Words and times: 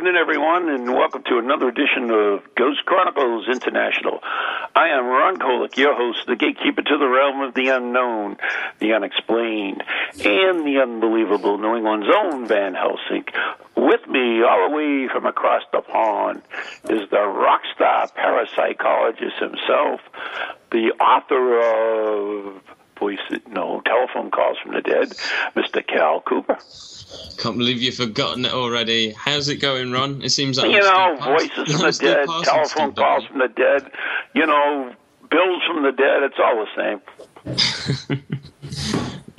evening, 0.00 0.16
everyone, 0.16 0.66
and 0.70 0.94
welcome 0.94 1.22
to 1.24 1.36
another 1.36 1.68
edition 1.68 2.10
of 2.10 2.40
Ghost 2.54 2.86
Chronicles 2.86 3.46
International. 3.52 4.18
I 4.74 4.88
am 4.88 5.04
Ron 5.04 5.36
Kolek, 5.36 5.76
your 5.76 5.94
host, 5.94 6.26
the 6.26 6.36
gatekeeper 6.36 6.80
to 6.80 6.96
the 6.96 7.06
realm 7.06 7.42
of 7.42 7.52
the 7.52 7.68
unknown, 7.68 8.38
the 8.78 8.94
unexplained, 8.94 9.84
and 10.24 10.66
the 10.66 10.80
unbelievable, 10.82 11.58
New 11.58 11.76
England's 11.76 12.06
own 12.16 12.46
Van 12.46 12.72
Helsing. 12.72 13.26
With 13.76 14.08
me, 14.08 14.42
all 14.42 14.70
the 14.70 14.74
way 14.74 15.08
from 15.12 15.26
across 15.26 15.64
the 15.70 15.82
pond, 15.82 16.40
is 16.88 17.10
the 17.10 17.20
rock 17.20 17.60
star 17.74 18.08
parapsychologist 18.08 19.38
himself, 19.38 20.00
the 20.70 20.92
author 20.98 21.60
of 21.60 22.62
voice, 22.98 23.18
no, 23.48 23.82
telephone 23.84 24.30
calls 24.30 24.56
from 24.62 24.72
the 24.72 24.80
dead, 24.80 25.10
Mr. 25.54 25.86
Cal 25.86 26.22
Cooper. 26.22 26.56
Can't 27.38 27.56
believe 27.56 27.80
you've 27.80 27.94
forgotten 27.94 28.44
it 28.44 28.52
already. 28.52 29.12
How's 29.12 29.48
it 29.48 29.56
going, 29.56 29.92
Ron? 29.92 30.22
It 30.22 30.30
seems 30.30 30.58
like 30.58 30.70
you 30.70 30.80
know, 30.80 31.16
voices 31.22 31.72
from 31.72 31.80
the 31.90 31.98
dead, 32.00 32.26
telephone 32.44 32.94
calls 32.94 33.24
from 33.26 33.38
the 33.38 33.48
dead, 33.48 33.90
you 34.34 34.46
know, 34.46 34.94
bills 35.30 35.62
from 35.66 35.82
the 35.82 35.92
dead, 35.92 36.22
it's 36.22 36.38
all 36.38 36.66
the 36.66 36.70
same. 36.76 38.22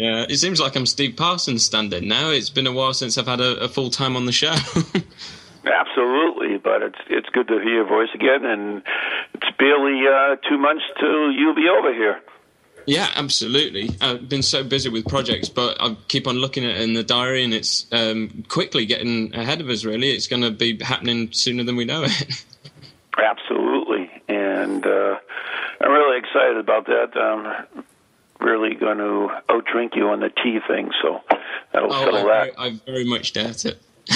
Yeah, 0.02 0.25
it 0.27 0.38
seems 0.38 0.59
like 0.59 0.75
I'm 0.75 0.88
Steve 0.88 1.16
Parsons 1.16 1.64
standing 1.64 2.08
now. 2.08 2.31
It's 2.31 2.49
been 2.49 2.66
a 2.66 2.72
while 2.72 2.92
since 2.92 3.19
I've 3.19 3.27
had 3.27 3.39
a, 3.39 3.59
a 3.59 3.67
full 3.67 3.92
time 3.92 4.16
on 4.16 4.25
the 4.25 4.31
show. 4.31 4.49
Absolutely, 5.64 6.58
but 6.58 6.81
it's 6.81 6.97
it's 7.08 7.30
good 7.30 7.47
to 7.49 7.59
hear 7.59 7.75
your 7.75 7.88
voice 7.88 8.09
again, 8.16 8.44
and 8.44 8.81
it's 9.36 9.55
barely 9.59 10.02
uh, 10.08 10.38
two 10.49 10.58
months 10.58 10.86
till 10.99 11.31
you'll 11.31 11.53
be 11.53 11.69
over 11.69 11.94
here. 11.94 12.19
Yeah, 12.86 13.10
absolutely. 13.16 13.92
I've 14.02 14.28
been 14.28 14.44
so 14.44 14.64
busy 14.64 14.90
with 14.90 15.08
projects, 15.08 15.50
but 15.50 15.78
I 15.80 15.96
keep 16.08 16.28
on 16.28 16.38
looking 16.38 16.66
at 16.66 16.72
it 16.72 16.82
in 16.82 16.94
the 16.94 17.04
diary, 17.04 17.44
and 17.44 17.54
it's 17.54 17.86
um, 17.92 18.44
quickly 18.48 18.86
getting 18.86 19.34
ahead 19.36 19.62
of 19.62 19.70
us. 19.70 19.86
Really, 19.86 20.10
it's 20.12 20.28
going 20.28 20.42
to 20.42 20.52
be 20.52 20.78
happening 20.84 21.32
sooner 21.32 21.64
than 21.64 21.76
we 21.76 21.86
know 21.86 22.04
it. 22.04 22.45
Absolutely, 23.17 24.10
and 24.28 24.86
uh, 24.86 25.17
I'm 25.82 25.92
really 25.92 26.17
excited 26.17 26.58
about 26.58 26.86
that. 26.88 27.17
I'm 27.17 27.83
really 28.39 28.76
going 28.76 28.98
to 28.98 29.30
outdrink 29.50 29.95
you 29.95 30.10
on 30.10 30.22
the 30.22 30.30
tea 30.30 30.60
thing, 30.67 30.92
so 31.02 31.22
that'll 31.72 31.94
oh, 31.94 32.05
settle 32.05 32.30
I, 32.30 32.45
that. 32.45 32.60
I 32.60 32.70
very 32.86 33.05
much 33.05 33.34
doubt 33.34 33.66
it. 33.66 33.82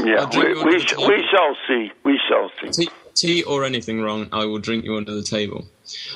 yeah, 0.00 0.28
we 0.34 0.54
we, 0.64 0.80
sh- 0.80 0.96
we 0.96 1.24
shall 1.30 1.56
see. 1.66 1.92
We 2.04 2.20
shall 2.28 2.50
see. 2.60 2.84
tea, 2.84 2.90
tea 3.18 3.42
or 3.42 3.64
anything 3.64 4.00
wrong, 4.00 4.28
I 4.32 4.44
will 4.44 4.58
drink 4.58 4.84
you 4.84 4.96
under 4.96 5.14
the 5.14 5.22
table. 5.22 5.66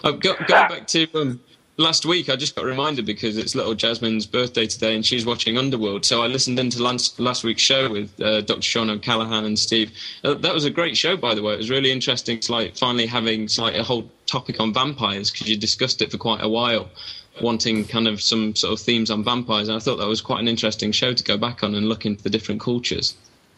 Uh, 0.04 0.12
go, 0.12 0.34
going 0.34 0.46
back 0.48 0.86
to 0.88 1.06
um, 1.14 1.40
last 1.76 2.04
week, 2.04 2.28
I 2.28 2.36
just 2.36 2.54
got 2.54 2.64
reminded 2.64 3.06
because 3.06 3.36
it's 3.36 3.54
little 3.54 3.74
Jasmine's 3.74 4.26
birthday 4.26 4.66
today, 4.66 4.94
and 4.94 5.04
she's 5.04 5.24
watching 5.24 5.58
Underworld. 5.58 6.04
So 6.04 6.22
I 6.22 6.26
listened 6.26 6.58
into 6.58 6.82
last, 6.82 7.18
last 7.18 7.44
week's 7.44 7.62
show 7.62 7.90
with 7.90 8.20
uh, 8.20 8.42
Dr. 8.42 8.62
Sean 8.62 8.90
O'Callaghan 8.90 9.44
and 9.44 9.58
Steve. 9.58 9.92
Uh, 10.24 10.34
that 10.34 10.54
was 10.54 10.64
a 10.64 10.70
great 10.70 10.96
show, 10.96 11.16
by 11.16 11.34
the 11.34 11.42
way. 11.42 11.54
It 11.54 11.58
was 11.58 11.70
really 11.70 11.90
interesting. 11.90 12.40
Like 12.48 12.76
finally 12.76 13.06
having 13.06 13.48
like 13.58 13.74
a 13.74 13.82
whole 13.82 14.10
topic 14.26 14.60
on 14.60 14.72
vampires 14.72 15.30
because 15.30 15.48
you 15.48 15.56
discussed 15.56 16.02
it 16.02 16.10
for 16.10 16.18
quite 16.18 16.42
a 16.42 16.48
while. 16.48 16.88
Wanting 17.40 17.86
kind 17.86 18.06
of 18.06 18.20
some 18.20 18.54
sort 18.54 18.74
of 18.74 18.80
themes 18.80 19.10
on 19.10 19.24
vampires, 19.24 19.68
and 19.68 19.76
I 19.76 19.80
thought 19.80 19.96
that 19.96 20.06
was 20.06 20.20
quite 20.20 20.40
an 20.40 20.48
interesting 20.48 20.92
show 20.92 21.14
to 21.14 21.24
go 21.24 21.38
back 21.38 21.62
on 21.62 21.74
and 21.74 21.88
look 21.88 22.04
into 22.04 22.22
the 22.22 22.28
different 22.28 22.60
cultures. 22.60 23.14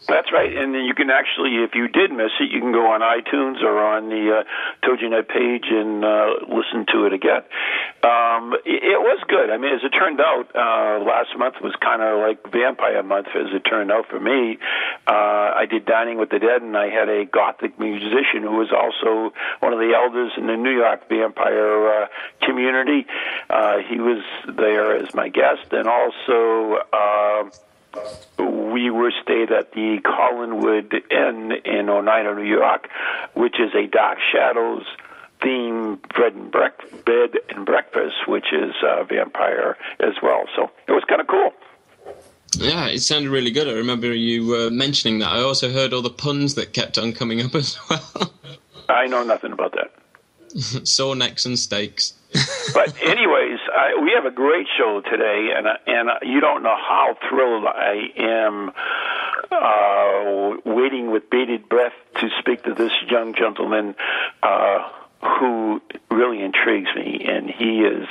That's 0.07 0.31
right, 0.31 0.55
and 0.55 0.75
then 0.75 0.83
you 0.83 0.93
can 0.93 1.09
actually, 1.09 1.63
if 1.63 1.73
you 1.73 1.87
did 1.87 2.11
miss 2.11 2.29
it, 2.39 2.51
you 2.51 2.59
can 2.59 2.71
go 2.71 2.91
on 2.93 3.01
iTunes 3.01 3.63
or 3.63 3.83
on 3.83 4.09
the 4.09 4.37
uh, 4.37 4.87
TogiNet 4.87 5.27
page 5.27 5.65
and 5.69 6.05
uh, 6.05 6.45
listen 6.47 6.85
to 6.93 7.05
it 7.05 7.13
again. 7.13 7.41
Um, 8.03 8.53
it, 8.65 8.85
it 8.85 9.01
was 9.01 9.17
good. 9.27 9.49
I 9.49 9.57
mean, 9.57 9.73
as 9.73 9.81
it 9.83 9.89
turned 9.89 10.21
out, 10.21 10.45
uh, 10.53 11.03
last 11.03 11.35
month 11.37 11.55
was 11.59 11.73
kind 11.81 12.03
of 12.03 12.19
like 12.19 12.37
Vampire 12.51 13.01
Month, 13.01 13.27
as 13.33 13.49
it 13.51 13.61
turned 13.61 13.91
out 13.91 14.05
for 14.07 14.19
me. 14.19 14.59
Uh, 15.07 15.57
I 15.57 15.65
did 15.67 15.85
Dining 15.85 16.19
with 16.19 16.29
the 16.29 16.37
Dead, 16.37 16.61
and 16.61 16.77
I 16.77 16.89
had 16.89 17.09
a 17.09 17.25
Gothic 17.25 17.79
musician 17.79 18.43
who 18.43 18.57
was 18.57 18.69
also 18.69 19.33
one 19.59 19.73
of 19.73 19.79
the 19.79 19.93
elders 19.95 20.33
in 20.37 20.45
the 20.45 20.55
New 20.55 20.77
York 20.77 21.09
vampire 21.09 22.03
uh, 22.03 22.07
community. 22.43 23.07
Uh, 23.49 23.77
he 23.89 23.97
was 23.99 24.23
there 24.55 24.97
as 24.97 25.15
my 25.15 25.29
guest, 25.29 25.71
and 25.71 25.87
also. 25.87 26.77
Uh, 26.93 27.49
we 28.37 28.89
were 28.89 29.11
stayed 29.21 29.51
at 29.51 29.71
the 29.73 29.99
Collinwood 30.03 30.93
Inn 31.11 31.51
in 31.63 31.89
Oneida, 31.89 32.35
New 32.35 32.43
York, 32.43 32.89
which 33.33 33.59
is 33.59 33.73
a 33.73 33.87
Dark 33.87 34.17
Shadows 34.31 34.85
theme 35.41 35.95
bed 36.15 36.33
and, 36.33 36.51
bed 36.51 37.39
and 37.49 37.65
breakfast, 37.65 38.27
which 38.27 38.51
is 38.51 38.73
uh, 38.83 39.03
vampire 39.03 39.77
as 39.99 40.13
well. 40.21 40.45
So 40.55 40.71
it 40.87 40.91
was 40.91 41.03
kind 41.07 41.21
of 41.21 41.27
cool. 41.27 41.53
Yeah, 42.57 42.87
it 42.87 42.99
sounded 42.99 43.29
really 43.29 43.51
good. 43.51 43.67
I 43.67 43.73
remember 43.73 44.13
you 44.13 44.55
uh, 44.55 44.69
mentioning 44.69 45.19
that. 45.19 45.29
I 45.29 45.41
also 45.41 45.71
heard 45.71 45.93
all 45.93 46.01
the 46.01 46.09
puns 46.09 46.55
that 46.55 46.73
kept 46.73 46.97
on 46.97 47.13
coming 47.13 47.41
up 47.41 47.53
as 47.55 47.77
well. 47.89 48.33
I 48.89 49.07
know 49.07 49.23
nothing 49.23 49.51
about 49.51 49.73
that. 49.73 49.91
Saw 50.87 51.13
necks 51.13 51.45
and 51.45 51.59
steaks. 51.59 52.13
But 52.75 53.01
anyways, 53.01 53.59
I, 53.73 54.01
we 54.03 54.11
have 54.15 54.25
a 54.25 54.35
great 54.35 54.67
show 54.77 55.01
today, 55.09 55.51
and 55.55 55.65
and 55.87 56.09
you 56.23 56.41
don't 56.41 56.61
know 56.61 56.75
how 56.75 57.15
thrilled 57.29 57.63
I 57.65 58.09
am, 58.17 58.71
uh, 59.49 60.57
waiting 60.65 61.09
with 61.09 61.29
bated 61.29 61.69
breath 61.69 61.93
to 62.19 62.27
speak 62.37 62.63
to 62.63 62.73
this 62.73 62.91
young 63.09 63.33
gentleman, 63.33 63.95
uh, 64.43 64.89
who 65.39 65.81
really 66.11 66.43
intrigues 66.43 66.89
me. 66.97 67.25
And 67.25 67.49
he 67.49 67.79
is 67.79 68.09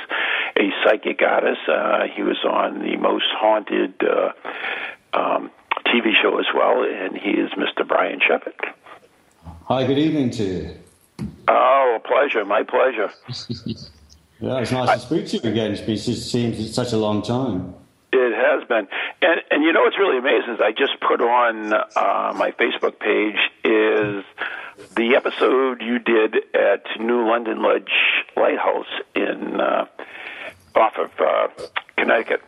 a 0.57 0.71
psychic 0.83 1.21
artist. 1.21 1.61
Uh, 1.69 2.07
he 2.15 2.23
was 2.23 2.43
on 2.43 2.79
the 2.79 2.97
most 2.97 3.25
haunted 3.37 3.93
uh, 4.01 4.31
um, 5.13 5.51
TV 5.85 6.13
show 6.19 6.39
as 6.39 6.47
well, 6.55 6.83
and 6.83 7.15
he 7.15 7.29
is 7.29 7.51
Mr. 7.51 7.87
Brian 7.87 8.19
Shepard. 8.19 8.55
Hi, 9.65 9.85
good 9.85 9.99
evening 9.99 10.31
to 10.31 10.43
you. 10.43 10.75
Oh, 11.47 11.99
a 12.03 12.07
pleasure, 12.07 12.43
my 12.45 12.63
pleasure. 12.63 13.11
Yeah, 14.39 14.59
it's 14.59 14.71
nice 14.71 15.01
to 15.01 15.05
speak 15.05 15.27
to 15.27 15.37
you 15.37 15.51
again. 15.51 15.71
It's 15.71 15.81
been, 15.81 15.95
it 15.95 16.17
seems 16.17 16.59
it's 16.59 16.75
such 16.75 16.91
a 16.91 16.97
long 16.97 17.21
time. 17.21 17.73
It 18.11 18.33
has 18.33 18.67
been, 18.67 18.87
and 19.21 19.41
and 19.51 19.63
you 19.63 19.73
know 19.73 19.81
what's 19.81 19.97
really 19.97 20.17
amazing 20.17 20.55
is 20.55 20.61
I 20.61 20.71
just 20.71 20.99
put 21.01 21.21
on 21.21 21.73
uh, 21.73 22.33
my 22.35 22.51
Facebook 22.51 22.99
page 22.99 23.37
is 23.63 24.23
the 24.95 25.15
episode 25.15 25.81
you 25.81 25.99
did 25.99 26.35
at 26.53 26.83
New 26.99 27.27
London 27.27 27.61
Ledge 27.61 27.91
Lighthouse 28.35 28.87
in 29.15 29.59
uh, 29.59 29.85
off 30.75 30.97
of 30.97 31.11
uh, 31.19 31.47
Connecticut. 31.97 32.41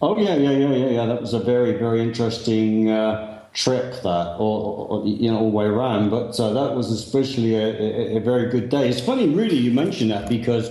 Oh 0.00 0.18
yeah, 0.18 0.34
yeah, 0.34 0.50
yeah, 0.50 0.74
yeah, 0.74 0.88
yeah. 0.90 1.06
That 1.06 1.20
was 1.20 1.32
a 1.32 1.40
very, 1.40 1.72
very 1.72 2.02
interesting 2.02 2.90
uh, 2.90 3.35
trip. 3.56 4.02
That, 4.02 4.36
or, 4.38 4.86
or 4.88 5.06
you 5.06 5.30
know, 5.30 5.38
all 5.38 5.50
the 5.50 5.56
way 5.56 5.64
around. 5.64 6.10
But 6.10 6.38
uh, 6.38 6.52
that 6.52 6.76
was 6.76 6.92
especially 6.92 7.54
a, 7.56 7.66
a, 7.66 8.16
a 8.18 8.20
very 8.20 8.48
good 8.50 8.68
day. 8.68 8.88
It's 8.88 9.00
funny, 9.00 9.28
really, 9.28 9.56
you 9.56 9.72
mentioned 9.72 10.10
that 10.10 10.28
because 10.28 10.70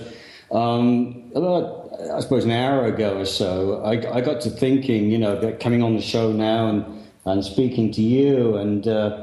um, 0.51 1.31
about 1.35 1.81
I 2.13 2.19
suppose 2.19 2.45
an 2.45 2.51
hour 2.51 2.85
ago 2.85 3.17
or 3.17 3.25
so, 3.25 3.81
I, 3.83 4.17
I 4.17 4.21
got 4.21 4.41
to 4.41 4.49
thinking, 4.49 5.09
you 5.09 5.17
know, 5.17 5.39
that 5.39 5.59
coming 5.59 5.81
on 5.81 5.95
the 5.95 6.01
show 6.01 6.31
now 6.31 6.67
and 6.67 6.85
and 7.25 7.43
speaking 7.43 7.91
to 7.91 8.01
you 8.01 8.55
and. 8.55 8.88
Uh, 8.88 9.21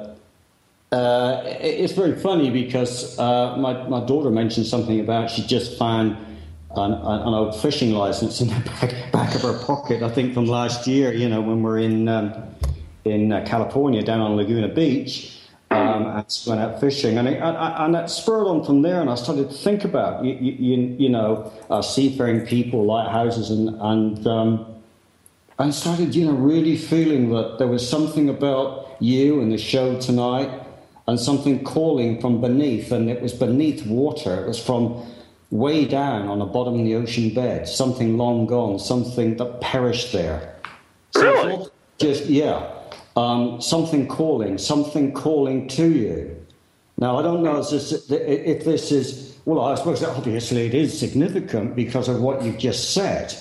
uh, 0.90 1.42
it's 1.62 1.94
very 1.94 2.14
funny 2.14 2.50
because 2.50 3.18
uh, 3.18 3.56
my, 3.56 3.72
my 3.88 4.04
daughter 4.04 4.28
mentioned 4.30 4.66
something 4.66 5.00
about 5.00 5.30
she 5.30 5.40
just 5.46 5.78
found 5.78 6.14
an, 6.76 6.92
an, 6.92 7.32
old 7.32 7.58
fishing 7.62 7.92
license 7.92 8.42
in 8.42 8.48
the 8.48 8.60
back, 8.66 9.10
back, 9.10 9.34
of 9.34 9.40
her 9.40 9.58
pocket. 9.64 10.02
I 10.02 10.10
think 10.10 10.34
from 10.34 10.44
last 10.44 10.86
year, 10.86 11.10
you 11.14 11.30
know, 11.30 11.40
when 11.40 11.62
we're 11.62 11.78
in 11.78 12.08
um, 12.08 12.34
in 13.04 13.32
uh, 13.32 13.44
California 13.46 14.02
down 14.02 14.20
on 14.20 14.36
Laguna 14.36 14.68
Beach. 14.68 15.38
Um, 15.70 16.06
and 16.06 16.38
went 16.46 16.60
out 16.60 16.80
fishing, 16.80 17.16
and 17.16 17.26
it, 17.26 17.40
and 17.40 17.96
it 17.96 18.10
spurred 18.10 18.46
on 18.46 18.62
from 18.62 18.82
there. 18.82 19.00
And 19.00 19.08
I 19.08 19.14
started 19.14 19.48
to 19.48 19.56
think 19.56 19.84
about 19.86 20.22
you, 20.22 20.34
you, 20.34 20.96
you 20.98 21.08
know 21.08 21.50
uh, 21.70 21.80
seafaring 21.80 22.44
people, 22.44 22.84
lighthouses, 22.84 23.50
and 23.50 23.70
and 23.80 24.26
um, 24.26 24.66
and 25.58 25.74
started 25.74 26.14
you 26.14 26.26
know 26.26 26.32
really 26.32 26.76
feeling 26.76 27.30
that 27.30 27.56
there 27.58 27.68
was 27.68 27.88
something 27.88 28.28
about 28.28 28.98
you 29.00 29.40
and 29.40 29.50
the 29.50 29.56
show 29.56 29.98
tonight, 29.98 30.50
and 31.08 31.18
something 31.18 31.64
calling 31.64 32.20
from 32.20 32.42
beneath, 32.42 32.92
and 32.92 33.08
it 33.08 33.22
was 33.22 33.32
beneath 33.32 33.86
water. 33.86 34.44
It 34.44 34.48
was 34.48 34.62
from 34.62 35.02
way 35.50 35.84
down 35.84 36.28
on 36.28 36.38
the 36.38 36.46
bottom 36.46 36.80
of 36.80 36.84
the 36.84 36.94
ocean 36.94 37.32
bed, 37.32 37.68
something 37.68 38.16
long 38.16 38.46
gone, 38.46 38.78
something 38.78 39.36
that 39.36 39.60
perished 39.60 40.12
there. 40.12 40.56
So 41.12 41.22
really? 41.22 41.66
Just, 41.98 42.24
yeah. 42.24 42.70
Um, 43.16 43.60
something 43.60 44.08
calling, 44.08 44.58
something 44.58 45.12
calling 45.12 45.68
to 45.68 45.88
you. 45.88 46.36
Now, 46.98 47.18
I 47.18 47.22
don't 47.22 47.42
know 47.42 47.58
if 47.58 47.70
this, 47.70 48.10
if 48.10 48.64
this 48.64 48.90
is, 48.90 49.36
well, 49.44 49.60
I 49.60 49.74
suppose 49.74 50.02
obviously 50.02 50.66
it 50.66 50.74
is 50.74 50.98
significant 50.98 51.74
because 51.76 52.08
of 52.08 52.20
what 52.20 52.42
you've 52.42 52.58
just 52.58 52.94
said, 52.94 53.34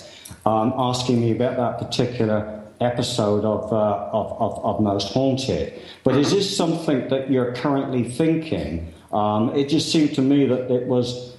um, 0.45 0.73
asking 0.75 1.21
me 1.21 1.31
about 1.31 1.57
that 1.57 1.88
particular 1.88 2.63
episode 2.81 3.45
of, 3.45 3.71
uh, 3.71 4.09
of, 4.12 4.41
of, 4.41 4.65
of, 4.65 4.81
Most 4.81 5.13
Haunted. 5.13 5.79
But 6.03 6.15
is 6.15 6.31
this 6.31 6.57
something 6.57 7.07
that 7.09 7.29
you're 7.29 7.53
currently 7.53 8.03
thinking? 8.03 8.91
Um, 9.13 9.56
it 9.56 9.69
just 9.69 9.91
seemed 9.91 10.15
to 10.15 10.21
me 10.21 10.47
that 10.47 10.71
it 10.71 10.88
was 10.88 11.31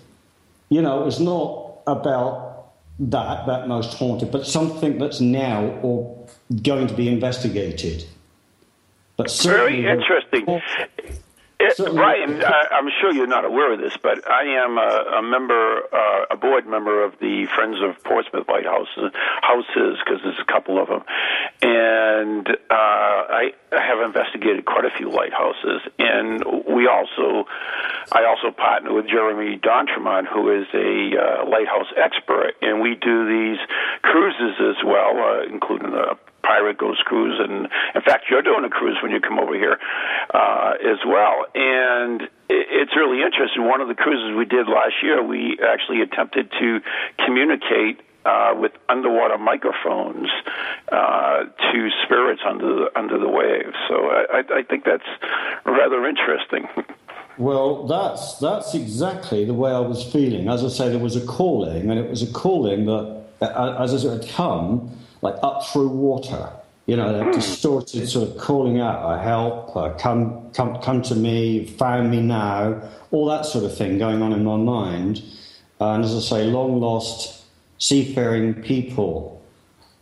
you 0.72 0.80
know, 0.80 1.06
it's 1.06 1.20
not 1.20 1.82
about 1.86 2.72
that, 2.98 3.46
that 3.46 3.68
most 3.68 3.92
haunted, 3.92 4.32
but 4.32 4.46
something 4.46 4.96
that's 4.96 5.20
now 5.20 5.66
or 5.82 6.26
going 6.62 6.86
to 6.86 6.94
be 6.94 7.08
investigated. 7.08 8.06
But 9.16 9.30
very 9.42 9.86
interesting. 9.86 10.46
It, 11.62 11.76
Brian, 11.94 12.42
I, 12.42 12.78
am 12.78 12.88
sure 13.00 13.12
you're 13.12 13.28
not 13.28 13.44
aware 13.44 13.72
of 13.72 13.78
this, 13.78 13.96
but 14.02 14.28
I 14.28 14.42
am 14.64 14.78
a, 14.78 15.18
a 15.18 15.22
member, 15.22 15.82
uh, 15.92 16.24
a 16.32 16.36
board 16.36 16.66
member 16.66 17.04
of 17.04 17.12
the 17.20 17.46
Friends 17.54 17.76
of 17.80 18.02
Portsmouth 18.02 18.48
Lighthouses, 18.48 19.12
houses, 19.42 19.98
because 20.04 20.20
there's 20.24 20.40
a 20.40 20.52
couple 20.52 20.82
of 20.82 20.88
them, 20.88 21.02
and 21.62 22.48
uh, 22.48 22.54
I, 22.68 23.52
I 23.70 23.80
have 23.80 24.00
investigated 24.04 24.64
quite 24.64 24.86
a 24.86 24.90
few 24.90 25.08
lighthouses, 25.08 25.82
and 26.00 26.42
we 26.66 26.88
also, 26.88 27.46
I 28.10 28.24
also 28.24 28.50
partner 28.50 28.92
with 28.92 29.06
Jeremy 29.06 29.54
D'Entremont, 29.56 30.26
who 30.26 30.50
is 30.50 30.66
a 30.74 31.14
uh, 31.14 31.48
lighthouse 31.48 31.92
expert, 31.96 32.54
and 32.60 32.80
we 32.80 32.96
do 32.96 33.28
these 33.28 33.60
cruises 34.02 34.58
as 34.58 34.82
well, 34.84 35.14
uh, 35.16 35.42
including 35.44 35.94
a 35.94 36.18
Pirate 36.42 36.78
Ghost 36.78 37.04
Cruise, 37.04 37.38
and 37.38 37.68
in 37.94 38.02
fact, 38.02 38.24
you're 38.30 38.42
doing 38.42 38.64
a 38.64 38.70
cruise 38.70 38.98
when 39.02 39.12
you 39.12 39.20
come 39.20 39.38
over 39.38 39.54
here 39.54 39.78
uh, 40.34 40.74
as 40.82 40.98
well. 41.06 41.46
And 41.54 42.22
it's 42.48 42.94
really 42.96 43.22
interesting. 43.22 43.66
One 43.66 43.80
of 43.80 43.88
the 43.88 43.94
cruises 43.94 44.36
we 44.36 44.44
did 44.44 44.66
last 44.66 44.94
year, 45.02 45.22
we 45.22 45.58
actually 45.62 46.02
attempted 46.02 46.50
to 46.60 46.80
communicate 47.24 48.00
uh, 48.24 48.54
with 48.56 48.72
underwater 48.88 49.38
microphones 49.38 50.28
uh, 50.90 51.44
to 51.72 51.88
spirits 52.04 52.42
under 52.48 52.66
the, 52.66 52.98
under 52.98 53.18
the 53.18 53.28
waves. 53.28 53.74
So 53.88 53.94
I, 53.96 54.42
I 54.54 54.62
think 54.62 54.84
that's 54.84 55.08
rather 55.64 56.06
interesting. 56.06 56.68
Well, 57.38 57.86
that's 57.86 58.36
that's 58.38 58.74
exactly 58.74 59.46
the 59.46 59.54
way 59.54 59.70
I 59.70 59.80
was 59.80 60.04
feeling. 60.04 60.50
As 60.50 60.62
I 60.62 60.68
say, 60.68 60.90
there 60.90 60.98
was 60.98 61.16
a 61.16 61.26
calling, 61.26 61.90
and 61.90 61.98
it 61.98 62.08
was 62.08 62.22
a 62.22 62.30
calling 62.30 62.84
that, 62.84 63.24
as 63.80 64.04
it 64.04 64.08
had 64.10 64.28
come 64.28 64.94
like 65.22 65.36
up 65.42 65.64
through 65.66 65.88
water. 65.88 66.50
You 66.86 66.96
know, 66.96 67.12
they're 67.12 67.32
distorted, 67.32 68.08
sort 68.08 68.28
of 68.28 68.36
calling 68.38 68.80
out, 68.80 68.98
uh, 69.04 69.22
"Help! 69.22 69.76
Uh, 69.76 69.90
come, 69.90 70.50
come, 70.52 70.78
come 70.82 71.00
to 71.02 71.14
me! 71.14 71.64
Found 71.78 72.10
me 72.10 72.20
now!" 72.20 72.82
All 73.12 73.26
that 73.26 73.46
sort 73.46 73.64
of 73.64 73.76
thing 73.76 73.98
going 73.98 74.20
on 74.20 74.32
in 74.32 74.44
my 74.44 74.56
mind. 74.56 75.22
Uh, 75.80 75.92
and 75.92 76.04
as 76.04 76.14
I 76.14 76.20
say, 76.20 76.44
long 76.44 76.80
lost 76.80 77.44
seafaring 77.78 78.54
people. 78.62 79.40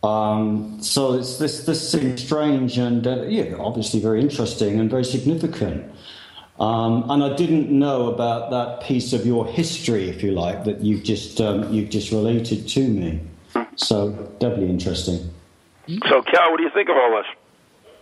Um, 0.03 0.79
so 0.81 1.15
it's 1.15 1.39
this 1.39 1.67
this 1.67 1.91
seems 1.91 2.25
strange 2.25 2.79
and 2.79 3.07
uh, 3.07 3.23
yeah, 3.23 3.55
obviously 3.59 4.01
very 4.01 4.21
interesting 4.21 4.81
and 4.81 4.91
very 4.91 5.05
significant. 5.05 5.91
Um, 6.59 7.11
and 7.11 7.23
I 7.25 7.35
didn't 7.37 7.71
know 7.71 8.09
about 8.09 8.51
that 8.51 8.87
piece 8.87 9.15
of 9.15 9.25
your 9.25 9.47
history, 9.47 10.11
if 10.11 10.23
you 10.23 10.33
like, 10.33 10.65
that 10.65 10.81
you've 10.81 11.05
just 11.05 11.41
um, 11.41 11.73
you've 11.73 11.91
just 11.91 12.11
related 12.13 12.69
to 12.69 12.89
me. 12.89 13.21
So 13.77 14.11
doubly 14.39 14.69
interesting. 14.69 15.31
So, 16.09 16.23
Cal, 16.23 16.51
what 16.51 16.59
do 16.59 16.63
you 16.63 16.71
think 16.71 16.89
of 16.89 16.97
all 16.97 17.11
this? 17.17 17.27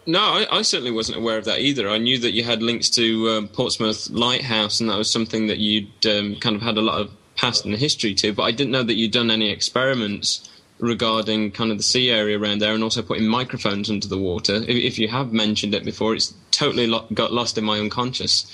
No, 0.06 0.20
I, 0.20 0.46
I, 0.50 0.62
certainly 0.62 0.90
wasn't 0.90 1.18
aware 1.18 1.36
of 1.36 1.44
that 1.44 1.60
either. 1.60 1.88
I 1.88 1.98
knew 1.98 2.18
that 2.18 2.32
you 2.32 2.42
had 2.42 2.62
links 2.62 2.88
to 2.90 3.28
um, 3.28 3.48
Portsmouth 3.48 4.08
Lighthouse, 4.08 4.80
and 4.80 4.88
that 4.88 4.96
was 4.96 5.10
something 5.10 5.48
that 5.48 5.58
you'd 5.58 6.06
um, 6.06 6.36
kind 6.36 6.56
of 6.56 6.62
had 6.62 6.78
a 6.78 6.82
lot 6.82 6.98
of 6.98 7.10
past 7.36 7.64
and 7.64 7.74
history 7.74 8.14
to. 8.14 8.32
But 8.32 8.44
I 8.44 8.50
didn't 8.50 8.72
know 8.72 8.82
that 8.82 8.94
you'd 8.94 9.12
done 9.12 9.30
any 9.30 9.50
experiments 9.50 10.48
regarding 10.78 11.50
kind 11.50 11.70
of 11.70 11.76
the 11.76 11.82
sea 11.82 12.10
area 12.10 12.38
around 12.38 12.60
there, 12.60 12.72
and 12.72 12.82
also 12.82 13.02
putting 13.02 13.26
microphones 13.26 13.90
under 13.90 14.08
the 14.08 14.16
water. 14.16 14.56
If, 14.56 14.68
if 14.68 14.98
you 14.98 15.08
have 15.08 15.32
mentioned 15.32 15.74
it 15.74 15.84
before, 15.84 16.14
it's 16.14 16.32
totally 16.52 16.86
lo- 16.86 17.06
got 17.12 17.32
lost 17.32 17.58
in 17.58 17.64
my 17.64 17.78
unconscious. 17.78 18.46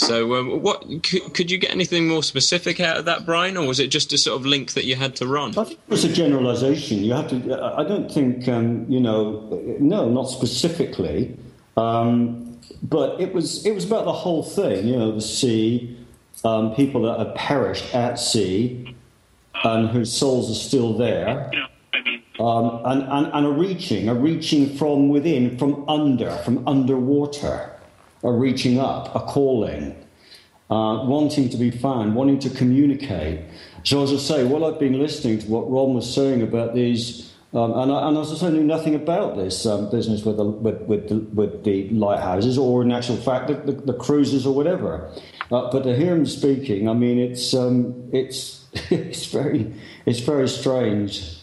So, 0.00 0.34
um, 0.36 0.62
what 0.62 0.80
could, 1.02 1.34
could, 1.34 1.50
you 1.50 1.58
get 1.58 1.72
anything 1.72 2.08
more 2.08 2.22
specific 2.22 2.80
out 2.80 2.96
of 2.96 3.04
that, 3.04 3.26
Brian, 3.26 3.58
or 3.58 3.66
was 3.66 3.78
it 3.78 3.88
just 3.88 4.14
a 4.14 4.18
sort 4.18 4.40
of 4.40 4.46
link 4.46 4.72
that 4.72 4.86
you 4.86 4.96
had 4.96 5.14
to 5.16 5.26
run? 5.26 5.50
I 5.58 5.64
think 5.64 5.72
it 5.72 5.90
was 5.90 6.04
a 6.04 6.12
generalisation. 6.12 7.04
You 7.04 7.12
have 7.12 7.28
to. 7.28 7.62
I 7.62 7.84
don't 7.84 8.10
think 8.10 8.48
um, 8.48 8.86
you 8.88 8.98
know. 8.98 9.46
No, 9.78 10.08
not 10.08 10.24
specifically. 10.24 11.36
Um, 11.76 12.58
but 12.82 13.20
it 13.20 13.34
was 13.34 13.66
it 13.66 13.72
was 13.72 13.84
about 13.84 14.06
the 14.06 14.12
whole 14.12 14.42
thing. 14.42 14.88
You 14.88 14.96
know, 14.96 15.12
the 15.12 15.20
sea, 15.20 15.98
um, 16.44 16.74
people 16.74 17.02
that 17.02 17.18
have 17.18 17.34
perished 17.34 17.94
at 17.94 18.18
sea, 18.18 18.96
and 19.64 19.90
whose 19.90 20.10
souls 20.10 20.50
are 20.50 20.54
still 20.54 20.96
there. 20.96 21.50
Um, 22.40 22.80
and, 22.86 23.02
and, 23.02 23.26
and 23.34 23.46
a 23.46 23.50
reaching, 23.50 24.08
a 24.08 24.14
reaching 24.14 24.74
from 24.78 25.10
within, 25.10 25.58
from 25.58 25.86
under, 25.90 26.30
from 26.38 26.66
underwater 26.66 27.70
a 28.22 28.32
reaching 28.32 28.78
up, 28.78 29.14
a 29.14 29.20
calling, 29.20 29.96
uh, 30.70 31.04
wanting 31.06 31.48
to 31.48 31.56
be 31.56 31.70
found, 31.70 32.14
wanting 32.14 32.38
to 32.40 32.50
communicate. 32.50 33.40
So, 33.84 34.02
as 34.02 34.12
I 34.12 34.16
say, 34.16 34.44
while 34.44 34.64
I've 34.64 34.78
been 34.78 34.98
listening 34.98 35.38
to 35.40 35.46
what 35.48 35.70
Ron 35.70 35.94
was 35.94 36.12
saying 36.12 36.42
about 36.42 36.74
these, 36.74 37.32
um, 37.52 37.72
and, 37.76 37.90
I, 37.90 38.08
and, 38.08 38.18
as 38.18 38.30
I 38.32 38.36
say, 38.36 38.50
knew 38.50 38.62
nothing 38.62 38.94
about 38.94 39.36
this 39.36 39.66
um, 39.66 39.90
business 39.90 40.24
with 40.24 40.36
the, 40.36 40.44
with, 40.44 40.82
with, 40.82 41.08
the, 41.08 41.16
with 41.34 41.64
the 41.64 41.88
lighthouses 41.88 42.56
or, 42.58 42.82
in 42.82 42.92
actual 42.92 43.16
fact, 43.16 43.48
the, 43.48 43.54
the, 43.54 43.72
the 43.72 43.94
cruises 43.94 44.46
or 44.46 44.54
whatever. 44.54 45.10
Uh, 45.50 45.68
but 45.70 45.82
to 45.82 45.96
hear 45.96 46.14
him 46.14 46.26
speaking, 46.26 46.88
I 46.88 46.92
mean, 46.92 47.18
it's 47.18 47.52
um, 47.54 48.08
it's 48.12 48.68
it's 48.90 49.26
very 49.26 49.74
it's 50.06 50.20
very 50.20 50.48
strange. 50.48 51.38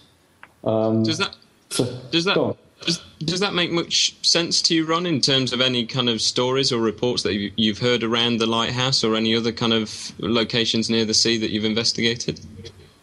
Um, 0.63 1.03
does 1.03 1.17
that 1.17 1.35
so, 1.69 1.83
does 2.09 2.23
that 2.23 2.55
does, 2.87 3.01
does 3.19 3.39
that 3.41 3.53
make 3.53 3.71
much 3.71 4.15
sense 4.25 4.61
to 4.63 4.75
you, 4.75 4.85
Ron, 4.85 5.05
in 5.05 5.21
terms 5.21 5.53
of 5.53 5.61
any 5.61 5.85
kind 5.85 6.09
of 6.09 6.21
stories 6.21 6.71
or 6.71 6.79
reports 6.79 7.23
that 7.23 7.35
you've 7.57 7.79
heard 7.79 8.01
around 8.01 8.37
the 8.39 8.47
lighthouse 8.47 9.03
or 9.03 9.15
any 9.15 9.35
other 9.35 9.51
kind 9.51 9.73
of 9.73 10.13
locations 10.19 10.89
near 10.89 11.05
the 11.05 11.13
sea 11.13 11.37
that 11.37 11.51
you've 11.51 11.65
investigated? 11.65 12.39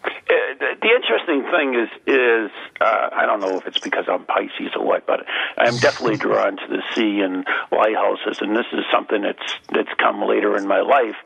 Uh, 0.03 0.11
the 0.81 0.89
interesting 0.89 1.43
thing 1.53 1.75
is, 1.75 1.89
is 2.07 2.51
uh, 2.81 3.11
I 3.13 3.27
don't 3.27 3.41
know 3.41 3.59
if 3.59 3.67
it's 3.67 3.79
because 3.79 4.07
I'm 4.09 4.25
Pisces 4.25 4.73
or 4.75 4.87
what, 4.87 5.07
but 5.07 5.27
I'm 5.59 5.77
definitely 5.77 6.17
drawn 6.17 6.57
to 6.57 6.67
the 6.69 6.83
sea 6.95 7.21
and 7.21 7.47
lighthouses, 7.71 8.41
and 8.41 8.57
this 8.57 8.67
is 8.73 8.85
something 8.91 9.21
that's 9.21 9.55
that's 9.71 9.93
come 9.99 10.23
later 10.23 10.57
in 10.57 10.67
my 10.67 10.81
life, 10.81 11.17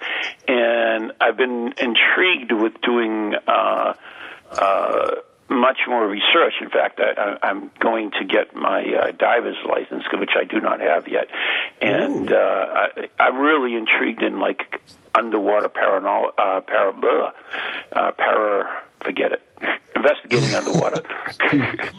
and 0.48 1.12
I've 1.20 1.36
been 1.36 1.74
intrigued 1.78 2.52
with 2.52 2.80
doing. 2.82 3.34
Uh, 3.46 3.94
uh, 4.50 5.10
much 5.48 5.78
more 5.88 6.06
research. 6.06 6.54
In 6.60 6.70
fact, 6.70 7.00
I, 7.00 7.38
I'm 7.42 7.70
going 7.78 8.10
to 8.12 8.24
get 8.24 8.54
my 8.54 8.82
uh, 8.82 9.12
diver's 9.12 9.56
license, 9.68 10.04
which 10.12 10.32
I 10.36 10.44
do 10.44 10.60
not 10.60 10.80
have 10.80 11.08
yet, 11.08 11.28
and 11.80 12.30
uh, 12.32 12.36
I, 12.36 13.08
I'm 13.18 13.38
really 13.38 13.74
intrigued 13.74 14.22
in 14.22 14.38
like 14.38 14.80
underwater 15.14 15.68
paranormal, 15.68 16.30
uh, 16.38 16.60
para, 16.60 16.92
blah, 16.92 17.32
uh, 17.92 18.12
para, 18.12 18.82
forget 19.02 19.32
it, 19.32 19.42
investigating 19.96 20.54
underwater. 20.54 21.02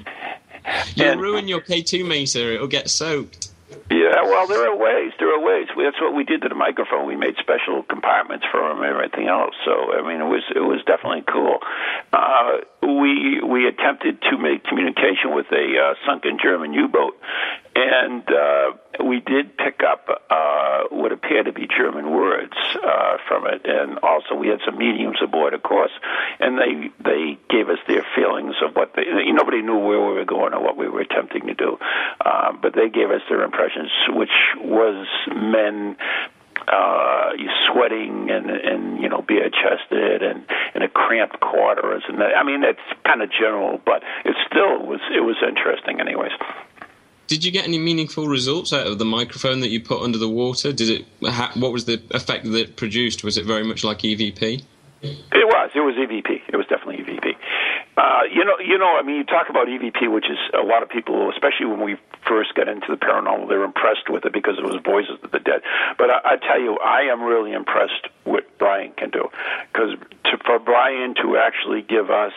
You'll 0.96 1.12
and, 1.12 1.22
ruin 1.22 1.48
your 1.48 1.62
K2 1.62 2.08
meter; 2.08 2.54
it'll 2.54 2.68
get 2.68 2.90
soaked. 2.90 3.50
Yeah, 3.90 4.22
well, 4.24 4.48
there 4.48 4.70
are 4.70 4.78
ways. 4.78 5.09
There 5.20 5.36
are 5.36 5.40
ways. 5.40 5.68
That's 5.76 6.00
what 6.00 6.16
we 6.16 6.24
did 6.24 6.42
to 6.44 6.50
the 6.50 6.56
microphone. 6.56 7.06
We 7.06 7.18
made 7.18 7.36
special 7.40 7.84
compartments 7.84 8.46
for 8.52 8.68
them 8.68 8.82
and 8.82 8.88
everything 8.88 9.28
else. 9.28 9.54
So, 9.66 9.94
I 9.94 10.02
mean, 10.02 10.22
it 10.22 10.30
was 10.30 10.44
it 10.56 10.64
was 10.64 10.80
definitely 10.88 11.24
cool. 11.28 11.60
Uh, 12.14 12.64
we 12.82 13.42
we 13.42 13.68
attempted 13.68 14.22
to 14.32 14.38
make 14.38 14.64
communication 14.64 15.36
with 15.36 15.48
a 15.52 15.66
uh, 15.78 15.94
sunken 16.06 16.38
German 16.42 16.74
U-boat, 16.74 17.20
and 17.76 18.24
uh, 18.32 18.72
we 19.04 19.20
did 19.20 19.58
pick 19.58 19.82
up 19.84 20.08
uh, 20.30 20.84
what 20.90 21.12
appeared 21.12 21.46
to 21.46 21.54
be 21.54 21.68
German 21.68 22.12
words 22.12 22.54
uh, 22.84 23.18
from 23.28 23.46
it, 23.48 23.66
and 23.66 24.00
also 24.00 24.36
we 24.36 24.48
had 24.48 24.60
some 24.66 24.78
mediums 24.78 25.18
aboard, 25.22 25.54
of 25.54 25.64
course, 25.64 25.92
and 26.40 26.58
they 26.58 26.90
they 27.04 27.38
gave 27.50 27.70
us 27.70 27.80
their 27.88 28.06
feelings 28.16 28.56
of 28.64 28.76
what 28.76 28.94
they. 28.96 29.04
Nobody 29.32 29.62
knew 29.62 29.78
where 29.78 30.00
we 30.00 30.14
were 30.14 30.26
going 30.26 30.54
or 30.54 30.62
what 30.62 30.78
we 30.78 30.88
were 30.88 31.02
attempting 31.02 31.48
to 31.48 31.54
do, 31.54 31.78
uh, 32.26 32.54
but 32.54 32.74
they 32.74 32.90
gave 32.90 33.12
us 33.12 33.22
their 33.30 33.44
impressions, 33.44 33.92
which 34.10 34.34
was 34.58 35.08
men 35.34 35.98
uh, 36.68 37.32
sweating 37.68 38.30
and 38.30 38.50
and 38.50 39.02
you 39.02 39.10
know 39.10 39.22
bare 39.22 39.50
chested 39.50 40.22
and 40.22 40.46
in 40.76 40.82
a 40.82 40.90
cramped 40.90 41.40
quarters 41.40 42.04
and 42.08 42.20
that, 42.20 42.38
I 42.38 42.44
mean 42.44 42.64
it's 42.64 42.80
kind 43.06 43.22
of 43.22 43.32
general, 43.32 43.82
but 43.86 44.04
it 44.26 44.36
still 44.48 44.86
was 44.86 45.00
it 45.16 45.22
was 45.22 45.38
interesting 45.46 46.00
anyways. 46.00 46.32
Did 47.28 47.46
you 47.46 47.52
get 47.52 47.66
any 47.66 47.78
meaningful 47.78 48.28
results 48.28 48.74
out 48.74 48.88
of 48.88 48.98
the 48.98 49.06
microphone 49.06 49.60
that 49.60 49.70
you 49.70 49.80
put 49.80 50.02
under 50.02 50.18
the 50.18 50.30
water? 50.30 50.74
Did 50.74 50.90
it? 50.90 51.06
what 51.56 51.72
was 51.72 51.86
the 51.86 52.02
effect 52.12 52.46
that 52.46 52.56
it 52.56 52.76
produced? 52.76 53.24
Was 53.24 53.38
it 53.38 53.46
very 53.46 53.64
much 53.64 53.84
like 53.84 54.00
EVP? 54.00 54.64
It 55.02 55.18
was. 55.34 55.70
It 55.76 55.80
was 55.80 55.96
EVP. 55.96 56.42
It 56.48 56.58
was 56.58 56.66
definitely 56.68 56.98
EVP. 57.04 57.36
Uh, 58.00 58.22
you 58.32 58.46
know, 58.46 58.58
you 58.60 58.78
know. 58.78 58.98
I 58.98 59.02
mean, 59.04 59.18
you 59.18 59.26
talk 59.26 59.50
about 59.50 59.68
EVP, 59.68 60.10
which 60.10 60.30
is 60.30 60.38
a 60.54 60.64
lot 60.64 60.84
of 60.84 60.90
people, 60.90 61.30
especially 61.32 61.66
when 61.66 61.82
we 61.82 61.98
first 62.26 62.56
got 62.56 62.70
into 62.70 62.88
the 62.90 62.96
paranormal, 62.96 63.50
they're 63.50 63.66
impressed 63.66 64.10
with 64.10 64.24
it 64.24 64.32
because 64.32 64.58
it 64.58 64.64
was 64.64 64.80
voices 64.86 65.20
of 65.22 65.32
the 65.32 65.40
dead. 65.40 65.62
But 65.98 66.10
I, 66.10 66.20
I 66.24 66.36
tell 66.38 66.62
you, 66.62 66.78
I 66.78 67.02
am 67.12 67.22
really 67.22 67.52
impressed 67.52 68.08
with 68.24 68.46
Brian 68.58 68.94
can 68.94 69.10
do 69.10 69.28
because 69.74 69.98
for 70.46 70.60
Brian 70.60 71.14
to 71.16 71.36
actually 71.36 71.82
give 71.82 72.10
us 72.10 72.32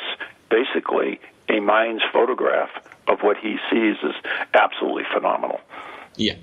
basically 0.50 1.20
a 1.48 1.60
mind's 1.60 2.02
photograph 2.12 2.70
of 3.06 3.20
what 3.20 3.36
he 3.36 3.56
sees 3.70 3.96
is 4.02 4.14
absolutely 4.54 5.04
phenomenal. 5.14 5.60
Yeah, 6.16 6.34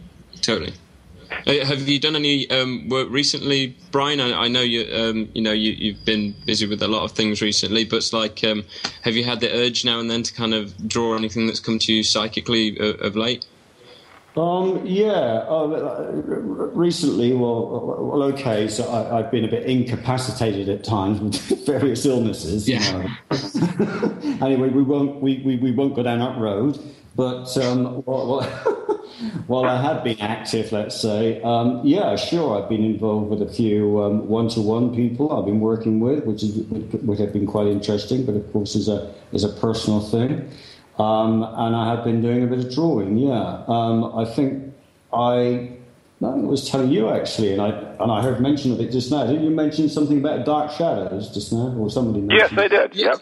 totally. 0.42 0.74
Uh, 1.46 1.66
have 1.66 1.88
you 1.88 2.00
done 2.00 2.16
any 2.16 2.50
um, 2.50 2.90
work 2.90 3.08
recently, 3.10 3.76
Brian? 3.92 4.20
I, 4.20 4.34
I 4.34 4.48
know 4.48 4.62
you. 4.62 4.82
Um, 4.94 5.30
you 5.34 5.42
know 5.42 5.52
you, 5.52 5.94
have 5.94 6.06
been 6.06 6.36
busy 6.46 6.66
with 6.66 6.82
a 6.82 6.88
lot 6.88 7.04
of 7.04 7.12
things 7.12 7.42
recently, 7.42 7.86
but 7.86 7.98
it's 7.98 8.14
like, 8.14 8.44
um, 8.44 8.64
have 9.04 9.16
you 9.16 9.24
had 9.24 9.40
the 9.40 9.52
urge 9.52 9.86
now 9.86 10.00
and 10.00 10.10
then 10.10 10.24
to 10.24 10.34
kind 10.34 10.54
of 10.54 10.88
draw 10.88 11.16
anything 11.16 11.48
that's 11.48 11.60
come 11.60 11.80
to 11.80 11.94
you 11.94 12.04
psychically 12.04 12.80
uh, 12.80 12.94
of 13.06 13.16
late? 13.16 13.46
Um, 14.38 14.86
yeah, 14.86 15.44
uh, 15.50 15.68
recently, 16.74 17.34
well, 17.34 18.00
well, 18.02 18.24
okay. 18.24 18.68
So 18.68 18.90
I, 18.90 19.22
have 19.22 19.32
been 19.32 19.44
a 19.44 19.50
bit 19.50 19.66
incapacitated 19.66 20.70
at 20.70 20.84
times 20.84 21.20
with 21.20 21.66
various 21.66 22.06
illnesses. 22.06 22.70
Yeah. 22.70 23.16
anyway, 24.42 24.70
we 24.70 24.84
won't 24.84 25.22
we, 25.22 25.40
we, 25.40 25.58
we 25.58 25.72
won't 25.72 25.96
go 25.96 26.04
down 26.04 26.20
that 26.20 26.38
road. 26.38 26.80
But 27.16 27.58
um, 27.58 28.04
well, 28.06 28.42
well 29.48 29.66
I 29.66 29.82
have 29.82 30.04
been 30.04 30.20
active, 30.20 30.72
let's 30.72 31.00
say, 31.00 31.42
um, 31.42 31.82
yeah, 31.84 32.16
sure, 32.16 32.62
I've 32.62 32.70
been 32.70 32.84
involved 32.84 33.30
with 33.30 33.42
a 33.42 33.52
few 33.52 33.90
one 33.90 34.50
to 34.50 34.62
one 34.62 34.96
people 34.96 35.32
I've 35.38 35.46
been 35.46 35.60
working 35.60 36.00
with, 36.00 36.26
which, 36.26 36.44
is, 36.44 36.56
which 36.58 37.20
have 37.20 37.34
been 37.34 37.48
quite 37.48 37.68
interesting, 37.68 38.26
but 38.26 38.36
of 38.36 38.52
course 38.52 38.76
is 38.76 38.88
a, 38.88 39.14
is 39.32 39.44
a 39.44 39.50
personal 39.50 40.02
thing. 40.02 40.50
Um, 40.98 41.44
and 41.44 41.76
I 41.76 41.96
have 41.96 42.04
been 42.04 42.22
doing 42.22 42.44
a 42.44 42.48
bit 42.48 42.60
of 42.60 42.74
drawing, 42.74 43.18
yeah. 43.18 43.64
Um, 43.68 44.18
I 44.18 44.26
think 44.26 44.74
I, 45.14 45.72
I 46.22 46.28
was 46.28 46.70
telling 46.70 46.92
you 46.92 47.10
actually, 47.10 47.54
and 47.54 47.62
I 47.62 47.70
and 47.70 48.12
I 48.12 48.22
heard 48.22 48.42
mention 48.42 48.74
of 48.74 48.82
it 48.82 48.92
just 48.92 49.10
now. 49.10 49.26
Didn't 49.26 49.44
you 49.44 49.50
mention 49.50 49.88
something 49.88 50.20
about 50.20 50.46
Dark 50.46 50.72
Shadows 50.72 51.34
just 51.34 51.54
now, 51.54 51.74
or 51.78 51.90
somebody? 51.90 52.20
Mentioned 52.20 52.52
yes, 52.52 52.60
I 52.60 52.68
did. 52.68 52.96
Yep. 52.96 53.18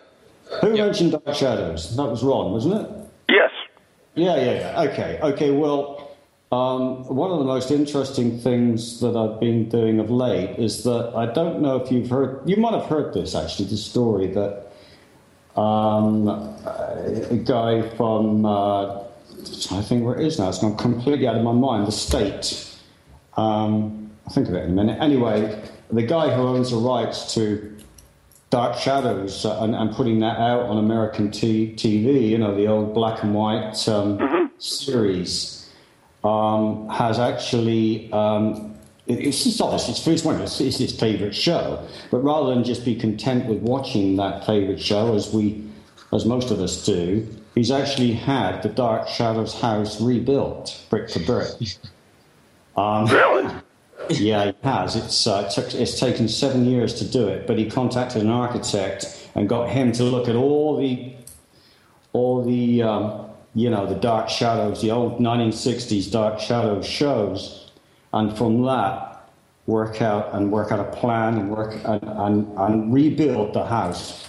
Who 0.61 0.75
yep. 0.75 0.87
mentioned 0.87 1.11
Dark 1.11 1.35
Shadows? 1.35 1.95
That 1.95 2.05
was 2.05 2.23
Ron, 2.23 2.51
wasn't 2.51 2.81
it? 2.81 2.96
Yeah, 4.17 4.35
yeah, 4.35 4.53
yeah. 4.53 4.81
Okay, 4.89 5.19
okay. 5.21 5.51
Well, 5.51 6.09
um, 6.51 7.05
one 7.15 7.29
of 7.29 7.37
the 7.37 7.45
most 7.45 7.69
interesting 7.69 8.39
things 8.39 8.99
that 8.99 9.15
I've 9.15 9.39
been 9.39 9.69
doing 9.69 9.99
of 9.99 10.09
late 10.09 10.57
is 10.57 10.83
that 10.83 11.13
I 11.15 11.31
don't 11.31 11.61
know 11.61 11.75
if 11.77 11.91
you've 11.91 12.09
heard. 12.09 12.41
You 12.49 12.57
might 12.57 12.73
have 12.73 12.85
heard 12.85 13.13
this 13.13 13.35
actually. 13.35 13.69
The 13.69 13.77
story 13.77 14.27
that 14.27 14.71
um, 15.55 16.27
a 16.27 17.41
guy 17.45 17.87
from 17.95 18.45
uh, 18.45 19.01
I 19.71 19.81
think 19.83 20.03
where 20.03 20.19
it 20.19 20.25
is 20.25 20.39
now. 20.39 20.49
It's 20.49 20.59
gone 20.59 20.77
completely 20.77 21.27
out 21.27 21.35
of 21.35 21.43
my 21.43 21.51
mind. 21.51 21.85
The 21.85 21.91
state. 21.91 22.75
Um, 23.35 24.09
I'll 24.25 24.33
think 24.33 24.47
of 24.47 24.55
it 24.55 24.63
in 24.63 24.71
a 24.71 24.73
minute. 24.73 24.99
Anyway, 24.99 25.61
the 25.91 26.01
guy 26.01 26.35
who 26.35 26.41
owns 26.41 26.71
the 26.71 26.77
rights 26.77 27.35
to 27.35 27.76
Dark 28.49 28.77
Shadows 28.77 29.45
uh, 29.45 29.61
and, 29.61 29.75
and, 29.75 29.93
putting 29.93 30.19
that 30.19 30.37
out 30.37 30.61
on 30.61 30.77
American 30.77 31.31
t- 31.31 31.73
TV, 31.75 32.29
you 32.29 32.37
know, 32.37 32.55
the 32.55 32.67
old 32.67 32.93
black 32.93 33.21
and 33.23 33.33
white 33.33 33.87
um, 33.89 34.17
mm-hmm. 34.17 34.45
series, 34.57 35.69
um, 36.23 36.87
has 36.89 37.19
actually. 37.19 38.11
Um, 38.11 38.73
it's 39.09 39.45
just 39.45 39.61
obvious. 39.61 39.87
It's, 39.87 40.05
it's, 40.05 40.23
one, 40.25 40.41
it's, 40.41 40.59
it's 40.59 40.77
his 40.77 40.97
favourite 40.97 41.33
show, 41.33 41.87
but 42.11 42.17
rather 42.17 42.53
than 42.53 42.65
just 42.65 42.83
be 42.83 42.93
content 42.93 43.45
with 43.45 43.59
watching 43.59 44.17
that 44.17 44.45
favourite 44.45 44.81
show, 44.81 45.15
as 45.15 45.33
we, 45.33 45.63
as 46.11 46.25
most 46.25 46.51
of 46.51 46.59
us 46.59 46.85
do, 46.85 47.25
he's 47.55 47.71
actually 47.71 48.11
had 48.11 48.61
the 48.63 48.69
Dark 48.69 49.07
Shadows 49.07 49.61
house 49.61 50.01
rebuilt 50.01 50.83
brick 50.89 51.09
for 51.09 51.19
brick. 51.19 51.49
Um, 52.77 53.07
really? 53.07 53.51
Yeah, 54.11 54.45
he 54.45 54.53
has. 54.63 54.95
It's, 54.95 55.27
uh, 55.27 55.49
took, 55.49 55.73
it's 55.73 55.99
taken 55.99 56.27
seven 56.27 56.65
years 56.65 56.93
to 56.95 57.05
do 57.05 57.27
it, 57.27 57.47
but 57.47 57.57
he 57.57 57.69
contacted 57.69 58.21
an 58.21 58.29
architect 58.29 59.29
and 59.35 59.47
got 59.47 59.69
him 59.69 59.91
to 59.93 60.03
look 60.03 60.27
at 60.27 60.35
all 60.35 60.77
the, 60.77 61.13
all 62.13 62.43
the, 62.43 62.83
um, 62.83 63.29
you 63.53 63.69
know, 63.69 63.85
the 63.85 63.95
dark 63.95 64.29
shadows, 64.29 64.81
the 64.81 64.91
old 64.91 65.19
1960s 65.19 66.11
dark 66.11 66.39
shadows 66.39 66.85
shows, 66.85 67.71
and 68.13 68.37
from 68.37 68.63
that 68.63 69.07
work 69.65 70.01
out 70.01 70.33
and 70.33 70.51
work 70.51 70.71
out 70.71 70.79
a 70.79 70.95
plan 70.95 71.37
and 71.37 71.51
work 71.51 71.75
and, 71.83 72.03
and, 72.03 72.57
and 72.57 72.93
rebuild 72.93 73.53
the 73.53 73.65
house 73.65 74.27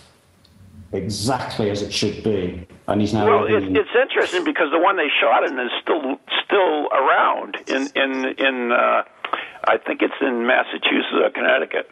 exactly 0.93 1.71
as 1.71 1.83
it 1.83 1.93
should 1.93 2.23
be. 2.23 2.67
And 2.87 3.01
he's 3.01 3.13
now. 3.13 3.27
Well, 3.27 3.45
it, 3.45 3.65
it's 3.77 3.91
interesting 4.01 4.45
because 4.45 4.71
the 4.73 4.79
one 4.79 4.97
they 4.97 5.09
shot 5.21 5.45
in 5.45 5.59
is 5.59 5.71
still 5.83 6.19
still 6.45 6.89
around 6.89 7.57
in 7.67 7.89
in 7.95 8.25
in. 8.39 8.73
Uh, 8.73 9.03
I 9.65 9.79
think 9.79 10.03
it's 10.03 10.15
in 10.21 10.47
Massachusetts 10.47 11.15
or 11.15 11.31
Connecticut. 11.31 11.91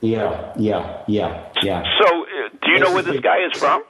Yeah, 0.00 0.52
yeah, 0.56 1.02
yeah, 1.06 1.48
yeah. 1.62 1.84
So, 2.00 2.22
uh, 2.22 2.48
do 2.60 2.72
you 2.72 2.80
know 2.80 2.92
where 2.92 3.04
this 3.04 3.20
guy 3.20 3.46
is 3.46 3.56
from? 3.56 3.84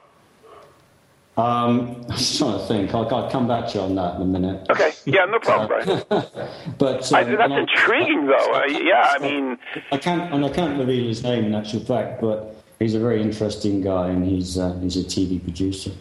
Um, 1.35 2.05
I'm 2.09 2.11
just 2.11 2.37
trying 2.37 2.59
to 2.59 2.65
think. 2.67 2.93
I'll, 2.93 3.13
I'll, 3.13 3.31
come 3.31 3.47
back 3.47 3.69
to 3.69 3.79
you 3.79 3.83
on 3.83 3.95
that 3.95 4.15
in 4.17 4.21
a 4.21 4.25
minute. 4.25 4.67
Okay. 4.69 4.91
Yeah, 5.05 5.25
no 5.25 5.39
problem, 5.41 5.67
Brian. 5.67 6.03
but 6.77 7.11
um, 7.11 7.15
I, 7.15 7.23
that's 7.23 7.53
intriguing, 7.53 8.27
though. 8.27 8.53
Uh, 8.53 8.65
yeah, 8.67 9.15
I 9.15 9.19
mean, 9.19 9.57
I 9.91 9.97
can't 9.97 10.31
and 10.33 10.45
I 10.45 10.49
can't 10.49 10.77
reveal 10.77 11.07
his 11.07 11.23
name 11.23 11.45
in 11.45 11.55
actual 11.55 11.79
fact, 11.79 12.21
but 12.21 12.55
he's 12.79 12.93
a 12.93 12.99
very 12.99 13.21
interesting 13.21 13.81
guy, 13.81 14.09
and 14.09 14.23
he's 14.23 14.57
uh, 14.57 14.77
he's 14.81 14.97
a 14.97 15.03
TV 15.03 15.41
producer. 15.41 15.91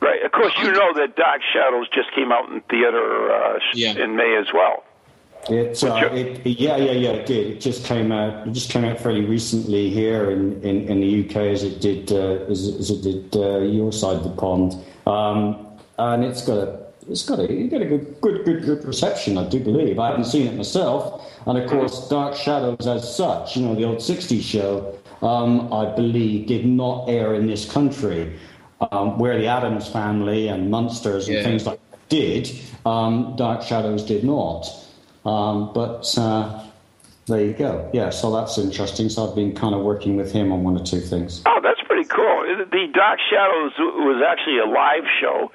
Right. 0.00 0.22
Of 0.24 0.32
course, 0.32 0.54
you 0.62 0.72
know 0.72 0.94
that 0.94 1.16
Dark 1.16 1.42
Shadows 1.52 1.88
just 1.92 2.14
came 2.14 2.32
out 2.32 2.48
in 2.50 2.60
theater 2.62 3.32
uh, 3.32 3.58
yeah. 3.74 3.92
in 3.92 4.16
May 4.16 4.38
as 4.40 4.46
well. 4.54 4.84
It, 5.48 5.82
uh, 5.82 6.10
it, 6.12 6.46
yeah, 6.46 6.76
yeah, 6.76 6.92
yeah, 6.92 7.10
it 7.10 7.26
did. 7.26 7.46
It 7.46 7.60
just 7.60 7.84
came 7.84 8.12
out. 8.12 8.46
It 8.46 8.52
just 8.52 8.70
came 8.70 8.84
out 8.84 9.00
fairly 9.00 9.24
recently 9.24 9.88
here 9.88 10.30
in, 10.30 10.62
in, 10.62 10.88
in 10.88 11.00
the 11.00 11.24
UK, 11.24 11.36
as 11.36 11.62
it 11.62 11.80
did 11.80 12.12
uh, 12.12 12.44
as, 12.50 12.68
as, 12.68 12.90
it 12.90 13.02
did 13.02 13.36
uh, 13.36 13.60
your 13.60 13.90
side 13.90 14.16
of 14.16 14.24
the 14.24 14.30
pond. 14.30 14.74
Um, 15.06 15.66
and 15.98 16.22
it's 16.22 16.44
got 16.44 16.58
a 16.58 16.88
it's 17.08 17.24
got 17.24 17.40
a 17.40 17.46
got 17.68 17.80
a 17.80 17.86
good, 17.86 18.20
good 18.20 18.44
good 18.44 18.64
good 18.64 18.84
reception. 18.84 19.38
I 19.38 19.48
do 19.48 19.60
believe. 19.60 19.98
I 19.98 20.10
haven't 20.10 20.26
seen 20.26 20.46
it 20.46 20.54
myself, 20.54 21.24
and 21.46 21.56
of 21.56 21.68
course, 21.70 22.08
Dark 22.08 22.36
Shadows 22.36 22.86
as 22.86 23.16
such, 23.16 23.56
you 23.56 23.64
know, 23.64 23.74
the 23.74 23.84
old 23.84 23.98
'60s 23.98 24.42
show, 24.42 24.98
um, 25.22 25.72
I 25.72 25.94
believe, 25.94 26.46
did 26.46 26.66
not 26.66 27.08
air 27.08 27.34
in 27.34 27.46
this 27.46 27.70
country, 27.70 28.38
um, 28.92 29.18
where 29.18 29.38
the 29.38 29.46
Addams 29.46 29.88
Family 29.88 30.48
and 30.48 30.70
Munsters 30.70 31.26
and 31.26 31.38
yeah. 31.38 31.42
things 31.42 31.66
like 31.66 31.80
that 31.90 32.08
did. 32.10 32.50
Um, 32.84 33.34
Dark 33.36 33.62
Shadows 33.62 34.02
did 34.04 34.24
not. 34.24 34.68
Um, 35.28 35.72
but 35.74 36.16
uh, 36.16 36.64
there 37.26 37.44
you 37.44 37.52
go. 37.52 37.90
Yeah, 37.92 38.10
so 38.10 38.32
that's 38.32 38.56
interesting. 38.56 39.10
So 39.10 39.28
I've 39.28 39.34
been 39.34 39.54
kind 39.54 39.74
of 39.74 39.82
working 39.82 40.16
with 40.16 40.32
him 40.32 40.50
on 40.52 40.64
one 40.64 40.80
or 40.80 40.84
two 40.84 41.00
things. 41.00 41.42
Oh, 41.44 41.60
that's 41.62 41.82
pretty 41.82 42.08
cool. 42.08 42.66
The 42.70 42.88
Dark 42.94 43.20
Shadows 43.28 43.72
was 43.78 44.22
actually 44.26 44.58
a 44.58 44.64
live 44.64 45.04
show. 45.20 45.52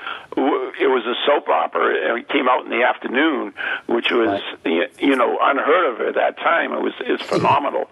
It 0.79 0.87
was 0.87 1.05
a 1.05 1.15
soap 1.25 1.49
opera, 1.49 2.09
and 2.09 2.19
it 2.19 2.29
came 2.29 2.47
out 2.47 2.65
in 2.65 2.69
the 2.69 2.83
afternoon, 2.83 3.53
which 3.87 4.11
was 4.11 4.41
right. 4.63 5.01
you 5.01 5.15
know 5.15 5.39
unheard 5.41 6.01
of 6.01 6.07
at 6.07 6.15
that 6.15 6.37
time. 6.37 6.73
It 6.73 6.81
was 6.81 6.93
it's 6.99 7.23
phenomenal. 7.23 7.89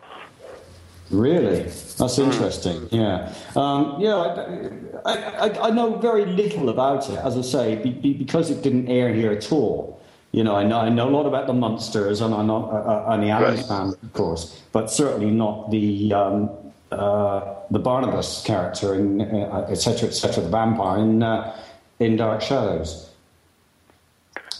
Really, 1.09 1.63
that's 1.63 2.15
hmm. 2.17 2.23
interesting. 2.23 2.87
Yeah, 2.91 3.33
um, 3.55 3.95
yeah. 3.99 4.69
I, 5.03 5.13
I, 5.15 5.67
I, 5.67 5.69
know 5.71 5.97
very 5.97 6.25
little 6.25 6.69
about 6.69 7.09
it, 7.09 7.17
as 7.17 7.35
I 7.37 7.41
say, 7.41 7.75
because 7.75 8.49
it 8.49 8.61
didn't 8.61 8.87
air 8.87 9.13
here 9.13 9.31
at 9.31 9.51
all. 9.51 10.00
You 10.31 10.43
know, 10.45 10.55
I 10.55 10.63
know 10.63 10.79
I 10.79 10.89
know 10.89 11.09
a 11.09 11.11
lot 11.11 11.25
about 11.25 11.47
the 11.47 11.53
Munsters 11.53 12.21
and 12.21 12.33
I 12.33 12.41
know 12.43 12.65
uh, 12.71 13.09
uh, 13.09 13.13
and 13.13 13.23
the 13.23 13.29
Addams 13.29 13.59
right. 13.59 13.67
family, 13.67 13.97
of 14.01 14.13
course, 14.13 14.61
but 14.71 14.89
certainly 14.89 15.29
not 15.31 15.69
the 15.71 16.13
um, 16.13 16.49
uh, 16.91 17.53
the 17.69 17.79
Barnabas 17.79 18.41
character 18.45 18.95
in 18.95 19.19
etc. 19.21 20.07
Uh, 20.07 20.11
etc. 20.11 20.39
Et 20.39 20.43
the 20.43 20.49
vampire 20.49 20.99
in 20.99 21.21
uh, 21.21 21.53
in 21.99 22.15
Dark 22.15 22.41
Shadows. 22.41 23.09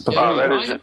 But 0.04 0.14
Yeah, 0.14 0.32
that 0.34 0.52
I- 0.52 0.80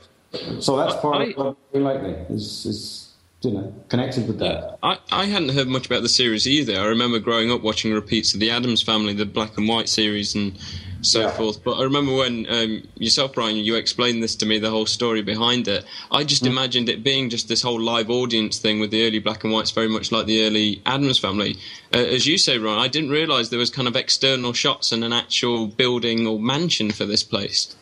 so 0.60 0.78
that's 0.78 0.96
part 0.98 1.18
I- 1.22 1.24
of 1.32 1.38
what 1.38 1.58
we 1.74 1.80
lately 1.82 2.12
is, 2.30 2.66
is 2.66 3.10
you 3.42 3.52
know 3.52 3.74
connected 3.90 4.28
with 4.28 4.40
that. 4.40 4.78
I, 4.82 4.98
I 5.12 5.26
hadn't 5.26 5.50
heard 5.50 5.68
much 5.68 5.86
about 5.86 6.02
the 6.02 6.10
series 6.10 6.48
either. 6.48 6.80
I 6.80 6.86
remember 6.86 7.20
growing 7.20 7.52
up 7.52 7.62
watching 7.62 7.94
repeats 7.94 8.34
of 8.34 8.40
the 8.40 8.50
Addams 8.50 8.82
Family, 8.82 9.14
the 9.14 9.26
black 9.26 9.56
and 9.58 9.68
white 9.68 9.90
series, 9.90 10.34
and 10.36 10.58
so 11.02 11.22
Yeah. 11.22 11.32
forth. 11.32 11.64
But 11.64 11.74
I 11.80 11.84
remember 11.84 12.14
when 12.14 12.46
um, 12.50 12.88
yourself, 12.96 13.34
Brian, 13.34 13.56
you 13.58 13.76
explained 13.76 14.22
this 14.22 14.36
to 14.38 14.46
me, 14.46 14.60
the 14.60 14.70
whole 14.70 14.86
story 14.86 15.22
behind 15.22 15.68
it. 15.68 15.86
I 16.12 16.24
just 16.24 16.46
imagined 16.46 16.90
it 16.90 17.04
being 17.04 17.30
just 17.30 17.48
this 17.48 17.62
whole 17.62 17.80
live 17.80 18.10
audience 18.10 18.58
thing 18.58 18.80
with 18.80 18.92
the 18.92 19.06
early 19.06 19.20
black 19.20 19.44
and 19.44 19.54
whites, 19.54 19.72
very 19.72 19.90
much 19.90 20.12
like 20.12 20.26
the 20.26 20.46
early 20.46 20.82
Addams 20.86 21.20
Family. 21.20 21.58
Uh, 21.94 22.00
as 22.00 22.28
you 22.28 22.38
say, 22.38 22.58
Ron, 22.58 22.78
I 22.80 22.88
didn't 22.88 23.10
realise 23.10 23.50
there 23.50 23.60
was 23.60 23.70
kind 23.70 23.88
of 23.88 23.96
external 23.96 24.54
shots 24.54 24.92
and 24.92 25.04
an 25.04 25.14
actual 25.14 25.68
building 25.68 26.28
or 26.28 26.40
mansion 26.40 26.92
for 26.92 27.06
this 27.06 27.24
place. 27.24 27.76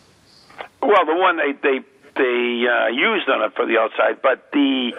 Well, 0.81 1.05
the 1.05 1.15
one 1.15 1.37
they 1.37 1.53
they 1.63 1.79
they 2.15 2.65
uh, 2.67 2.87
used 2.87 3.29
on 3.29 3.43
it 3.43 3.53
for 3.55 3.65
the 3.65 3.77
outside, 3.77 4.21
but 4.21 4.51
the, 4.51 4.91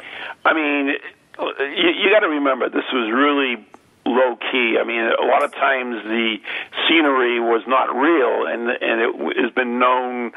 I 0.44 0.54
mean, 0.54 0.94
you, 1.38 1.88
you 1.90 2.10
got 2.10 2.20
to 2.20 2.28
remember 2.28 2.68
this 2.68 2.84
was 2.92 3.10
really 3.12 3.66
low 4.08 4.36
key. 4.50 4.80
I 4.80 4.84
mean, 4.84 5.04
a 5.04 5.26
lot 5.26 5.44
of 5.44 5.52
times 5.52 6.02
the 6.04 6.36
scenery 6.88 7.40
was 7.40 7.62
not 7.68 7.92
real, 7.92 8.48
and 8.48 8.72
and 8.72 8.96
it 9.04 9.36
has 9.44 9.52
been 9.52 9.78
known 9.78 10.32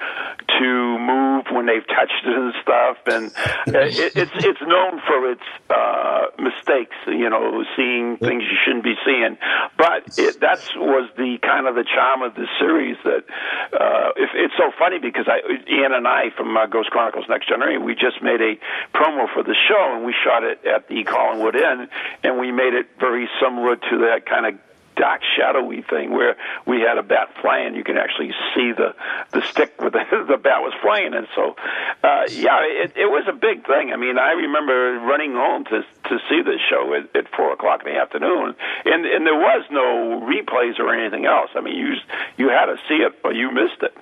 to 0.60 1.00
move 1.00 1.46
when 1.52 1.66
they've 1.66 1.88
touched 1.88 2.28
it 2.28 2.36
and 2.36 2.54
stuff, 2.62 2.98
and 3.08 3.32
uh, 3.74 3.88
it, 3.88 4.16
it's 4.28 4.36
it's 4.36 4.62
known 4.62 5.00
for 5.08 5.32
its 5.32 5.48
uh, 5.70 6.28
mistakes. 6.38 6.96
You 7.08 7.30
know, 7.30 7.64
seeing 7.76 8.18
things 8.18 8.44
you 8.44 8.58
shouldn't 8.66 8.84
be 8.84 8.96
seeing. 9.06 9.38
But 9.78 10.20
it, 10.20 10.40
that's 10.40 10.76
was 10.76 11.10
the 11.16 11.40
kind 11.42 11.68
of 11.68 11.76
the 11.76 11.88
charm 11.88 12.22
of 12.22 12.36
the 12.36 12.48
series. 12.60 12.98
That 13.04 13.24
uh, 13.72 14.12
if, 14.20 14.30
it's 14.36 14.56
so 14.60 14.72
funny 14.78 15.00
because 15.00 15.26
I 15.28 15.40
Ian 15.72 15.94
and 15.96 16.08
I 16.08 16.30
from 16.36 16.56
uh, 16.58 16.68
Ghost 16.68 16.92
Chronicles 16.92 17.26
Next 17.30 17.48
Generation, 17.48 17.86
we 17.86 17.96
just 17.96 18.22
made 18.22 18.42
a 18.42 18.60
promo 18.92 19.32
for 19.32 19.44
the 19.44 19.56
show, 19.56 19.96
and 19.96 20.06
we 20.06 20.14
shot 20.14 20.44
it 20.44 20.60
at 20.68 20.88
the 20.90 21.04
Collinwood 21.08 21.56
Inn, 21.56 21.88
and 22.24 22.40
we 22.40 22.52
made 22.52 22.74
it 22.74 22.88
very 23.00 23.30
similar 23.40 23.61
to 23.76 23.98
that 24.00 24.26
kind 24.26 24.46
of 24.46 24.60
dark 24.96 25.22
shadowy 25.38 25.82
thing 25.82 26.12
where 26.12 26.36
we 26.66 26.82
had 26.82 26.98
a 26.98 27.04
bat 27.04 27.30
flying. 27.42 27.76
You 27.76 27.84
can 27.84 27.98
actually 27.98 28.32
see 28.54 28.72
the 28.72 28.94
the 29.32 29.42
stick 29.48 29.80
with 29.82 29.94
the, 29.94 30.04
the 30.28 30.38
bat 30.38 30.62
was 30.62 30.74
flying. 30.82 31.14
And 31.14 31.28
so 31.36 31.56
uh 32.04 32.24
yeah 32.30 32.60
it 32.62 32.94
it 32.96 33.10
was 33.10 33.26
a 33.28 33.34
big 33.34 33.66
thing. 33.66 33.92
I 33.94 33.96
mean 33.96 34.18
i 34.18 34.32
remember 34.32 35.00
running 35.00 35.34
home 35.34 35.66
to 35.66 35.82
to 36.10 36.20
see 36.30 36.42
this 36.42 36.62
show 36.70 36.94
at, 36.94 37.16
at 37.16 37.34
four 37.36 37.54
o'clock 37.54 37.82
in 37.86 37.94
the 37.94 38.00
afternoon. 38.00 38.56
And 38.86 39.06
and 39.06 39.26
there 39.26 39.40
was 39.40 39.66
no 39.72 40.22
replays 40.28 40.80
or 40.80 40.94
anything 40.94 41.26
else. 41.26 41.52
I 41.56 41.62
mean 41.62 41.78
you 41.78 41.96
you 42.38 42.50
had 42.50 42.66
to 42.66 42.78
see 42.88 43.02
it 43.02 43.14
or 43.24 43.34
you 43.34 43.52
missed 43.52 43.82
it 43.82 43.96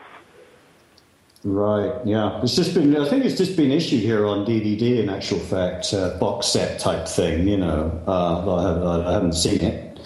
Right. 1.43 1.93
Yeah. 2.05 2.41
It's 2.41 2.55
just 2.55 2.73
been. 2.73 2.97
I 2.97 3.07
think 3.07 3.23
it's 3.23 3.37
just 3.37 3.55
been 3.55 3.71
issued 3.71 4.01
here 4.01 4.25
on 4.25 4.45
DVD. 4.45 4.99
In 5.01 5.09
actual 5.09 5.39
fact, 5.39 5.93
uh, 5.93 6.17
box 6.19 6.47
set 6.47 6.79
type 6.79 7.07
thing. 7.07 7.47
You 7.47 7.57
know, 7.57 8.03
uh, 8.07 8.55
I, 8.57 8.63
have, 8.63 8.83
I 9.07 9.13
haven't 9.13 9.33
seen 9.33 9.61
it, 9.61 9.99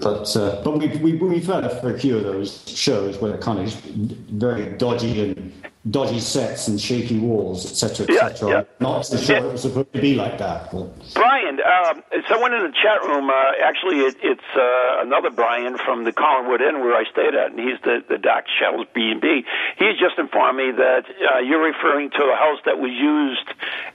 but 0.00 0.36
uh, 0.36 0.62
but 0.62 0.78
we've 0.78 1.00
we, 1.00 1.12
we've 1.16 1.46
had 1.46 1.64
a 1.64 1.98
few 1.98 2.16
of 2.16 2.24
those 2.24 2.68
shows 2.68 3.18
where 3.18 3.32
they're 3.32 3.40
kind 3.40 3.60
of 3.60 3.72
very 3.72 4.76
dodgy 4.76 5.30
and 5.30 5.52
dodgy 5.90 6.20
sets 6.20 6.68
and 6.68 6.80
shaky 6.80 7.18
walls, 7.18 7.64
etc., 7.64 8.06
Yeah, 8.08 8.26
etc. 8.26 8.50
yeah. 8.50 8.62
Not 8.80 9.06
so 9.06 9.16
sure 9.16 9.36
it 9.36 9.52
was 9.52 9.62
supposed 9.62 9.92
to 9.92 10.00
be 10.00 10.14
like 10.14 10.38
that. 10.38 10.70
But 10.72 10.90
Brian, 11.14 11.60
um, 11.60 12.02
someone 12.28 12.52
in 12.52 12.62
the 12.62 12.72
chat 12.72 13.02
room, 13.06 13.30
uh, 13.30 13.52
actually, 13.64 14.00
it, 14.00 14.16
it's 14.22 14.50
uh, 14.54 15.02
another 15.02 15.30
Brian 15.30 15.78
from 15.78 16.04
the 16.04 16.12
Collinwood 16.12 16.60
Inn 16.60 16.80
where 16.80 16.94
I 16.94 17.04
stayed 17.10 17.34
at, 17.34 17.52
and 17.52 17.58
he's 17.60 17.80
the, 17.84 18.04
the 18.08 18.18
Dark 18.18 18.46
Shadows 18.58 18.86
B&B. 18.94 19.44
He's 19.78 19.98
just 19.98 20.18
informed 20.18 20.58
me 20.58 20.72
that 20.72 21.04
uh, 21.08 21.38
you're 21.38 21.62
referring 21.62 22.10
to 22.10 22.22
a 22.24 22.36
house 22.36 22.58
that 22.66 22.78
was 22.78 22.92
used 22.92 23.48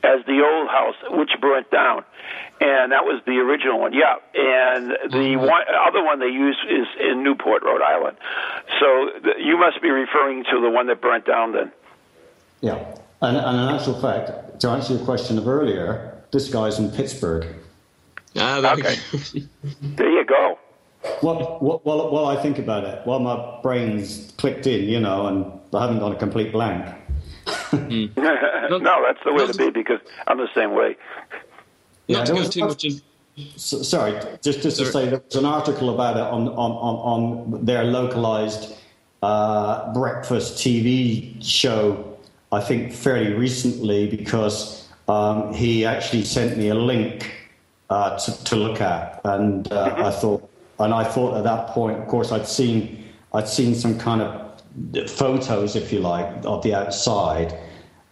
as 0.04 0.26
the 0.26 0.42
old 0.42 0.70
house, 0.70 0.96
which 1.12 1.32
burnt 1.42 1.70
down. 1.70 2.04
And 2.62 2.92
that 2.92 3.04
was 3.04 3.22
the 3.26 3.40
original 3.40 3.80
one, 3.80 3.94
yeah. 3.94 4.16
And 4.36 4.92
the 5.12 5.36
one, 5.36 5.64
other 5.88 6.04
one 6.04 6.20
they 6.20 6.28
use 6.28 6.58
is 6.70 6.88
in 7.00 7.24
Newport, 7.24 7.64
Rhode 7.64 7.82
Island. 7.82 8.18
So 8.80 9.10
th- 9.24 9.36
you 9.40 9.58
must 9.58 9.82
be 9.82 9.90
referring 9.90 10.44
to 10.46 10.62
the 10.62 10.70
one 10.70 10.88
that 10.88 11.02
burnt 11.02 11.26
down 11.26 11.52
then. 11.52 11.72
yeah, 12.62 12.96
and, 13.22 13.36
and 13.38 13.58
in 13.70 13.76
actual 13.76 14.00
fact, 14.00 14.60
to 14.62 14.70
answer 14.70 14.94
your 14.94 15.04
question 15.04 15.38
of 15.38 15.48
earlier, 15.48 16.24
this 16.32 16.50
guy's 16.50 16.80
in 16.80 16.90
Pittsburgh. 16.92 17.48
Ah, 18.38 18.62
there 18.62 18.74
Okay. 18.74 18.96
There 19.82 20.10
you 20.10 20.26
go. 20.26 20.58
Well, 21.22 21.58
well, 21.62 21.82
while, 21.84 22.12
while 22.12 22.26
I 22.28 22.42
think 22.42 22.60
about 22.60 22.86
it, 22.86 23.06
while 23.06 23.20
my 23.20 23.60
brain's 23.62 24.32
clicked 24.38 24.68
in, 24.68 24.88
you 24.88 25.00
know, 25.02 25.28
and 25.28 25.60
I 25.74 25.82
haven't 25.82 26.00
gone 26.00 26.14
a 26.14 26.16
complete 26.16 26.52
blank. 26.54 26.86
no, 27.74 28.08
that's 28.16 29.20
the 29.26 29.34
way 29.34 29.48
to 29.48 29.54
be 29.58 29.70
because 29.70 30.00
I'm 30.28 30.38
the 30.38 30.48
same 30.56 30.74
way. 30.74 30.96
Yeah, 32.08 32.18
Not 32.18 32.28
to 32.28 32.34
go 32.34 32.40
was- 32.40 32.50
too 32.50 32.66
much. 32.66 32.86
So, 33.56 33.82
sorry, 33.82 34.14
just 34.44 34.62
just 34.62 34.78
to 34.78 34.86
say 34.86 35.10
there 35.10 35.20
was 35.26 35.36
an 35.36 35.46
article 35.46 35.90
about 35.90 36.18
it 36.18 36.22
on 36.22 36.48
on 36.50 36.72
on, 36.72 36.96
on 37.52 37.66
their 37.66 37.84
localized 37.84 38.76
uh, 39.24 39.92
breakfast 39.92 40.58
TV 40.60 41.44
show. 41.44 42.16
I 42.52 42.62
think 42.62 42.94
fairly 42.94 43.34
recently 43.34 44.08
because 44.08 44.88
um, 45.08 45.52
he 45.52 45.84
actually 45.84 46.26
sent 46.26 46.60
me 46.60 46.70
a 46.70 46.76
link 46.76 47.32
uh, 47.90 48.20
to, 48.20 48.44
to 48.44 48.56
look 48.56 48.82
at, 48.82 49.20
and 49.26 49.72
uh, 49.72 49.96
I 49.98 50.12
thought, 50.12 50.48
and 50.78 50.94
I 50.94 51.04
thought 51.04 51.36
at 51.36 51.44
that 51.44 51.70
point, 51.70 51.98
of 51.98 52.08
course, 52.08 52.32
I'd 52.32 52.48
seen 52.48 53.04
I'd 53.34 53.48
seen 53.48 53.74
some 53.74 53.98
kind 53.98 54.22
of 54.22 55.10
photos, 55.10 55.76
if 55.76 55.92
you 55.92 56.02
like, 56.02 56.46
of 56.46 56.62
the 56.62 56.76
outside, 56.76 57.58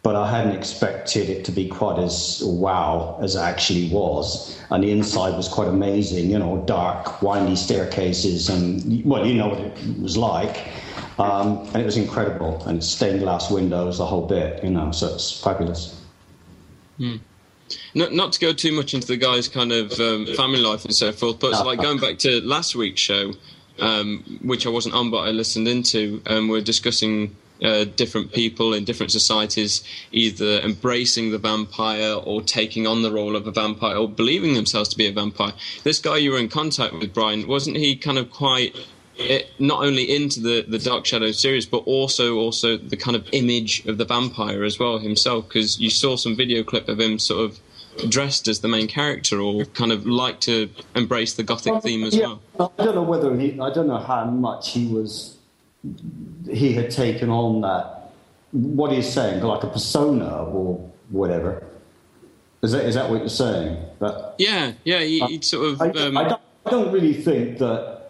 but 0.03 0.15
I 0.15 0.29
hadn't 0.29 0.55
expected 0.55 1.29
it 1.29 1.45
to 1.45 1.51
be 1.51 1.67
quite 1.67 1.99
as 1.99 2.41
wow 2.43 3.19
as 3.21 3.35
it 3.35 3.39
actually 3.39 3.89
was. 3.89 4.59
And 4.71 4.83
the 4.83 4.91
inside 4.91 5.35
was 5.37 5.47
quite 5.47 5.67
amazing, 5.67 6.31
you 6.31 6.39
know, 6.39 6.63
dark, 6.65 7.21
windy 7.21 7.55
staircases, 7.55 8.49
and 8.49 9.05
well, 9.05 9.25
you 9.25 9.35
know 9.35 9.49
what 9.49 9.59
it 9.59 9.99
was 10.01 10.17
like. 10.17 10.67
Um, 11.19 11.59
and 11.73 11.77
it 11.77 11.85
was 11.85 11.97
incredible, 11.97 12.63
and 12.65 12.83
stained 12.83 13.19
glass 13.19 13.51
windows, 13.51 13.99
the 13.99 14.05
whole 14.05 14.25
bit, 14.25 14.63
you 14.63 14.71
know, 14.71 14.91
so 14.91 15.13
it's 15.13 15.39
fabulous. 15.39 16.01
Not, 17.93 18.13
not 18.13 18.33
to 18.33 18.39
go 18.39 18.53
too 18.53 18.71
much 18.71 18.93
into 18.93 19.07
the 19.07 19.17
guy's 19.17 19.47
kind 19.47 19.71
of 19.71 19.91
um, 19.99 20.25
family 20.35 20.59
life 20.59 20.83
and 20.83 20.95
so 20.95 21.11
forth, 21.11 21.39
but 21.39 21.51
it's 21.51 21.61
like 21.61 21.79
going 21.81 21.99
back 21.99 22.17
to 22.19 22.41
last 22.41 22.75
week's 22.75 23.01
show, 23.01 23.33
um, 23.79 24.39
which 24.41 24.65
I 24.65 24.69
wasn't 24.69 24.95
on, 24.95 25.11
but 25.11 25.19
I 25.19 25.29
listened 25.29 25.67
into, 25.67 26.23
and 26.25 26.49
we're 26.49 26.61
discussing 26.61 27.35
uh, 27.61 27.85
different 27.95 28.33
people 28.33 28.73
in 28.73 28.83
different 28.83 29.11
societies 29.11 29.83
either 30.11 30.59
embracing 30.61 31.31
the 31.31 31.37
vampire 31.37 32.13
or 32.13 32.41
taking 32.41 32.87
on 32.87 33.01
the 33.01 33.11
role 33.11 33.35
of 33.35 33.47
a 33.47 33.51
vampire 33.51 33.95
or 33.95 34.09
believing 34.09 34.53
themselves 34.53 34.89
to 34.89 34.97
be 34.97 35.07
a 35.07 35.11
vampire. 35.11 35.53
This 35.83 35.99
guy 35.99 36.17
you 36.17 36.31
were 36.31 36.39
in 36.39 36.49
contact 36.49 36.93
with, 36.93 37.13
Brian, 37.13 37.47
wasn't 37.47 37.77
he 37.77 37.95
kind 37.95 38.17
of 38.17 38.31
quite 38.31 38.75
it, 39.15 39.51
not 39.59 39.83
only 39.83 40.03
into 40.15 40.39
the, 40.39 40.65
the 40.67 40.79
Dark 40.79 41.05
Shadow 41.05 41.31
series, 41.31 41.65
but 41.65 41.79
also 41.79 42.37
also 42.37 42.77
the 42.77 42.97
kind 42.97 43.15
of 43.15 43.27
image 43.31 43.85
of 43.85 43.97
the 43.97 44.05
vampire 44.05 44.63
as 44.63 44.79
well 44.79 44.97
himself. 44.97 45.47
Because 45.47 45.79
you 45.79 45.89
saw 45.89 46.15
some 46.15 46.35
video 46.35 46.63
clip 46.63 46.87
of 46.87 46.99
him 46.99 47.19
sort 47.19 47.45
of 47.45 47.59
dressed 48.09 48.47
as 48.47 48.61
the 48.61 48.67
main 48.67 48.87
character, 48.87 49.39
or 49.39 49.65
kind 49.65 49.91
of 49.91 50.05
like 50.05 50.39
to 50.41 50.69
embrace 50.95 51.33
the 51.33 51.43
gothic 51.43 51.83
theme 51.83 52.03
as 52.03 52.15
Yeah, 52.15 52.37
well. 52.57 52.73
I 52.79 52.85
don't 52.85 52.95
know 52.95 53.03
whether 53.03 53.37
he, 53.37 53.59
I 53.59 53.71
don't 53.71 53.87
know 53.87 53.97
how 53.97 54.25
much 54.25 54.71
he 54.71 54.87
was, 54.87 55.37
he 56.49 56.73
had 56.73 56.91
taken 56.91 57.29
on 57.29 57.61
that, 57.61 58.11
what 58.51 58.91
he's 58.91 59.11
saying, 59.11 59.41
like 59.43 59.63
a 59.63 59.67
persona 59.67 60.45
or 60.45 60.89
whatever. 61.09 61.63
Is 62.61 62.73
that, 62.73 62.85
is 62.85 62.95
that 62.95 63.09
what 63.09 63.19
you're 63.19 63.29
saying? 63.29 63.83
That, 63.99 64.35
Yeah, 64.37 64.73
yeah, 64.83 64.99
he, 64.99 65.19
he 65.21 65.41
sort 65.41 65.69
of. 65.69 65.81
I, 65.81 65.89
Um, 65.89 66.17
I, 66.17 66.29
don't, 66.29 66.41
I 66.65 66.69
don't 66.69 66.91
really 66.91 67.13
think 67.13 67.57
that 67.57 68.01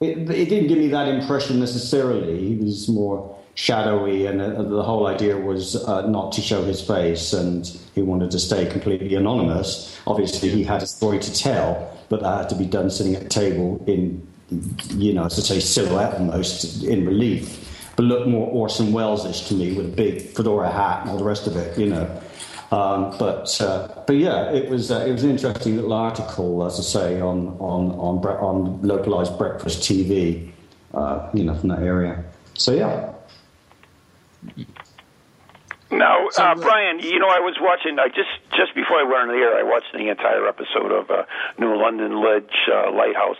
it, 0.00 0.18
it 0.30 0.48
didn't 0.48 0.68
give 0.68 0.78
me 0.78 0.88
that 0.88 1.08
impression 1.08 1.58
necessarily. 1.58 2.48
He 2.48 2.56
was 2.56 2.88
more 2.88 3.36
shadowy, 3.56 4.26
and 4.26 4.40
uh, 4.40 4.62
the 4.62 4.82
whole 4.82 5.06
idea 5.06 5.36
was 5.36 5.76
uh, 5.86 6.06
not 6.06 6.30
to 6.32 6.40
show 6.42 6.62
his 6.62 6.80
face, 6.80 7.32
and 7.32 7.66
he 7.94 8.02
wanted 8.02 8.30
to 8.30 8.38
stay 8.38 8.66
completely 8.66 9.14
anonymous. 9.14 9.98
Obviously, 10.06 10.50
he 10.50 10.62
had 10.62 10.82
a 10.82 10.86
story 10.86 11.18
to 11.18 11.34
tell, 11.34 11.98
but 12.08 12.22
that 12.22 12.36
had 12.38 12.48
to 12.50 12.54
be 12.54 12.66
done 12.66 12.90
sitting 12.90 13.16
at 13.16 13.22
a 13.22 13.28
table 13.28 13.82
in, 13.86 14.26
you 14.50 15.12
know, 15.12 15.24
as 15.24 15.38
I 15.38 15.42
say, 15.42 15.60
silhouette 15.60 16.14
almost 16.14 16.84
in 16.84 17.06
relief. 17.06 17.62
But 17.96 18.04
looked 18.04 18.28
more 18.28 18.46
Orson 18.48 18.92
Welles-ish 18.92 19.48
to 19.48 19.54
me 19.54 19.72
with 19.72 19.86
a 19.86 19.96
big 19.96 20.20
fedora 20.20 20.70
hat 20.70 21.02
and 21.02 21.10
all 21.10 21.18
the 21.18 21.24
rest 21.24 21.46
of 21.46 21.56
it, 21.56 21.78
you 21.78 21.86
know. 21.86 22.22
Um, 22.70 23.16
but 23.18 23.60
uh, 23.60 24.02
but 24.06 24.16
yeah, 24.16 24.50
it 24.50 24.68
was 24.68 24.90
uh, 24.90 25.04
it 25.06 25.12
was 25.12 25.22
an 25.22 25.30
interesting 25.30 25.76
little 25.76 25.92
article, 25.92 26.66
as 26.66 26.78
I 26.78 26.82
say, 26.82 27.20
on 27.20 27.56
on 27.60 27.92
on, 27.92 28.20
bre- 28.20 28.38
on 28.38 28.82
localized 28.82 29.38
breakfast 29.38 29.82
TV, 29.82 30.50
uh, 30.92 31.30
you 31.32 31.44
know, 31.44 31.54
from 31.54 31.68
that 31.68 31.80
area. 31.80 32.24
So 32.54 32.72
yeah, 32.72 33.12
Now, 35.90 36.26
uh, 36.36 36.54
Brian, 36.56 36.98
you 36.98 37.18
know, 37.20 37.28
I 37.28 37.38
was 37.38 37.56
watching. 37.60 37.98
I 37.98 38.08
just 38.08 38.30
just 38.56 38.74
before 38.74 38.98
I 38.98 39.04
went 39.04 39.18
on 39.18 39.28
the 39.28 39.34
air, 39.34 39.56
I 39.56 39.62
watched 39.62 39.92
the 39.92 40.08
entire 40.08 40.46
episode 40.48 40.90
of 40.90 41.10
uh, 41.10 41.24
New 41.58 41.76
London 41.76 42.20
Ledge 42.20 42.50
uh, 42.72 42.90
Lighthouse, 42.90 43.38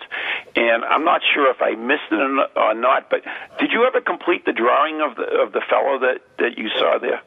and 0.54 0.84
I'm 0.84 1.04
not 1.04 1.22
sure 1.34 1.50
if 1.50 1.60
I 1.60 1.74
missed 1.74 2.12
it 2.12 2.48
or 2.56 2.74
not. 2.74 3.10
But 3.10 3.22
did 3.58 3.72
you 3.72 3.84
ever 3.84 4.00
complete 4.00 4.44
the 4.44 4.52
drawing 4.52 5.00
of 5.00 5.16
the 5.16 5.26
of 5.42 5.52
the 5.52 5.62
fellow 5.68 5.98
that 5.98 6.22
that 6.38 6.56
you 6.56 6.68
saw 6.68 6.98
there? 6.98 7.20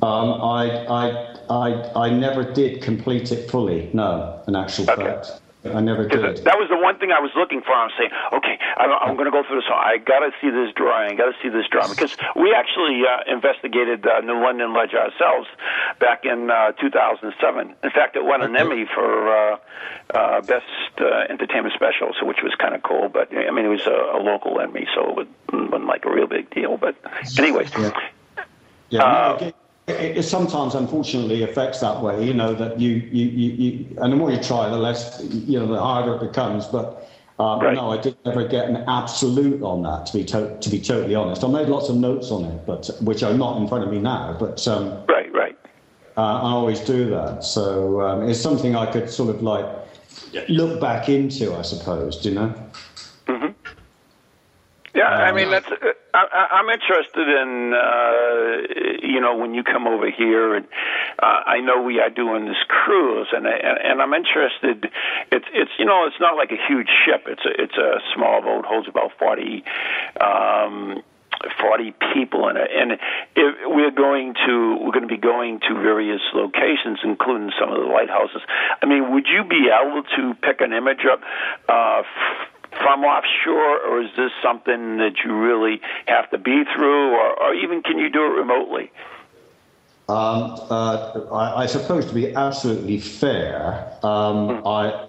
Um, 0.00 0.34
I, 0.40 0.86
I, 0.86 1.36
I, 1.50 2.06
I 2.06 2.10
never 2.10 2.44
did 2.44 2.82
complete 2.82 3.32
it 3.32 3.50
fully. 3.50 3.90
No, 3.92 4.40
in 4.46 4.54
actual 4.54 4.88
okay. 4.90 5.02
fact. 5.02 5.40
I 5.64 5.80
never 5.80 6.06
did. 6.06 6.22
That 6.44 6.54
was 6.54 6.68
the 6.70 6.78
one 6.78 6.98
thing 6.98 7.10
I 7.10 7.18
was 7.18 7.32
looking 7.34 7.62
for. 7.62 7.72
I'm 7.72 7.90
saying, 7.98 8.10
okay, 8.32 8.58
I'm, 8.76 8.90
I'm 8.92 9.14
going 9.16 9.26
to 9.26 9.34
go 9.34 9.42
through 9.42 9.58
this. 9.58 9.68
I 9.68 9.98
got 9.98 10.20
to 10.20 10.30
see 10.40 10.50
this 10.50 10.72
drawing. 10.74 11.12
I 11.12 11.14
got 11.16 11.34
to 11.34 11.38
see 11.42 11.48
this 11.48 11.66
drawing 11.66 11.90
because 11.90 12.14
we 12.36 12.54
actually 12.54 13.02
uh, 13.02 13.26
investigated 13.26 14.06
uh, 14.06 14.20
New 14.20 14.38
London 14.38 14.72
Ledge 14.72 14.94
ourselves 14.94 15.48
back 15.98 16.24
in 16.24 16.50
uh, 16.50 16.72
2007. 16.78 17.74
In 17.82 17.90
fact, 17.90 18.14
it 18.14 18.24
won 18.24 18.42
an 18.42 18.54
Emmy 18.56 18.86
for 18.86 19.10
uh, 19.28 19.56
uh, 20.14 20.40
best 20.42 20.64
uh, 21.00 21.26
entertainment 21.28 21.74
special, 21.74 22.14
so 22.18 22.24
which 22.24 22.42
was 22.42 22.54
kind 22.54 22.74
of 22.74 22.82
cool. 22.82 23.08
But 23.08 23.34
I 23.34 23.50
mean, 23.50 23.66
it 23.66 23.74
was 23.74 23.86
a, 23.86 24.16
a 24.16 24.20
local 24.22 24.60
Emmy, 24.60 24.86
so 24.94 25.20
it 25.20 25.28
wasn't 25.52 25.86
like 25.86 26.04
a 26.04 26.10
real 26.10 26.28
big 26.28 26.50
deal. 26.50 26.76
But 26.76 26.94
anyways. 27.36 27.70
Yeah. 27.76 27.90
Yeah, 28.90 29.50
it, 29.88 30.18
it, 30.18 30.22
sometimes, 30.22 30.74
unfortunately, 30.74 31.42
affects 31.42 31.80
that 31.80 32.02
way. 32.02 32.24
You 32.24 32.34
know 32.34 32.54
that 32.54 32.78
you, 32.78 32.90
you, 32.90 33.26
you, 33.26 33.50
you, 33.52 33.96
and 34.00 34.12
the 34.12 34.16
more 34.16 34.30
you 34.30 34.42
try, 34.42 34.68
the 34.68 34.76
less 34.76 35.20
you 35.22 35.58
know, 35.58 35.66
the 35.66 35.80
harder 35.80 36.16
it 36.16 36.20
becomes. 36.20 36.66
But 36.66 37.08
uh, 37.38 37.58
right. 37.62 37.74
no, 37.74 37.90
I 37.90 38.00
did 38.00 38.16
never 38.24 38.46
get 38.46 38.68
an 38.68 38.84
absolute 38.88 39.62
on 39.62 39.82
that. 39.82 40.06
To 40.06 40.18
be 40.18 40.24
to, 40.26 40.58
to 40.58 40.70
be 40.70 40.80
totally 40.80 41.14
honest, 41.14 41.44
I 41.44 41.48
made 41.48 41.68
lots 41.68 41.88
of 41.88 41.96
notes 41.96 42.30
on 42.30 42.44
it, 42.44 42.66
but 42.66 42.90
which 43.00 43.22
are 43.22 43.34
not 43.34 43.60
in 43.60 43.68
front 43.68 43.84
of 43.84 43.90
me 43.90 43.98
now. 43.98 44.36
But 44.38 44.66
um, 44.68 45.04
right, 45.06 45.32
right. 45.32 45.56
Uh, 46.16 46.20
I 46.20 46.50
always 46.50 46.80
do 46.80 47.08
that, 47.10 47.44
so 47.44 48.00
um, 48.00 48.28
it's 48.28 48.40
something 48.40 48.74
I 48.74 48.90
could 48.90 49.08
sort 49.08 49.34
of 49.34 49.42
like 49.42 49.66
look 50.48 50.80
back 50.80 51.08
into, 51.08 51.54
I 51.54 51.62
suppose. 51.62 52.20
Do 52.20 52.30
you 52.30 52.34
know? 52.34 52.54
Mm-hmm. 53.26 53.52
Yeah, 54.94 55.08
I 55.08 55.32
mean 55.32 55.50
that's. 55.50 55.70
Uh, 55.70 55.92
I, 56.18 56.48
I'm 56.58 56.68
interested 56.68 57.28
in 57.28 57.74
uh, 57.74 59.06
you 59.06 59.20
know 59.20 59.36
when 59.36 59.54
you 59.54 59.62
come 59.62 59.86
over 59.86 60.10
here, 60.10 60.54
and 60.54 60.66
uh, 61.18 61.42
I 61.46 61.60
know 61.60 61.82
we 61.82 62.00
are 62.00 62.10
doing 62.10 62.46
this 62.46 62.62
cruise, 62.68 63.28
and 63.32 63.46
I, 63.46 63.52
and 63.52 64.02
I'm 64.02 64.14
interested. 64.14 64.90
It's 65.30 65.46
it's 65.52 65.70
you 65.78 65.84
know 65.84 66.06
it's 66.06 66.20
not 66.20 66.36
like 66.36 66.50
a 66.50 66.60
huge 66.68 66.88
ship. 67.04 67.24
It's 67.26 67.44
a 67.44 67.62
it's 67.62 67.76
a 67.76 68.00
small 68.14 68.42
boat, 68.42 68.64
holds 68.64 68.88
about 68.88 69.12
forty. 69.18 69.64
Um, 70.20 71.02
40 71.60 71.94
people 72.14 72.48
in 72.48 72.56
it 72.56 72.68
and 72.74 72.92
if 73.36 73.54
we're 73.66 73.92
going 73.92 74.34
to 74.34 74.76
we're 74.80 74.90
going 74.90 75.06
to 75.06 75.14
be 75.14 75.16
going 75.16 75.60
to 75.60 75.74
various 75.74 76.20
locations 76.34 76.98
including 77.04 77.52
some 77.60 77.70
of 77.70 77.78
the 77.78 77.86
lighthouses 77.86 78.42
i 78.82 78.86
mean 78.86 79.12
would 79.12 79.26
you 79.28 79.44
be 79.44 79.70
able 79.70 80.02
to 80.02 80.34
pick 80.42 80.60
an 80.60 80.72
image 80.72 81.06
up 81.06 81.20
uh 81.68 82.02
from 82.70 83.04
offshore, 83.04 83.80
or 83.86 84.02
is 84.02 84.10
this 84.16 84.30
something 84.42 84.98
that 84.98 85.24
you 85.24 85.36
really 85.36 85.80
have 86.06 86.30
to 86.30 86.38
be 86.38 86.64
through, 86.74 87.10
or, 87.12 87.42
or 87.42 87.54
even 87.54 87.82
can 87.82 87.98
you 87.98 88.10
do 88.10 88.24
it 88.24 88.38
remotely? 88.38 88.90
Um, 90.08 90.56
uh, 90.70 91.20
I, 91.32 91.62
I, 91.62 91.66
suppose 91.66 92.06
to 92.06 92.14
be 92.14 92.34
absolutely 92.34 92.98
fair, 92.98 93.92
um, 94.02 94.48
mm. 94.48 94.62
I 94.64 95.06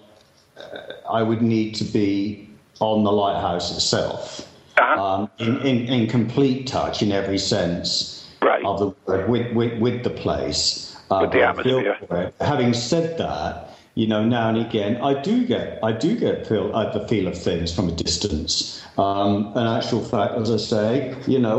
I 1.10 1.22
would 1.22 1.40
need 1.42 1.74
to 1.76 1.84
be 1.84 2.50
on 2.80 3.04
the 3.04 3.12
lighthouse 3.12 3.74
itself, 3.74 4.46
uh-huh. 4.76 5.02
um, 5.02 5.30
in, 5.38 5.58
in, 5.60 5.86
in, 5.86 6.06
complete 6.06 6.66
touch 6.66 7.02
in 7.02 7.12
every 7.12 7.38
sense 7.38 8.30
right. 8.42 8.64
of 8.64 8.78
the 8.78 8.94
word 9.06 9.28
with, 9.28 9.52
with, 9.52 9.78
with 9.78 10.04
the 10.04 10.10
place. 10.10 10.96
Uh, 11.10 11.20
with 11.22 11.32
the 11.32 11.42
atmosphere. 11.42 12.32
Having 12.40 12.74
said 12.74 13.18
that, 13.18 13.70
you 13.94 14.06
know, 14.06 14.24
now 14.24 14.48
and 14.48 14.58
again, 14.58 15.00
I 15.02 15.20
do 15.20 15.46
get 15.46 15.78
I 15.82 15.92
do 15.92 16.16
get 16.16 16.46
feel 16.46 16.74
uh, 16.74 16.92
the 16.92 17.06
feel 17.08 17.26
of 17.26 17.36
things 17.36 17.74
from 17.74 17.88
a 17.88 17.92
distance. 17.92 18.82
Um, 18.98 19.52
in 19.56 19.66
actual 19.66 20.04
fact, 20.04 20.34
as 20.34 20.50
I 20.50 20.56
say, 20.56 21.16
you 21.26 21.38
know, 21.38 21.58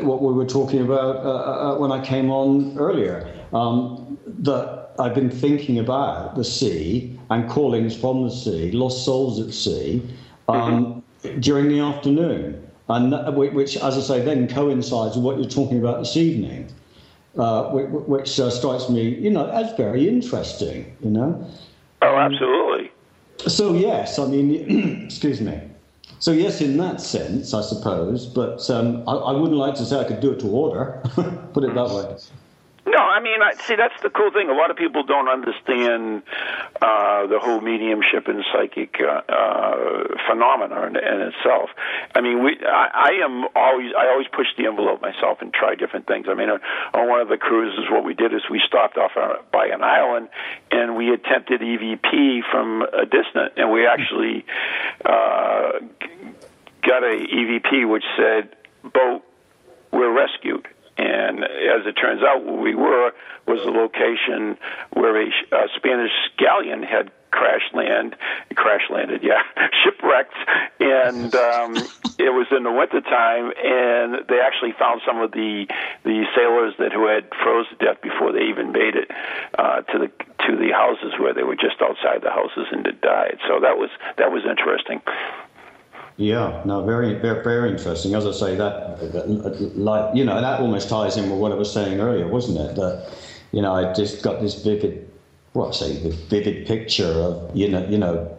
what 0.00 0.22
we 0.22 0.32
were 0.32 0.46
talking 0.46 0.80
about 0.80 1.16
uh, 1.16 1.28
uh, 1.28 1.74
uh, 1.74 1.78
when 1.78 1.92
I 1.92 2.04
came 2.04 2.30
on 2.30 2.76
earlier, 2.78 3.32
um, 3.52 4.18
that 4.26 4.92
I've 4.98 5.14
been 5.14 5.30
thinking 5.30 5.78
about 5.78 6.36
the 6.36 6.44
sea 6.44 7.18
and 7.30 7.48
callings 7.48 7.96
from 7.96 8.24
the 8.24 8.30
sea, 8.30 8.72
lost 8.72 9.04
souls 9.04 9.40
at 9.40 9.52
sea, 9.54 10.02
um, 10.48 11.02
mm-hmm. 11.22 11.40
during 11.40 11.68
the 11.68 11.80
afternoon, 11.80 12.66
and 12.88 13.12
that, 13.12 13.34
which, 13.34 13.76
as 13.76 13.96
I 13.96 14.00
say, 14.00 14.24
then 14.24 14.48
coincides 14.48 15.16
with 15.16 15.24
what 15.24 15.38
you're 15.38 15.48
talking 15.48 15.78
about 15.78 16.00
this 16.00 16.16
evening. 16.16 16.68
Uh, 17.38 17.70
which, 17.70 17.88
which 18.08 18.40
uh, 18.40 18.50
strikes 18.50 18.88
me, 18.88 19.02
you 19.08 19.30
know, 19.30 19.46
as 19.50 19.72
very 19.76 20.08
interesting, 20.08 20.96
you 21.00 21.10
know. 21.10 21.46
Oh, 22.02 22.16
absolutely. 22.16 22.90
So 23.46 23.74
yes, 23.74 24.18
I 24.18 24.26
mean, 24.26 25.04
excuse 25.04 25.40
me. 25.40 25.60
So 26.18 26.32
yes, 26.32 26.60
in 26.60 26.76
that 26.78 27.00
sense, 27.00 27.54
I 27.54 27.62
suppose, 27.62 28.26
but 28.26 28.68
um, 28.68 29.08
I, 29.08 29.12
I, 29.12 29.32
wouldn't 29.32 29.58
like 29.58 29.74
to 29.76 29.86
say 29.86 30.00
I 30.00 30.04
could 30.04 30.20
do 30.20 30.32
it 30.32 30.40
to 30.40 30.48
order. 30.48 31.00
Put 31.54 31.64
it 31.64 31.74
that 31.74 31.88
way. 31.88 32.16
No, 32.90 32.98
I 32.98 33.20
mean, 33.20 33.40
I, 33.40 33.54
see, 33.54 33.76
that's 33.76 33.94
the 34.02 34.10
cool 34.10 34.32
thing. 34.32 34.50
A 34.50 34.52
lot 34.52 34.72
of 34.72 34.76
people 34.76 35.04
don't 35.04 35.28
understand 35.28 36.22
uh, 36.82 37.26
the 37.28 37.38
whole 37.38 37.60
mediumship 37.60 38.26
and 38.26 38.44
psychic 38.52 38.96
uh, 38.98 39.22
uh, 39.30 40.04
phenomena 40.26 40.86
in, 40.88 40.96
in 40.96 41.20
itself. 41.30 41.70
I 42.16 42.20
mean, 42.20 42.42
we, 42.42 42.58
I, 42.66 42.90
I 42.92 43.24
am 43.24 43.46
always, 43.54 43.92
I 43.96 44.08
always 44.08 44.26
push 44.34 44.48
the 44.58 44.66
envelope 44.66 45.00
myself 45.00 45.38
and 45.40 45.54
try 45.54 45.76
different 45.76 46.08
things. 46.08 46.26
I 46.28 46.34
mean, 46.34 46.50
on, 46.50 46.58
on 46.92 47.08
one 47.08 47.20
of 47.20 47.28
the 47.28 47.36
cruises, 47.36 47.86
what 47.90 48.04
we 48.04 48.14
did 48.14 48.34
is 48.34 48.42
we 48.50 48.60
stopped 48.66 48.98
off 48.98 49.12
on, 49.16 49.36
by 49.52 49.66
an 49.66 49.84
island 49.84 50.28
and 50.72 50.96
we 50.96 51.14
attempted 51.14 51.60
EVP 51.60 52.40
from 52.50 52.82
a 52.82 53.06
distance, 53.06 53.54
and 53.56 53.70
we 53.70 53.86
actually 53.86 54.44
uh, 55.04 55.78
got 56.82 57.04
a 57.04 57.14
EVP 57.22 57.88
which 57.88 58.04
said, 58.16 58.56
"Boat, 58.82 59.22
we're 59.92 60.12
rescued." 60.12 60.66
And 60.98 61.44
as 61.44 61.86
it 61.86 61.92
turns 61.94 62.22
out, 62.22 62.44
where 62.44 62.60
we 62.60 62.74
were 62.74 63.12
was 63.46 63.60
the 63.64 63.70
location 63.70 64.58
where 64.92 65.22
a, 65.22 65.26
a 65.26 65.68
Spanish 65.76 66.12
galleon 66.38 66.82
had 66.82 67.10
crash 67.30 67.62
land, 67.72 68.16
crash 68.54 68.82
landed, 68.90 69.22
yeah, 69.22 69.42
shipwrecked, 69.84 70.34
and 70.80 71.34
um, 71.34 71.76
it 72.18 72.32
was 72.34 72.46
in 72.50 72.64
the 72.64 72.72
winter 72.72 73.00
time, 73.00 73.52
and 73.56 74.26
they 74.28 74.40
actually 74.40 74.72
found 74.78 75.00
some 75.06 75.20
of 75.20 75.32
the 75.32 75.66
the 76.04 76.24
sailors 76.36 76.74
that 76.78 76.92
who 76.92 77.06
had 77.06 77.28
froze 77.42 77.66
to 77.70 77.76
death 77.76 78.02
before 78.02 78.32
they 78.32 78.44
even 78.50 78.72
made 78.72 78.96
it 78.96 79.10
uh, 79.58 79.80
to 79.82 79.98
the 79.98 80.08
to 80.46 80.56
the 80.56 80.72
houses 80.72 81.14
where 81.18 81.34
they 81.34 81.42
were 81.42 81.56
just 81.56 81.80
outside 81.82 82.22
the 82.22 82.30
houses 82.30 82.66
and 82.72 82.84
had 82.86 83.00
died. 83.00 83.38
So 83.48 83.60
that 83.60 83.78
was 83.78 83.90
that 84.18 84.30
was 84.30 84.42
interesting. 84.44 85.00
Yeah, 86.20 86.60
no, 86.66 86.84
very, 86.84 87.14
very, 87.14 87.42
very 87.42 87.70
interesting. 87.70 88.14
As 88.14 88.26
I 88.26 88.32
say, 88.32 88.54
that, 88.54 88.98
that, 89.12 89.78
like 89.78 90.14
you 90.14 90.22
know, 90.22 90.38
that 90.38 90.60
almost 90.60 90.90
ties 90.90 91.16
in 91.16 91.30
with 91.30 91.38
what 91.38 91.50
I 91.50 91.54
was 91.54 91.72
saying 91.72 91.98
earlier, 91.98 92.28
wasn't 92.28 92.58
it? 92.58 92.76
That 92.76 93.10
you 93.52 93.62
know, 93.62 93.74
I 93.74 93.94
just 93.94 94.22
got 94.22 94.42
this 94.42 94.62
vivid, 94.62 95.10
what 95.54 95.68
I 95.68 95.72
say, 95.72 95.96
the 95.96 96.10
vivid 96.10 96.66
picture 96.66 97.10
of 97.10 97.56
you 97.56 97.68
know, 97.68 97.86
you 97.88 97.96
know, 97.96 98.36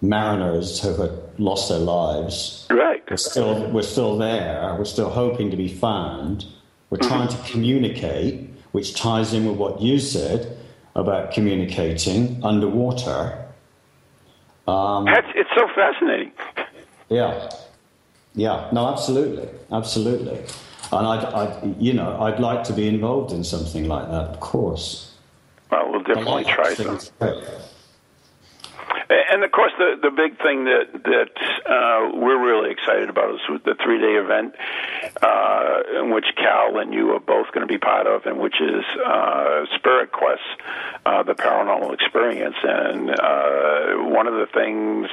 mariners 0.00 0.80
who 0.80 0.94
had 1.02 1.10
lost 1.36 1.68
their 1.68 1.80
lives. 1.80 2.68
Right. 2.70 3.02
We're 3.10 3.16
still, 3.16 3.68
we're 3.72 3.82
still 3.82 4.16
there. 4.16 4.76
We're 4.78 4.84
still 4.84 5.10
hoping 5.10 5.50
to 5.50 5.56
be 5.56 5.66
found. 5.66 6.46
We're 6.90 6.98
mm-hmm. 6.98 7.08
trying 7.08 7.28
to 7.28 7.50
communicate, 7.50 8.50
which 8.70 8.94
ties 8.94 9.34
in 9.34 9.46
with 9.46 9.56
what 9.56 9.82
you 9.82 9.98
said 9.98 10.56
about 10.94 11.32
communicating 11.32 12.40
underwater. 12.44 13.46
Um, 14.68 15.06
That's, 15.06 15.26
it's 15.34 15.50
so 15.56 15.66
fascinating. 15.74 16.30
Yeah, 17.10 17.50
yeah, 18.34 18.68
no, 18.72 18.88
absolutely, 18.88 19.48
absolutely, 19.72 20.38
and 20.92 21.06
I'd, 21.06 21.24
I'd, 21.24 21.76
you 21.78 21.92
know, 21.92 22.20
I'd 22.22 22.40
like 22.40 22.64
to 22.64 22.72
be 22.72 22.88
involved 22.88 23.32
in 23.32 23.44
something 23.44 23.88
like 23.88 24.06
that, 24.06 24.28
of 24.30 24.40
course. 24.40 25.12
Well, 25.70 25.90
we'll 25.90 26.02
definitely 26.02 26.44
try 26.44 26.74
something. 26.74 27.10
And 29.32 29.44
of 29.44 29.50
course, 29.52 29.72
the 29.78 29.96
the 30.00 30.10
big 30.10 30.38
thing 30.38 30.64
that 30.64 30.86
that 31.04 31.34
uh, 31.66 32.10
we're 32.14 32.38
really 32.38 32.70
excited 32.70 33.08
about 33.08 33.34
is 33.34 33.40
the 33.64 33.74
three 33.82 34.00
day 34.00 34.14
event 34.14 34.54
uh, 35.22 35.80
in 35.98 36.12
which 36.12 36.26
Cal 36.36 36.78
and 36.78 36.92
you 36.92 37.10
are 37.10 37.20
both 37.20 37.52
going 37.52 37.66
to 37.66 37.72
be 37.72 37.78
part 37.78 38.06
of, 38.06 38.26
and 38.26 38.38
which 38.38 38.60
is 38.60 38.84
uh, 39.04 39.66
Spirit 39.76 40.12
Quest, 40.12 40.40
uh, 41.06 41.22
the 41.22 41.34
paranormal 41.34 41.94
experience. 41.94 42.56
And 42.62 43.10
uh, 43.10 44.10
one 44.10 44.26
of 44.26 44.34
the 44.34 44.46
things 44.52 45.08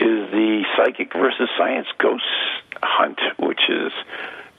is 0.00 0.30
the 0.30 0.64
psychic 0.76 1.12
versus 1.12 1.48
science 1.56 1.88
ghost 1.98 2.24
hunt, 2.82 3.18
which 3.38 3.60
is 3.68 3.92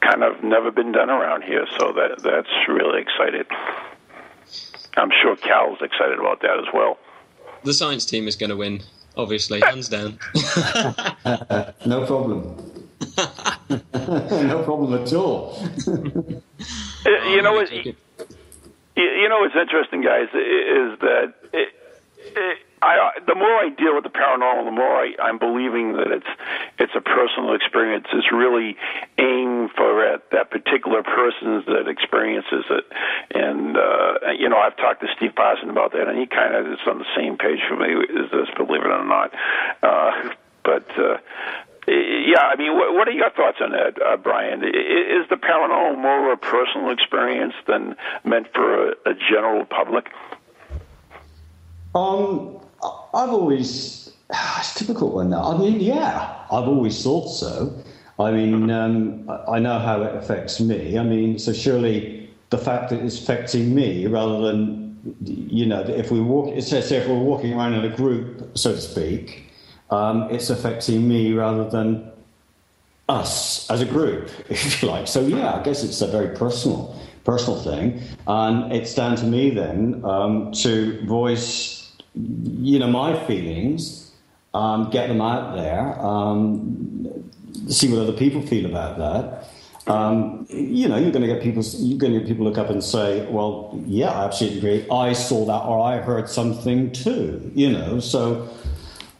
kind 0.01 0.23
of 0.23 0.43
never 0.43 0.71
been 0.71 0.91
done 0.91 1.09
around 1.09 1.43
here. 1.43 1.65
So 1.79 1.93
that 1.93 2.21
that's 2.23 2.67
really 2.67 3.01
exciting. 3.01 3.45
I'm 4.97 5.11
sure 5.21 5.35
Cal's 5.35 5.79
excited 5.81 6.19
about 6.19 6.41
that 6.41 6.57
as 6.59 6.73
well 6.73 6.97
the 7.63 7.73
science 7.73 8.05
team 8.05 8.27
is 8.27 8.35
going 8.35 8.49
to 8.49 8.55
win, 8.55 8.81
obviously, 9.17 9.61
hands 9.61 9.89
down. 9.89 10.19
no 11.85 12.05
problem. 12.05 12.78
no 13.69 14.63
problem 14.63 14.93
at 15.01 15.13
all. 15.13 15.57
you 15.85 17.41
know 17.41 17.53
what? 17.53 17.71
You 17.71 19.29
know 19.29 19.39
what's 19.39 19.55
interesting, 19.55 20.01
guys, 20.01 20.27
is 20.33 20.99
that 20.99 21.33
it, 21.53 21.69
it, 22.35 22.57
I, 22.81 23.11
the 23.27 23.35
more 23.35 23.51
I 23.59 23.69
deal 23.69 23.95
with 23.95 24.03
the 24.03 24.09
paranormal, 24.09 24.65
the 24.65 24.71
more 24.71 25.03
I, 25.03 25.13
I'm 25.21 25.37
believing 25.37 25.93
that 25.93 26.11
it's 26.11 26.27
it's 26.79 26.93
a 26.95 27.01
personal 27.01 27.53
experience. 27.53 28.07
It's 28.13 28.31
really 28.31 28.77
aimed 29.17 29.71
for 29.75 30.03
that, 30.03 30.31
that 30.31 30.51
particular 30.51 31.03
person 31.03 31.63
that 31.67 31.87
experiences 31.87 32.65
it. 32.69 32.85
And 33.35 33.75
uh, 33.75 34.31
you 34.37 34.47
know, 34.47 34.57
I've 34.57 34.77
talked 34.77 35.01
to 35.01 35.07
Steve 35.17 35.35
Parson 35.35 35.69
about 35.69 35.91
that, 35.91 36.07
and 36.07 36.17
he 36.17 36.25
kind 36.25 36.55
of 36.55 36.67
is 36.67 36.79
on 36.87 36.99
the 36.99 37.09
same 37.15 37.37
page 37.37 37.59
for 37.67 37.75
me 37.75 37.93
as 37.93 38.31
this, 38.31 38.47
believe 38.55 38.81
it 38.81 38.91
or 38.91 39.05
not. 39.05 39.33
Uh, 39.83 40.33
but 40.63 40.87
uh, 40.97 41.17
yeah, 41.89 42.41
I 42.41 42.55
mean, 42.57 42.75
what, 42.75 42.93
what 42.93 43.07
are 43.07 43.11
your 43.11 43.29
thoughts 43.31 43.57
on 43.61 43.71
that, 43.71 44.01
uh, 44.01 44.17
Brian? 44.17 44.63
Is 44.63 45.27
the 45.29 45.35
paranormal 45.35 45.97
more 45.97 46.31
of 46.31 46.37
a 46.37 46.41
personal 46.41 46.91
experience 46.91 47.53
than 47.67 47.95
meant 48.23 48.47
for 48.53 48.89
a, 48.89 48.95
a 49.05 49.13
general 49.13 49.65
public? 49.65 50.07
Um, 51.95 52.59
I've 53.13 53.29
always 53.29 54.11
it's 54.29 54.75
a 54.75 54.79
difficult 54.79 55.13
one. 55.15 55.33
I 55.33 55.57
mean, 55.57 55.79
yeah, 55.79 56.45
I've 56.51 56.67
always 56.67 57.01
thought 57.03 57.29
so. 57.29 57.73
I 58.19 58.31
mean, 58.31 58.69
um, 58.69 59.29
I 59.47 59.59
know 59.59 59.79
how 59.79 60.03
it 60.03 60.15
affects 60.15 60.59
me. 60.59 60.97
I 60.97 61.03
mean, 61.03 61.39
so 61.39 61.53
surely 61.53 62.29
the 62.49 62.57
fact 62.57 62.89
that 62.89 62.99
it's 62.99 63.19
affecting 63.19 63.73
me 63.73 64.05
rather 64.07 64.41
than 64.41 64.89
you 65.25 65.65
know, 65.65 65.81
if 65.81 66.11
we 66.11 66.19
walk, 66.19 66.53
says 66.61 66.91
if 66.91 67.07
we're 67.07 67.17
walking 67.17 67.53
around 67.53 67.73
in 67.73 67.85
a 67.85 67.95
group, 67.95 68.57
so 68.57 68.73
to 68.73 68.81
speak, 68.81 69.48
um, 69.91 70.29
it's 70.29 70.49
affecting 70.49 71.07
me 71.07 71.33
rather 71.33 71.69
than 71.69 72.11
us 73.07 73.69
as 73.69 73.81
a 73.81 73.85
group, 73.85 74.29
if 74.49 74.81
you 74.81 74.87
like. 74.87 75.07
So 75.07 75.21
yeah, 75.21 75.53
I 75.53 75.63
guess 75.63 75.83
it's 75.83 76.01
a 76.01 76.07
very 76.07 76.35
personal, 76.35 76.95
personal 77.23 77.59
thing, 77.61 78.01
and 78.27 78.71
it's 78.71 78.93
down 78.93 79.15
to 79.17 79.25
me 79.25 79.49
then 79.49 80.01
um, 80.05 80.51
to 80.53 81.05
voice 81.05 81.79
you 82.13 82.79
know, 82.79 82.87
my 82.87 83.17
feelings, 83.25 84.11
um, 84.53 84.89
get 84.89 85.07
them 85.07 85.21
out 85.21 85.55
there, 85.55 85.99
um, 85.99 87.31
see 87.67 87.91
what 87.91 88.01
other 88.01 88.13
people 88.13 88.41
feel 88.41 88.65
about 88.65 88.97
that. 88.97 89.47
Um, 89.91 90.45
you 90.49 90.87
know, 90.87 90.97
you're 90.97 91.11
going 91.11 91.27
to 91.27 91.27
get 91.27 91.41
people. 91.41 91.63
You're 91.63 91.97
going 91.97 92.13
to 92.13 92.19
get 92.19 92.27
people 92.27 92.45
look 92.45 92.57
up 92.57 92.69
and 92.69 92.83
say, 92.83 93.25
"Well, 93.27 93.81
yeah, 93.87 94.11
I 94.11 94.25
absolutely 94.25 94.59
agree. 94.59 94.89
I 94.91 95.13
saw 95.13 95.45
that, 95.45 95.65
or 95.65 95.79
I 95.79 95.97
heard 95.97 96.29
something 96.29 96.91
too." 96.91 97.51
You 97.55 97.71
know, 97.71 97.99
so. 97.99 98.49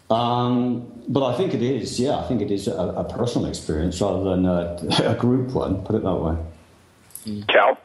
Um, 0.10 0.92
but 1.08 1.24
I 1.24 1.38
think 1.38 1.54
it 1.54 1.62
is. 1.62 2.00
Yeah, 2.00 2.18
I 2.18 2.28
think 2.28 2.42
it 2.42 2.52
is 2.52 2.68
a, 2.68 2.74
a 2.74 3.04
personal 3.04 3.48
experience 3.48 4.02
rather 4.02 4.24
than 4.24 4.46
a, 4.46 4.78
a, 5.12 5.16
group 5.16 5.52
one. 5.52 5.84
Put 5.84 5.96
it 5.96 6.04
that 6.04 6.16
way. 6.16 7.44
Cal. 7.48 7.78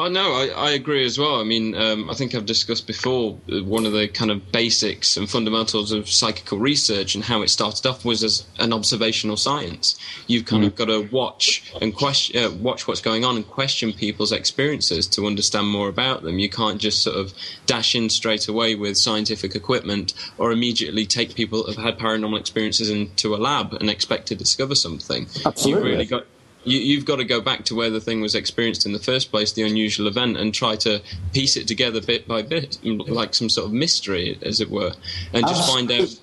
Oh 0.00 0.06
no, 0.06 0.32
I, 0.32 0.46
I 0.46 0.70
agree 0.70 1.04
as 1.04 1.18
well. 1.18 1.40
I 1.40 1.44
mean, 1.44 1.74
um, 1.74 2.08
I 2.08 2.14
think 2.14 2.32
I've 2.32 2.46
discussed 2.46 2.86
before 2.86 3.36
uh, 3.52 3.64
one 3.64 3.84
of 3.84 3.92
the 3.92 4.06
kind 4.06 4.30
of 4.30 4.52
basics 4.52 5.16
and 5.16 5.28
fundamentals 5.28 5.90
of 5.90 6.08
psychical 6.08 6.58
research 6.58 7.16
and 7.16 7.24
how 7.24 7.42
it 7.42 7.48
started 7.48 7.84
off 7.84 8.04
was 8.04 8.22
as 8.22 8.46
an 8.60 8.72
observational 8.72 9.36
science. 9.36 9.98
You've 10.28 10.44
kind 10.44 10.62
mm. 10.62 10.68
of 10.68 10.76
got 10.76 10.84
to 10.84 11.08
watch 11.10 11.72
and 11.82 11.92
question, 11.92 12.44
uh, 12.44 12.50
watch 12.50 12.86
what's 12.86 13.00
going 13.00 13.24
on 13.24 13.34
and 13.34 13.48
question 13.48 13.92
people's 13.92 14.30
experiences 14.30 15.08
to 15.08 15.26
understand 15.26 15.66
more 15.66 15.88
about 15.88 16.22
them. 16.22 16.38
You 16.38 16.48
can't 16.48 16.80
just 16.80 17.02
sort 17.02 17.16
of 17.16 17.34
dash 17.66 17.96
in 17.96 18.08
straight 18.08 18.46
away 18.46 18.76
with 18.76 18.96
scientific 18.96 19.56
equipment 19.56 20.14
or 20.38 20.52
immediately 20.52 21.06
take 21.06 21.34
people 21.34 21.64
that 21.64 21.74
have 21.74 21.84
had 21.84 21.98
paranormal 21.98 22.38
experiences 22.38 22.88
into 22.88 23.34
a 23.34 23.38
lab 23.38 23.72
and 23.74 23.90
expect 23.90 24.28
to 24.28 24.36
discover 24.36 24.76
something. 24.76 25.26
Absolutely. 25.44 25.72
You've 25.72 25.82
really 25.82 26.06
got 26.06 26.24
you, 26.64 26.96
have 26.96 27.06
got 27.06 27.16
to 27.16 27.24
go 27.24 27.40
back 27.40 27.64
to 27.66 27.74
where 27.74 27.90
the 27.90 28.00
thing 28.00 28.20
was 28.20 28.34
experienced 28.34 28.84
in 28.84 28.92
the 28.92 28.98
first 28.98 29.30
place, 29.30 29.52
the 29.52 29.62
unusual 29.62 30.06
event, 30.06 30.36
and 30.36 30.52
try 30.52 30.76
to 30.76 31.00
piece 31.32 31.56
it 31.56 31.66
together 31.66 32.00
bit 32.00 32.26
by 32.26 32.42
bit, 32.42 32.78
like 32.84 33.34
some 33.34 33.48
sort 33.48 33.66
of 33.66 33.72
mystery, 33.72 34.38
as 34.42 34.60
it 34.60 34.70
were, 34.70 34.92
and 35.32 35.46
just 35.46 35.70
find 35.70 35.90
out. 35.90 36.20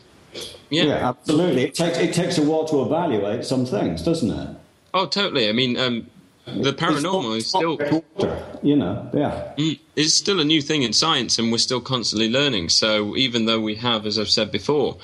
Yeah. 0.69 0.83
yeah, 0.83 1.09
absolutely. 1.09 1.63
It 1.63 1.75
takes 1.75 1.97
it 1.97 2.13
takes 2.13 2.37
a 2.37 2.43
while 2.43 2.65
to 2.65 2.81
evaluate 2.81 3.45
some 3.45 3.65
things, 3.65 4.01
doesn't 4.01 4.31
it? 4.31 4.57
Oh, 4.93 5.05
totally. 5.05 5.47
I 5.47 5.51
mean, 5.51 5.77
um, 5.77 6.07
the 6.45 6.73
paranormal 6.73 7.37
is 7.37 7.47
still, 7.47 7.77
you 8.61 8.75
know, 8.75 9.09
yeah. 9.13 9.53
Mm, 9.57 9.79
it's 9.95 10.13
still 10.13 10.39
a 10.39 10.43
new 10.43 10.61
thing 10.61 10.83
in 10.83 10.93
science, 10.93 11.39
and 11.39 11.51
we're 11.51 11.57
still 11.57 11.81
constantly 11.81 12.29
learning. 12.29 12.69
So 12.69 13.15
even 13.15 13.45
though 13.45 13.59
we 13.59 13.75
have, 13.75 14.05
as 14.05 14.19
I've 14.19 14.29
said 14.29 14.51
before, 14.51 14.97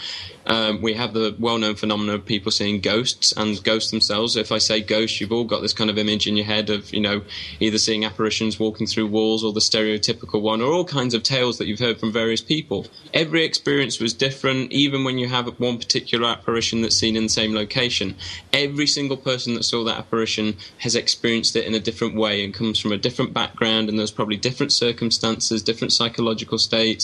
um, 0.48 0.82
we 0.82 0.94
have 0.96 1.14
the 1.14 1.36
well-known 1.40 1.76
phenomenon 1.76 2.16
of 2.16 2.26
people 2.26 2.52
seeing 2.52 2.82
ghosts 2.82 3.32
and 3.32 3.64
ghosts 3.64 3.92
themselves. 3.92 4.36
If 4.36 4.52
I 4.52 4.58
say 4.58 4.82
ghosts, 4.82 5.22
you've 5.22 5.32
all 5.32 5.44
got 5.44 5.62
this 5.62 5.74
kind 5.74 5.90
of 5.90 6.00
image 6.00 6.26
in 6.26 6.36
your 6.36 6.48
head 6.48 6.72
of, 6.72 6.92
you 6.92 7.00
know, 7.00 7.22
either 7.60 7.78
seeing 7.78 8.04
apparitions 8.06 8.60
walking 8.60 8.88
through 8.88 9.08
walls 9.08 9.44
or 9.44 9.54
the 9.54 9.60
stereotypical 9.60 10.42
one, 10.42 10.62
or 10.62 10.74
all 10.74 10.84
kinds 10.84 11.14
of 11.14 11.22
tales 11.22 11.58
that 11.60 11.68
you've 11.68 11.80
heard 11.80 12.00
from 12.00 12.12
various 12.12 12.42
people. 12.42 12.88
Every 13.14 13.44
experience 13.44 14.00
was 14.00 14.14
different, 14.14 14.72
even 14.72 15.04
when 15.04 15.20
you 15.20 15.28
have 15.28 15.48
one 15.60 15.78
particular 15.78 16.28
apparition 16.28 16.82
that's 16.82 16.98
seen 16.98 17.16
in 17.16 17.24
the 17.24 17.30
same 17.30 17.54
location. 17.54 18.16
Every 18.52 18.88
single 18.88 19.18
person 19.18 19.54
that 19.54 19.64
saw 19.64 19.84
that 19.84 20.00
apparition 20.00 20.58
has 20.80 20.96
experienced 20.96 21.56
it 21.56 21.66
in 21.66 21.76
a 21.76 21.80
different 21.80 22.16
way 22.16 22.44
and 22.44 22.54
comes 22.54 22.80
from 22.80 22.92
a 22.92 22.98
different 22.98 23.34
background, 23.34 23.90
and 23.90 23.98
there's 23.98 24.12
probably 24.12 24.38
different 24.38 24.72
circumstances, 24.86 25.62
different 25.62 25.94
psychological 25.94 26.58
states. 26.58 27.04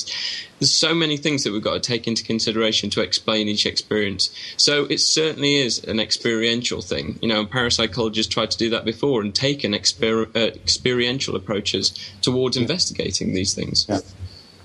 There's 0.60 0.74
so 0.74 0.94
many 0.94 1.18
things 1.18 1.44
that 1.44 1.54
we've 1.54 1.70
got 1.70 1.76
to 1.76 1.80
take 1.94 2.08
into 2.08 2.24
consideration 2.24 2.90
to 2.92 3.02
explain 3.02 3.48
each 3.48 3.66
experience. 3.66 4.24
So 4.58 4.86
it 4.86 5.00
certainly 5.00 5.56
is 5.66 5.84
an 5.84 6.00
experiential 6.00 6.82
thing. 6.82 7.06
You 7.22 7.30
know, 7.32 7.46
parapsychologists 7.46 8.30
tried 8.30 8.52
to 8.52 8.58
do 8.58 8.70
that 8.72 8.84
before 8.84 9.22
and 9.22 9.34
taken 9.34 9.72
exper- 9.74 10.36
uh, 10.36 10.54
experiential 10.64 11.36
approaches 11.36 11.86
towards 12.22 12.58
yeah. 12.58 12.64
investigating 12.64 13.34
these 13.34 13.54
things. 13.54 13.86
Yeah. 13.88 14.00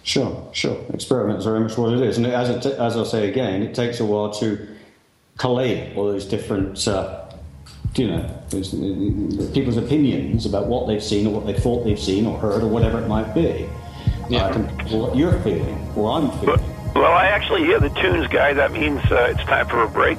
Sure, 0.05 0.49
sure. 0.53 0.79
Experiments 0.93 1.47
are 1.47 1.53
very 1.53 1.65
much 1.65 1.77
what 1.79 1.93
it 1.93 2.03
is, 2.03 2.17
and 2.17 2.27
as 2.27 2.49
it, 2.49 2.67
as 2.67 2.97
I 2.97 3.05
say 3.05 3.31
again, 3.31 3.63
it 3.63 3.73
takes 3.73 4.01
a 4.01 4.05
while 4.05 4.33
to 4.41 4.67
collate 5.39 5.97
all 5.97 6.07
those 6.07 6.25
different. 6.25 6.89
Uh, 6.89 7.22
you 7.95 8.09
know, 8.09 8.41
people's 9.53 9.77
opinions 9.77 10.47
about 10.47 10.67
what 10.67 10.87
they've 10.87 11.03
seen 11.03 11.27
or 11.27 11.35
what 11.35 11.47
they 11.47 11.59
thought 11.59 11.85
they've 11.85 11.99
seen 11.99 12.27
or 12.27 12.39
heard 12.39 12.63
or 12.63 12.69
whatever 12.69 13.01
it 13.01 13.09
might 13.09 13.35
be. 13.35 13.69
Yeah. 14.29 14.45
Uh, 14.45 14.59
what 14.97 15.17
you're 15.17 15.39
feeling 15.41 15.93
or 15.97 16.13
I'm 16.13 16.31
feeling. 16.41 16.61
Well, 16.95 17.13
I 17.13 17.27
actually 17.27 17.65
hear 17.65 17.81
the 17.81 17.89
tunes, 17.89 18.27
guy. 18.29 18.53
That 18.53 18.73
means 18.73 19.01
uh, 19.11 19.29
it's 19.31 19.43
time 19.45 19.67
for 19.67 19.83
a 19.83 19.89
break. 19.89 20.19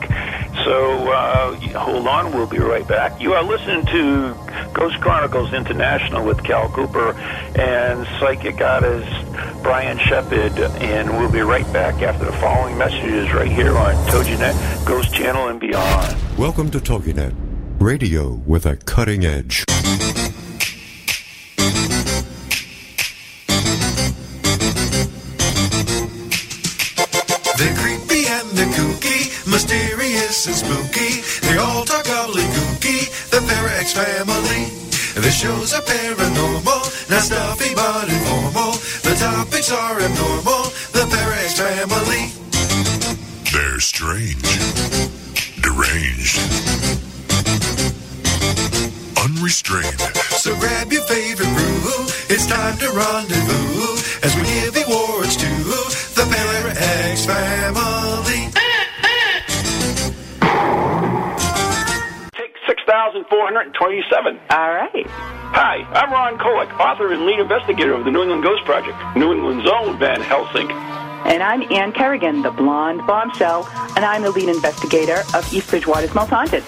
So 0.66 1.12
uh, 1.12 1.56
hold 1.78 2.08
on, 2.08 2.34
we'll 2.34 2.48
be 2.48 2.58
right 2.58 2.88
back. 2.88 3.22
You 3.22 3.34
are 3.34 3.44
listening 3.44 3.86
to 3.88 4.36
Ghost 4.74 5.00
Chronicles 5.00 5.54
International 5.54 6.26
with 6.26 6.44
Cal 6.44 6.70
Cooper 6.70 7.12
and 7.14 8.08
psychic 8.20 8.60
artist 8.62 9.64
Brian 9.64 9.98
Shepard, 10.00 10.58
and 10.82 11.10
we'll 11.18 11.32
be 11.32 11.42
right 11.42 11.72
back 11.72 12.02
after 12.02 12.26
the 12.26 12.34
following 12.34 12.78
messages 12.78 13.32
right 13.34 13.52
here 13.52 13.78
on 13.78 13.94
TogiNet, 14.08 14.86
Ghost 14.86 15.14
Channel, 15.14 15.48
and 15.50 15.60
beyond. 15.60 16.18
Welcome 16.38 16.70
to 16.72 16.80
TogiNet, 16.80 17.34
radio 17.84 18.42
with 18.46 18.66
a 18.66 18.78
cutting 18.78 19.26
edge. 19.26 19.66
They're 27.58 27.76
creepy 27.76 28.26
and 28.28 28.48
they're 28.56 28.72
kooky, 28.72 29.52
mysterious 29.52 30.48
and 30.48 30.56
spooky. 30.56 31.22
They 31.46 31.58
all 31.58 31.84
talk 31.84 32.06
gobbledygooky, 32.06 33.30
the 33.32 33.42
Parax 33.48 33.92
family. 33.92 34.64
The 35.20 35.30
shows 35.30 35.74
are 35.74 35.82
paranormal, 35.82 37.10
not 37.10 37.22
stuffy 37.22 37.76
but 37.76 38.08
informal. 38.08 38.72
The 39.04 39.16
topics 39.20 39.72
are 39.72 40.00
abnormal, 40.00 40.64
the 40.94 41.06
Parax 41.12 41.60
family. 41.60 42.32
They're 43.52 43.82
strange, 43.82 44.42
deranged, 45.62 46.40
unrestrained. 49.44 50.00
So 50.40 50.56
grab 50.58 50.92
your 50.92 51.04
favorite 51.04 51.52
brew, 51.52 52.08
it's 52.32 52.46
time 52.46 52.78
to 52.78 52.88
rendezvous 52.92 53.92
as 54.24 54.36
we 54.38 54.44
give 54.44 54.88
awards 54.88 55.36
to 55.36 55.50
the 56.16 56.26
Parax 56.32 57.26
family. 57.26 58.48
Take 62.36 62.56
6,427. 62.68 64.40
All 64.50 64.72
right. 64.72 65.08
Hi, 65.08 65.86
I'm 65.92 66.12
Ron 66.12 66.38
Kolek, 66.40 66.72
author 66.80 67.12
and 67.12 67.26
lead 67.26 67.40
investigator 67.40 67.94
of 67.94 68.06
the 68.06 68.12
New 68.12 68.22
England 68.22 68.44
Ghost 68.44 68.64
Project, 68.64 68.98
New 69.18 69.34
England's 69.34 69.70
own 69.70 70.00
Van 70.00 70.22
Helsing. 70.22 70.72
And 70.72 71.44
I'm 71.44 71.64
Ann 71.72 71.92
Kerrigan, 71.92 72.44
the 72.44 72.52
blonde 72.52 73.06
bombshell, 73.06 73.70
and 73.98 74.06
I'm 74.06 74.22
the 74.22 74.32
lead 74.32 74.48
investigator 74.48 75.22
of 75.34 75.54
East 75.54 75.70
Bridgewater's 75.70 76.16
Most 76.16 76.30
Haunted. 76.30 76.64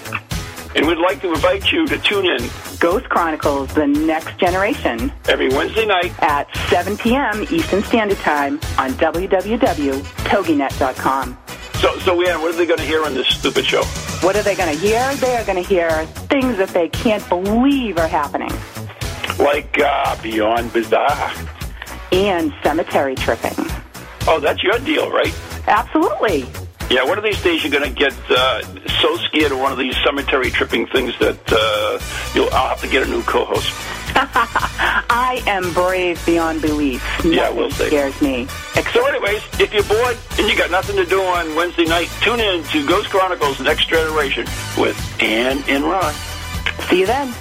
And 0.76 0.86
we'd 0.86 0.98
like 0.98 1.20
to 1.22 1.32
invite 1.32 1.72
you 1.72 1.86
to 1.86 1.98
tune 1.98 2.26
in 2.26 2.38
Ghost 2.78 3.08
Chronicles 3.08 3.72
The 3.72 3.86
Next 3.86 4.36
Generation 4.36 5.10
every 5.26 5.48
Wednesday 5.48 5.86
night 5.86 6.12
at 6.22 6.54
7 6.68 6.98
p.m. 6.98 7.46
Eastern 7.50 7.82
Standard 7.82 8.18
Time 8.18 8.60
on 8.76 8.90
www.toginet.com. 8.92 11.38
So, 11.80 11.98
so 12.00 12.22
yeah, 12.22 12.36
what 12.36 12.54
are 12.54 12.58
they 12.58 12.66
going 12.66 12.78
to 12.78 12.84
hear 12.84 13.04
on 13.04 13.14
this 13.14 13.26
stupid 13.26 13.64
show? 13.64 13.84
What 14.20 14.36
are 14.36 14.42
they 14.42 14.54
going 14.54 14.74
to 14.74 14.78
hear? 14.78 15.14
They 15.16 15.34
are 15.36 15.44
going 15.44 15.62
to 15.62 15.66
hear 15.66 16.04
things 16.28 16.58
that 16.58 16.68
they 16.68 16.90
can't 16.90 17.26
believe 17.30 17.96
are 17.96 18.06
happening. 18.06 18.52
Like 19.38 19.80
uh, 19.80 20.20
Beyond 20.22 20.74
Bizarre. 20.74 21.32
And 22.12 22.52
cemetery 22.62 23.14
tripping. 23.14 23.54
Oh, 24.28 24.40
that's 24.40 24.62
your 24.62 24.78
deal, 24.80 25.10
right? 25.10 25.34
Absolutely. 25.66 26.44
Yeah, 26.88 27.04
one 27.04 27.18
of 27.18 27.24
these 27.24 27.42
days 27.42 27.64
you're 27.64 27.72
going 27.72 27.92
to 27.92 27.98
get 27.98 28.14
uh, 28.30 28.62
so 29.00 29.16
scared 29.16 29.50
of 29.50 29.58
one 29.58 29.72
of 29.72 29.78
these 29.78 29.96
cemetery 30.04 30.50
tripping 30.50 30.86
things 30.86 31.18
that 31.18 31.40
uh, 31.50 31.98
you'll. 32.34 32.48
I'll 32.52 32.68
have 32.68 32.80
to 32.82 32.88
get 32.88 33.02
a 33.02 33.10
new 33.10 33.22
co-host. 33.22 33.72
I 34.18 35.42
am 35.46 35.72
brave 35.74 36.24
beyond 36.24 36.62
belief. 36.62 37.04
Yeah, 37.24 37.50
we'll 37.50 37.70
see. 37.70 37.88
scares 37.88 38.20
me. 38.22 38.46
So, 38.92 39.04
anyways, 39.06 39.42
if 39.60 39.74
you're 39.74 39.82
bored 39.84 40.16
and 40.38 40.48
you 40.48 40.56
got 40.56 40.70
nothing 40.70 40.96
to 40.96 41.04
do 41.04 41.20
on 41.20 41.54
Wednesday 41.56 41.84
night, 41.84 42.08
tune 42.22 42.40
in 42.40 42.62
to 42.64 42.86
Ghost 42.86 43.10
Chronicles: 43.10 43.60
Next 43.60 43.88
Generation 43.88 44.46
with 44.78 44.96
Ann 45.20 45.62
and 45.68 45.84
Ron. 45.84 46.14
See 46.88 47.00
you 47.00 47.06
then. 47.06 47.34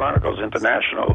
Chronicles 0.00 0.40
International 0.40 1.14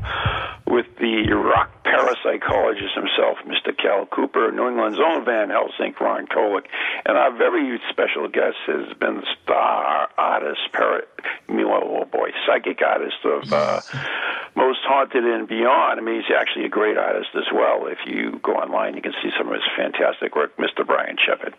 with 0.68 0.86
the 1.02 1.34
rock 1.34 1.72
parapsychologist 1.84 2.94
himself, 2.94 3.42
Mr. 3.50 3.76
Cal 3.76 4.06
Cooper, 4.06 4.52
New 4.52 4.68
England's 4.70 5.00
own 5.00 5.26
Van 5.26 5.50
Helsing, 5.50 5.96
Ron 6.00 6.28
Kolek. 6.28 6.66
And 7.04 7.18
our 7.18 7.36
very 7.36 7.82
special 7.90 8.28
guest 8.28 8.58
has 8.68 8.94
been 9.00 9.22
the 9.22 9.28
star 9.42 10.08
artist, 10.20 10.62
para, 10.72 11.02
oh 11.50 12.06
boy, 12.06 12.30
psychic 12.46 12.80
artist 12.86 13.18
of 13.26 13.52
uh, 13.52 13.82
Most 14.56 14.82
Haunted 14.84 15.26
and 15.26 15.48
Beyond. 15.48 16.00
I 16.00 16.04
mean, 16.04 16.22
he's 16.22 16.36
actually 16.38 16.66
a 16.66 16.70
great 16.70 16.96
artist 16.96 17.30
as 17.34 17.50
well. 17.52 17.88
If 17.88 18.06
you 18.06 18.40
go 18.44 18.54
online, 18.54 18.94
you 18.94 19.02
can 19.02 19.14
see 19.24 19.32
some 19.36 19.48
of 19.48 19.56
his 19.56 19.66
fantastic 19.76 20.36
work, 20.36 20.56
Mr. 20.58 20.86
Brian 20.86 21.18
Shepard. 21.26 21.56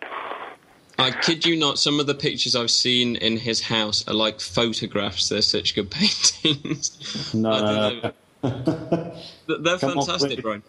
I 0.99 1.11
kid 1.11 1.45
you 1.45 1.55
not, 1.55 1.77
some 1.79 1.99
of 1.99 2.07
the 2.07 2.15
pictures 2.15 2.55
I've 2.55 2.71
seen 2.71 3.15
in 3.17 3.37
his 3.37 3.61
house 3.61 4.07
are 4.07 4.13
like 4.13 4.39
photographs. 4.39 5.29
They're 5.29 5.41
such 5.41 5.75
good 5.75 5.91
paintings. 5.97 7.33
No, 7.33 7.59
no, 7.59 7.89
no. 7.89 8.11
They're- 8.41 9.57
They're 9.59 9.77
Come 9.77 9.97
on, 9.99 10.05
fantastic, 10.05 10.37
Rick. 10.37 10.43
Brian. 10.43 10.63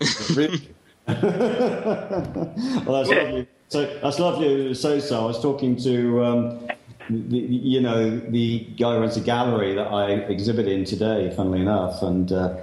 Really? 0.36 0.68
well, 1.08 3.04
that's 3.04 3.08
lovely. 3.10 3.46
So 3.68 3.98
that's 4.02 4.18
lovely 4.18 4.68
to 4.68 4.74
say 4.74 5.00
so. 5.00 5.22
I 5.22 5.24
was 5.26 5.40
talking 5.40 5.76
to, 5.82 6.24
um, 6.24 6.68
the, 7.08 7.38
you 7.38 7.80
know, 7.80 8.18
the 8.18 8.60
guy 8.78 8.94
who 8.94 9.00
runs 9.00 9.16
a 9.16 9.20
gallery 9.20 9.74
that 9.74 9.86
I 9.86 10.10
exhibit 10.12 10.66
in 10.68 10.84
today, 10.84 11.32
funnily 11.36 11.60
enough, 11.60 12.02
and 12.02 12.30
uh, 12.32 12.56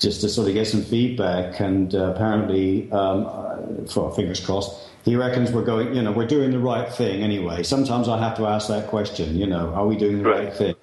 just 0.00 0.20
to 0.22 0.28
sort 0.28 0.48
of 0.48 0.54
get 0.54 0.66
some 0.66 0.82
feedback. 0.82 1.60
And 1.60 1.94
uh, 1.94 2.12
apparently, 2.14 2.90
um, 2.90 3.26
uh, 3.26 3.86
for 3.92 4.12
fingers 4.14 4.44
crossed, 4.44 4.88
he 5.04 5.14
reckons 5.16 5.52
we're 5.52 5.64
going, 5.64 5.94
you 5.94 6.02
know, 6.02 6.12
we're 6.12 6.26
doing 6.26 6.50
the 6.50 6.58
right 6.58 6.92
thing 6.92 7.22
anyway. 7.22 7.62
Sometimes 7.62 8.08
I 8.08 8.18
have 8.18 8.36
to 8.38 8.46
ask 8.46 8.68
that 8.68 8.88
question, 8.88 9.36
you 9.36 9.46
know, 9.46 9.72
are 9.74 9.86
we 9.86 9.96
doing 9.96 10.18
the 10.22 10.28
right, 10.28 10.44
Right. 10.44 10.52
thing? 10.56 10.74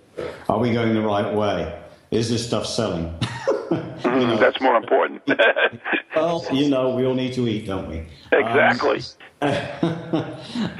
Are 0.49 0.60
we 0.60 0.71
going 0.71 0.93
the 0.93 1.01
right 1.01 1.34
way? 1.34 1.77
Is 2.12 2.30
this 2.30 2.45
stuff 2.47 2.65
selling? 2.65 3.13
Mm, 3.97 4.39
That's 4.39 4.62
more 4.62 4.77
important. 4.77 5.21
Well, 6.15 6.43
you 6.53 6.69
know, 6.69 6.95
we 6.95 7.06
all 7.06 7.13
need 7.13 7.34
to 7.34 7.47
eat, 7.47 7.65
don't 7.67 7.89
we? 7.89 8.06
exactly. 8.32 9.01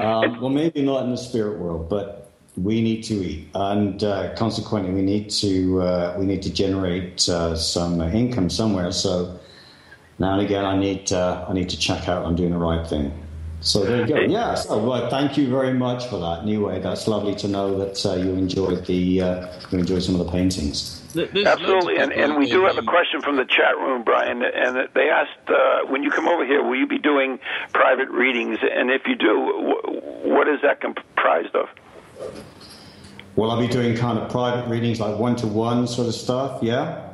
Um, 0.00 0.40
well, 0.40 0.48
maybe 0.50 0.82
not 0.82 1.04
in 1.04 1.10
the 1.10 1.16
spirit 1.16 1.58
world, 1.58 1.88
but 1.90 2.27
we 2.62 2.82
need 2.82 3.02
to 3.04 3.14
eat, 3.14 3.48
and 3.54 4.02
uh, 4.02 4.34
consequently, 4.34 4.92
we 4.92 5.02
need 5.02 5.30
to 5.30 5.80
uh, 5.80 6.16
we 6.18 6.24
need 6.26 6.42
to 6.42 6.52
generate 6.52 7.28
uh, 7.28 7.56
some 7.56 8.00
income 8.00 8.50
somewhere. 8.50 8.92
So 8.92 9.38
now 10.18 10.34
and 10.34 10.42
again, 10.42 10.64
I 10.64 10.76
need 10.76 11.12
uh, 11.12 11.46
I 11.48 11.52
need 11.52 11.68
to 11.70 11.78
check 11.78 12.08
out 12.08 12.24
I'm 12.24 12.36
doing 12.36 12.50
the 12.50 12.58
right 12.58 12.86
thing. 12.86 13.12
So 13.60 13.84
there 13.84 14.06
you 14.06 14.06
go. 14.06 14.20
Yeah. 14.20 14.54
So 14.54 14.78
well, 14.78 15.10
thank 15.10 15.36
you 15.36 15.48
very 15.48 15.72
much 15.72 16.06
for 16.06 16.18
that. 16.18 16.42
Anyway, 16.42 16.80
that's 16.80 17.08
lovely 17.08 17.34
to 17.36 17.48
know 17.48 17.76
that 17.78 18.04
uh, 18.06 18.14
you 18.14 18.34
enjoyed 18.34 18.86
the 18.86 19.20
uh, 19.20 19.46
you 19.70 19.78
enjoyed 19.78 20.02
some 20.02 20.18
of 20.18 20.24
the 20.24 20.32
paintings. 20.32 21.02
There's 21.14 21.46
Absolutely, 21.46 21.96
and, 21.96 22.12
and 22.12 22.36
we 22.36 22.50
do 22.50 22.64
have 22.66 22.76
a 22.76 22.82
question 22.82 23.22
from 23.22 23.36
the 23.36 23.46
chat 23.46 23.76
room, 23.78 24.04
Brian, 24.04 24.42
and 24.42 24.88
they 24.94 25.08
asked, 25.08 25.48
uh, 25.48 25.86
when 25.86 26.02
you 26.02 26.10
come 26.10 26.28
over 26.28 26.44
here, 26.44 26.62
will 26.62 26.76
you 26.76 26.86
be 26.86 26.98
doing 26.98 27.40
private 27.72 28.10
readings? 28.10 28.58
And 28.62 28.90
if 28.90 29.06
you 29.06 29.16
do, 29.16 29.72
wh- 29.82 30.26
what 30.26 30.48
is 30.48 30.60
that 30.62 30.82
comprised 30.82 31.54
of? 31.54 31.68
Will 33.36 33.50
I 33.50 33.60
be 33.60 33.68
doing 33.68 33.96
kind 33.96 34.18
of 34.18 34.30
private 34.30 34.68
readings, 34.68 34.98
like 35.00 35.16
one 35.18 35.36
to 35.36 35.46
one 35.46 35.86
sort 35.86 36.08
of 36.08 36.14
stuff? 36.14 36.60
Yeah. 36.62 37.04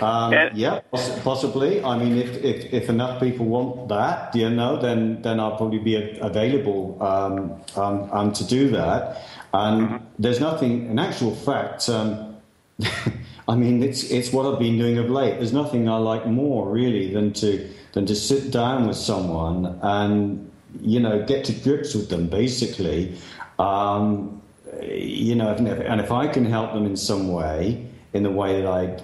Um, 0.00 0.34
And- 0.34 0.56
yeah, 0.58 0.80
possibly. 1.22 1.82
I 1.82 1.96
mean, 1.96 2.16
if, 2.18 2.42
if, 2.42 2.72
if 2.72 2.88
enough 2.90 3.20
people 3.20 3.46
want 3.46 3.88
that, 3.88 4.34
you 4.34 4.50
know, 4.50 4.76
then 4.76 5.22
then 5.22 5.38
I'll 5.38 5.56
probably 5.56 5.78
be 5.78 5.94
a- 5.94 6.18
available 6.20 6.98
um, 7.00 7.54
um, 7.76 8.10
um, 8.12 8.32
to 8.32 8.44
do 8.44 8.68
that. 8.70 9.22
And 9.54 10.00
there's 10.18 10.40
nothing, 10.40 10.90
in 10.90 10.98
actual 10.98 11.34
fact, 11.34 11.88
um, 11.88 12.36
I 13.48 13.54
mean, 13.56 13.82
it's 13.82 14.10
it's 14.10 14.32
what 14.32 14.44
I've 14.46 14.58
been 14.58 14.76
doing 14.78 14.98
of 14.98 15.08
late. 15.08 15.34
There's 15.38 15.52
nothing 15.52 15.88
I 15.88 15.98
like 15.98 16.26
more 16.26 16.68
really 16.68 17.12
than 17.12 17.32
to 17.34 17.68
than 17.92 18.06
to 18.06 18.14
sit 18.16 18.50
down 18.50 18.88
with 18.88 18.96
someone 18.96 19.78
and 19.82 20.50
you 20.80 21.00
know 21.00 21.24
get 21.24 21.44
to 21.46 21.52
grips 21.52 21.94
with 21.94 22.08
them, 22.08 22.28
basically. 22.28 23.16
Um, 23.58 24.42
you 24.80 25.34
know, 25.34 25.54
and 25.54 26.00
if, 26.00 26.10
I 26.10 26.26
can 26.28 26.44
help 26.46 26.72
them 26.72 26.86
in 26.86 26.96
some 26.96 27.30
way, 27.30 27.86
in 28.14 28.22
the 28.22 28.30
way 28.30 28.62
that 28.62 28.68
I 28.68 28.98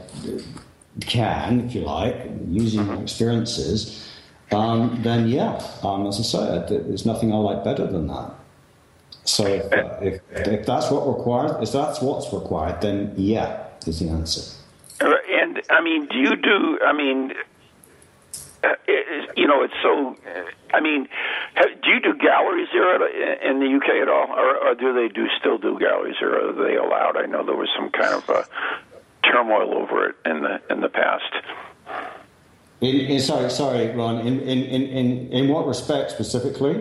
can, 1.01 1.61
if 1.61 1.75
you 1.75 1.83
like, 1.83 2.17
using 2.49 2.87
my 2.87 2.97
experiences, 2.97 4.09
um, 4.51 4.99
then 5.03 5.29
yeah, 5.29 5.63
um, 5.83 6.07
as 6.07 6.19
I 6.19 6.23
say, 6.23 6.65
there's 6.69 7.05
nothing 7.05 7.33
I 7.33 7.37
like 7.37 7.65
better 7.65 7.87
than 7.87 8.07
that. 8.09 8.33
So 9.25 9.47
if, 9.47 9.73
uh, 9.73 9.99
if, 10.01 10.21
if 10.33 10.67
that's 10.67 10.91
what 10.91 11.07
required, 11.07 11.63
if 11.63 11.71
that's 11.71 12.01
what's 12.01 12.33
required, 12.33 12.81
then 12.81 13.13
yeah, 13.17 13.65
is 13.87 14.01
the 14.01 14.09
answer. 14.09 14.57
Uh, 15.01 15.15
And 15.31 15.63
I 15.71 15.81
mean, 15.83 16.07
do 16.07 16.19
you 16.19 16.35
do? 16.35 16.79
I 16.83 16.93
mean, 16.93 17.35
it, 18.87 19.31
you 19.37 19.47
know, 19.47 19.63
it's 19.63 19.75
so. 19.83 20.17
Uh, 20.27 20.43
I 20.73 20.81
mean, 20.81 21.09
do 21.57 21.91
you 21.91 22.01
do 22.01 22.15
galleries 22.15 22.69
here 22.73 22.95
in 23.43 23.61
the 23.61 23.77
UK 23.77 24.03
at 24.03 24.09
all, 24.09 24.29
or, 24.31 24.69
or 24.69 24.75
do 24.75 24.93
they 24.93 25.09
do 25.13 25.27
still 25.39 25.59
do 25.59 25.79
galleries, 25.79 26.17
or 26.21 26.51
are 26.51 26.53
they 26.53 26.77
allowed? 26.77 27.17
I 27.17 27.27
know 27.27 27.45
there 27.45 27.57
was 27.57 27.69
some 27.77 27.91
kind 27.91 28.15
of 28.15 28.29
uh 28.29 28.43
turmoil 29.25 29.75
over 29.75 30.09
it 30.09 30.17
in 30.25 30.43
the 30.43 30.61
in 30.71 30.81
the 30.81 30.89
past. 30.89 31.33
In, 32.81 32.95
in, 32.95 33.21
sorry, 33.21 33.51
sorry, 33.51 33.89
Ron. 33.89 34.25
In, 34.27 34.41
in, 34.41 34.63
in, 34.63 35.33
in 35.33 35.49
what 35.49 35.67
respect 35.67 36.13
specifically? 36.13 36.81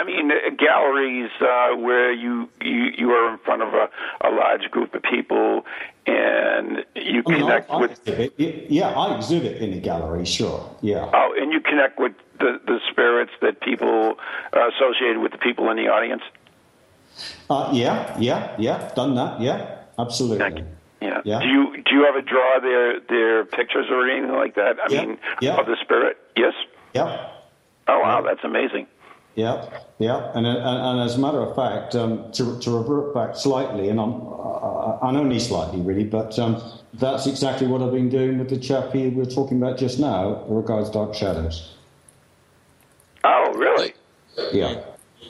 I 0.00 0.04
mean, 0.04 0.30
galleries 0.56 1.30
uh, 1.40 1.76
where 1.76 2.10
you, 2.12 2.48
you 2.60 2.90
you 2.96 3.10
are 3.10 3.32
in 3.32 3.38
front 3.38 3.60
of 3.60 3.74
a, 3.74 3.88
a 4.26 4.30
large 4.30 4.70
group 4.70 4.94
of 4.94 5.02
people 5.02 5.66
and 6.06 6.84
you 6.96 7.22
I 7.26 7.30
mean, 7.30 7.42
I, 7.42 7.60
connect 7.60 7.70
I 7.70 7.76
with 7.80 7.90
exhibit, 7.90 8.70
yeah, 8.70 8.88
I 8.88 9.16
exhibit 9.16 9.60
in 9.60 9.74
a 9.74 9.80
gallery, 9.80 10.24
sure, 10.24 10.74
yeah. 10.80 11.10
oh, 11.12 11.34
and 11.38 11.52
you 11.52 11.60
connect 11.60 11.98
with 11.98 12.12
the, 12.38 12.60
the 12.66 12.78
spirits 12.90 13.32
that 13.42 13.60
people 13.60 14.16
uh, 14.54 14.60
associated 14.68 15.18
with 15.18 15.32
the 15.32 15.38
people 15.38 15.70
in 15.70 15.76
the 15.76 15.88
audience. 15.88 16.22
Uh, 17.50 17.70
yeah, 17.74 18.16
yeah, 18.18 18.56
yeah, 18.58 18.90
done 18.94 19.14
that, 19.16 19.40
yeah, 19.40 19.80
absolutely. 19.98 20.64
Yeah. 21.02 21.20
Yeah. 21.24 21.40
Do 21.40 21.46
you 21.46 21.82
do 21.82 21.94
you 21.94 22.06
ever 22.06 22.20
draw 22.20 22.60
their 22.60 23.00
their 23.00 23.44
pictures 23.44 23.86
or 23.90 24.08
anything 24.08 24.32
like 24.32 24.54
that? 24.56 24.76
I 24.78 24.92
Yeah. 24.92 25.04
mean, 25.04 25.18
Yeah. 25.40 25.56
of 25.56 25.66
the 25.66 25.76
spirit. 25.82 26.18
Yes. 26.36 26.52
Yeah, 26.94 27.30
Oh 27.90 28.00
wow, 28.00 28.22
that's 28.22 28.44
amazing. 28.44 28.86
Yeah, 29.34 29.80
yeah. 29.98 30.30
And, 30.34 30.46
and, 30.46 30.58
and 30.58 31.00
as 31.00 31.16
a 31.16 31.18
matter 31.18 31.40
of 31.40 31.54
fact, 31.54 31.94
um, 31.94 32.30
to, 32.32 32.58
to 32.60 32.70
revert 32.70 33.14
back 33.14 33.36
slightly, 33.36 33.88
and 33.88 34.00
I'm, 34.00 34.22
uh, 34.26 34.98
and 35.02 35.16
only 35.16 35.38
slightly 35.38 35.80
really, 35.80 36.04
but 36.04 36.38
um, 36.38 36.62
that's 36.94 37.26
exactly 37.26 37.66
what 37.66 37.82
I've 37.82 37.92
been 37.92 38.08
doing 38.08 38.38
with 38.38 38.50
the 38.50 38.58
chap 38.58 38.92
here 38.92 39.08
we 39.10 39.16
were 39.16 39.26
talking 39.26 39.56
about 39.56 39.78
just 39.78 39.98
now, 39.98 40.44
regards 40.48 40.90
Dark 40.90 41.14
Shadows. 41.14 41.74
Oh 43.24 43.52
really? 43.54 43.94
Yeah. 44.52 44.82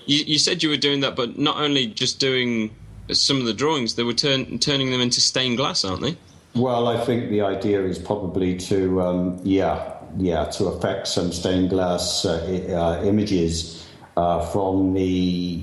You, 0.06 0.24
you 0.24 0.38
said 0.38 0.62
you 0.62 0.70
were 0.70 0.76
doing 0.76 1.00
that, 1.00 1.16
but 1.16 1.38
not 1.38 1.58
only 1.58 1.86
just 1.86 2.18
doing 2.18 2.74
some 3.12 3.38
of 3.38 3.46
the 3.46 3.52
drawings, 3.52 3.94
they 3.96 4.02
were 4.02 4.14
turn, 4.14 4.58
turning 4.58 4.90
them 4.90 5.00
into 5.00 5.20
stained 5.20 5.56
glass, 5.56 5.84
aren't 5.84 6.02
they? 6.02 6.16
Well, 6.54 6.88
I 6.88 7.04
think 7.04 7.30
the 7.30 7.42
idea 7.42 7.82
is 7.84 7.98
probably 7.98 8.56
to, 8.58 9.00
um, 9.00 9.40
yeah, 9.44 9.94
yeah, 10.16 10.46
to 10.46 10.66
affect 10.66 11.06
some 11.06 11.32
stained 11.32 11.70
glass 11.70 12.24
uh, 12.24 12.98
uh, 13.00 13.04
images 13.04 13.79
uh, 14.16 14.44
from 14.46 14.94
the 14.94 15.60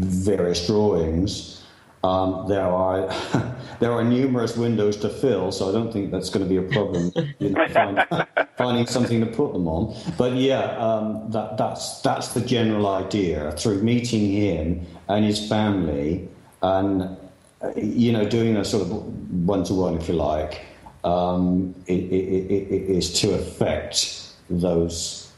various 0.00 0.66
drawings. 0.66 1.62
Um, 2.04 2.48
there 2.48 2.66
are 2.66 3.08
there 3.80 3.92
are 3.92 4.02
numerous 4.02 4.56
windows 4.56 4.96
to 4.98 5.08
fill, 5.08 5.52
so 5.52 5.68
I 5.68 5.72
don't 5.72 5.92
think 5.92 6.10
that's 6.10 6.30
going 6.30 6.44
to 6.44 6.48
be 6.48 6.56
a 6.56 6.68
problem. 6.68 7.12
You 7.38 7.50
know, 7.50 7.68
find, 7.68 8.04
finding 8.56 8.86
something 8.86 9.20
to 9.20 9.26
put 9.26 9.52
them 9.52 9.68
on. 9.68 9.94
But 10.18 10.34
yeah, 10.34 10.76
um, 10.78 11.30
that, 11.30 11.58
that's 11.58 12.00
that's 12.00 12.34
the 12.34 12.40
general 12.40 12.88
idea. 12.88 13.52
Through 13.52 13.82
meeting 13.82 14.30
him 14.30 14.86
and 15.08 15.24
his 15.24 15.48
family, 15.48 16.28
and 16.62 17.16
you 17.76 18.12
know, 18.12 18.24
doing 18.24 18.56
a 18.56 18.64
sort 18.64 18.82
of 18.82 18.90
one 19.46 19.62
to 19.64 19.74
one, 19.74 19.96
if 19.96 20.08
you 20.08 20.14
like, 20.14 20.62
um, 21.04 21.74
i 21.88 21.92
i 21.92 21.94
i 21.94 22.58
i 22.66 22.98
is 22.98 23.12
to 23.20 23.34
affect 23.34 24.32
those, 24.50 25.30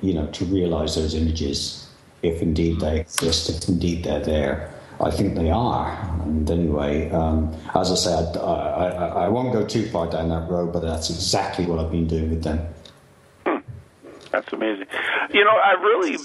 you 0.00 0.14
know, 0.14 0.26
to 0.28 0.44
realise 0.46 0.96
those 0.96 1.14
images 1.14 1.87
if 2.22 2.42
indeed 2.42 2.80
they 2.80 3.00
exist, 3.00 3.48
if 3.50 3.68
indeed 3.68 4.04
they're 4.04 4.20
there. 4.20 4.74
I 5.00 5.10
think 5.10 5.36
they 5.36 5.50
are. 5.50 5.90
And 6.24 6.50
anyway, 6.50 7.08
um, 7.10 7.54
as 7.74 7.92
I 7.92 7.94
said, 7.94 8.36
I, 8.36 8.40
I, 8.40 9.06
I 9.24 9.28
won't 9.28 9.52
go 9.52 9.64
too 9.64 9.88
far 9.90 10.10
down 10.10 10.28
that 10.30 10.50
road, 10.50 10.72
but 10.72 10.80
that's 10.80 11.08
exactly 11.10 11.66
what 11.66 11.78
I've 11.78 11.92
been 11.92 12.08
doing 12.08 12.30
with 12.30 12.42
them. 12.42 12.58
That's 14.32 14.52
amazing. 14.52 14.86
You 15.32 15.44
know, 15.44 15.56
I've 15.64 15.80
really 15.80 16.18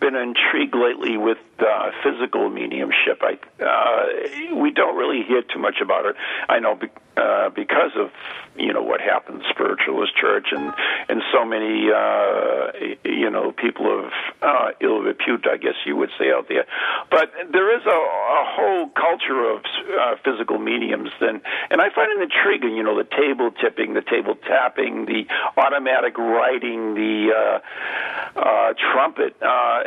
been 0.00 0.16
intrigued 0.16 0.74
lately 0.74 1.16
with 1.16 1.38
uh, 1.60 1.90
physical 2.02 2.48
mediumship. 2.48 3.22
I 3.22 3.38
uh, 3.62 4.56
we 4.56 4.70
don't 4.72 4.96
really 4.96 5.22
hear 5.22 5.42
too 5.42 5.60
much 5.60 5.76
about 5.80 6.06
it. 6.06 6.16
I 6.48 6.58
know 6.58 6.78
uh, 7.16 7.50
because 7.50 7.92
of 7.96 8.10
you 8.56 8.72
know 8.72 8.82
what 8.82 9.00
happened 9.00 9.42
in 9.42 9.44
spiritualist 9.50 10.16
church 10.16 10.48
and 10.50 10.72
and 11.08 11.22
so 11.32 11.44
many 11.44 11.90
uh, 11.90 12.72
you 13.04 13.30
know 13.30 13.52
people 13.52 13.86
of 13.86 14.12
uh, 14.42 14.70
ill 14.80 15.00
repute, 15.00 15.46
I 15.50 15.56
guess 15.56 15.74
you 15.84 15.96
would 15.96 16.10
say 16.18 16.30
out 16.30 16.48
there. 16.48 16.66
But 17.10 17.32
there 17.52 17.76
is 17.76 17.84
a, 17.86 17.90
a 17.90 18.44
whole 18.56 18.88
culture 18.90 19.50
of 19.50 19.64
uh, 19.98 20.16
physical 20.24 20.58
mediums, 20.58 21.10
and 21.20 21.40
and 21.70 21.80
I 21.80 21.90
find 21.90 22.20
it 22.20 22.22
intriguing. 22.22 22.76
You 22.76 22.82
know, 22.82 22.96
the 22.96 23.08
table 23.08 23.50
tipping, 23.50 23.94
the 23.94 24.02
table 24.02 24.34
tapping, 24.34 25.06
the 25.06 25.26
automatic 25.56 26.18
writing, 26.18 26.94
the 26.94 27.32
uh, 27.34 28.38
uh, 28.38 28.74
trumpet. 28.92 29.36
Uh, 29.40 29.84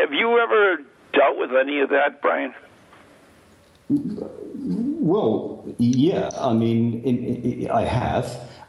have 0.00 0.12
you 0.12 0.38
ever 0.38 0.78
dealt 1.12 1.38
with 1.38 1.50
any 1.54 1.80
of 1.80 1.90
that, 1.90 2.20
Brian? 2.22 2.54
Well, 5.08 5.64
yeah, 5.78 6.28
I 6.36 6.52
mean, 6.52 7.02
in, 7.02 7.16
in, 7.24 7.70
I 7.70 7.84
have. 7.84 8.26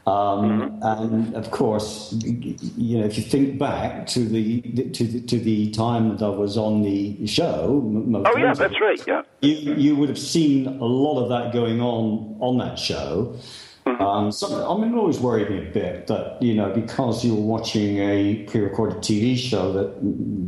Um, 0.07 0.79
and 0.81 1.35
of 1.35 1.51
course, 1.51 2.13
you 2.13 2.97
know, 2.97 3.05
if 3.05 3.17
you 3.17 3.23
think 3.23 3.59
back 3.59 4.07
to 4.07 4.21
the 4.21 4.61
to 4.93 5.03
the, 5.03 5.21
to 5.21 5.37
the 5.37 5.69
time 5.71 6.15
that 6.15 6.25
I 6.25 6.29
was 6.29 6.57
on 6.57 6.81
the 6.81 7.27
show, 7.27 7.81
most 7.83 8.25
Oh 8.29 8.37
yeah, 8.37 8.53
that's 8.53 8.79
right. 8.79 9.01
Yeah. 9.05 9.23
you 9.41 9.73
you 9.75 9.95
would 9.97 10.07
have 10.07 10.17
seen 10.17 10.65
a 10.67 10.85
lot 10.85 11.21
of 11.21 11.27
that 11.27 11.51
going 11.51 11.81
on 11.81 12.37
on 12.39 12.57
that 12.59 12.79
show. 12.79 13.37
Um, 13.85 14.31
so, 14.31 14.47
I 14.47 14.79
mean, 14.79 14.93
it 14.93 14.97
always 14.97 15.19
worried 15.19 15.49
me 15.49 15.57
a 15.67 15.71
bit 15.71 16.07
that 16.07 16.41
you 16.41 16.53
know 16.53 16.71
because 16.73 17.25
you 17.25 17.35
were 17.35 17.41
watching 17.41 17.97
a 17.97 18.43
pre-recorded 18.47 18.99
TV 18.99 19.35
show 19.37 19.73
that 19.73 19.89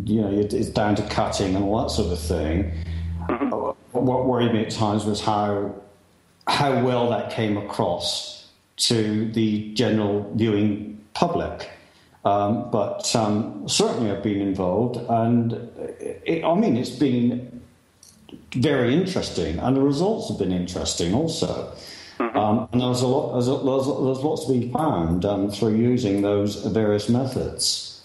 you 0.10 0.22
know 0.22 0.32
it's 0.32 0.70
down 0.70 0.96
to 0.96 1.04
cutting 1.10 1.54
and 1.56 1.66
all 1.66 1.84
that 1.84 1.92
sort 1.92 2.14
of 2.14 2.20
thing. 2.20 2.72
Uh, 4.02 4.04
What 4.04 4.26
worried 4.26 4.54
me 4.54 4.66
at 4.66 4.72
times 4.72 5.06
was 5.06 5.22
how 5.22 5.74
how 6.48 6.84
well 6.84 7.10
that 7.10 7.32
came 7.32 7.58
across 7.58 8.50
to 8.78 9.32
the 9.32 9.74
general 9.74 10.32
viewing 10.36 11.00
public. 11.14 11.70
Um, 12.26 12.70
but 12.72 13.16
um, 13.16 13.68
certainly, 13.68 14.12
I've 14.12 14.24
been 14.24 14.42
involved, 14.42 14.98
and 15.10 15.54
it, 16.26 16.44
I 16.44 16.54
mean, 16.56 16.78
it's 16.78 16.90
been 16.90 17.62
very 18.54 18.94
interesting, 18.94 19.60
and 19.60 19.76
the 19.76 19.82
results 19.82 20.30
have 20.30 20.38
been 20.38 20.52
interesting 20.52 21.14
also. 21.14 21.74
Um, 22.20 22.70
and 22.72 22.82
there's 22.82 23.02
a 23.02 23.08
lot, 23.08 23.34
there's, 23.34 23.48
a, 23.48 23.52
there's, 23.52 23.86
there's 23.88 24.24
lots 24.24 24.46
to 24.46 24.54
be 24.54 24.72
found 24.72 25.26
um, 25.26 25.50
through 25.50 25.76
using 25.76 26.22
those 26.22 26.56
various 26.66 27.10
methods. 27.10 28.02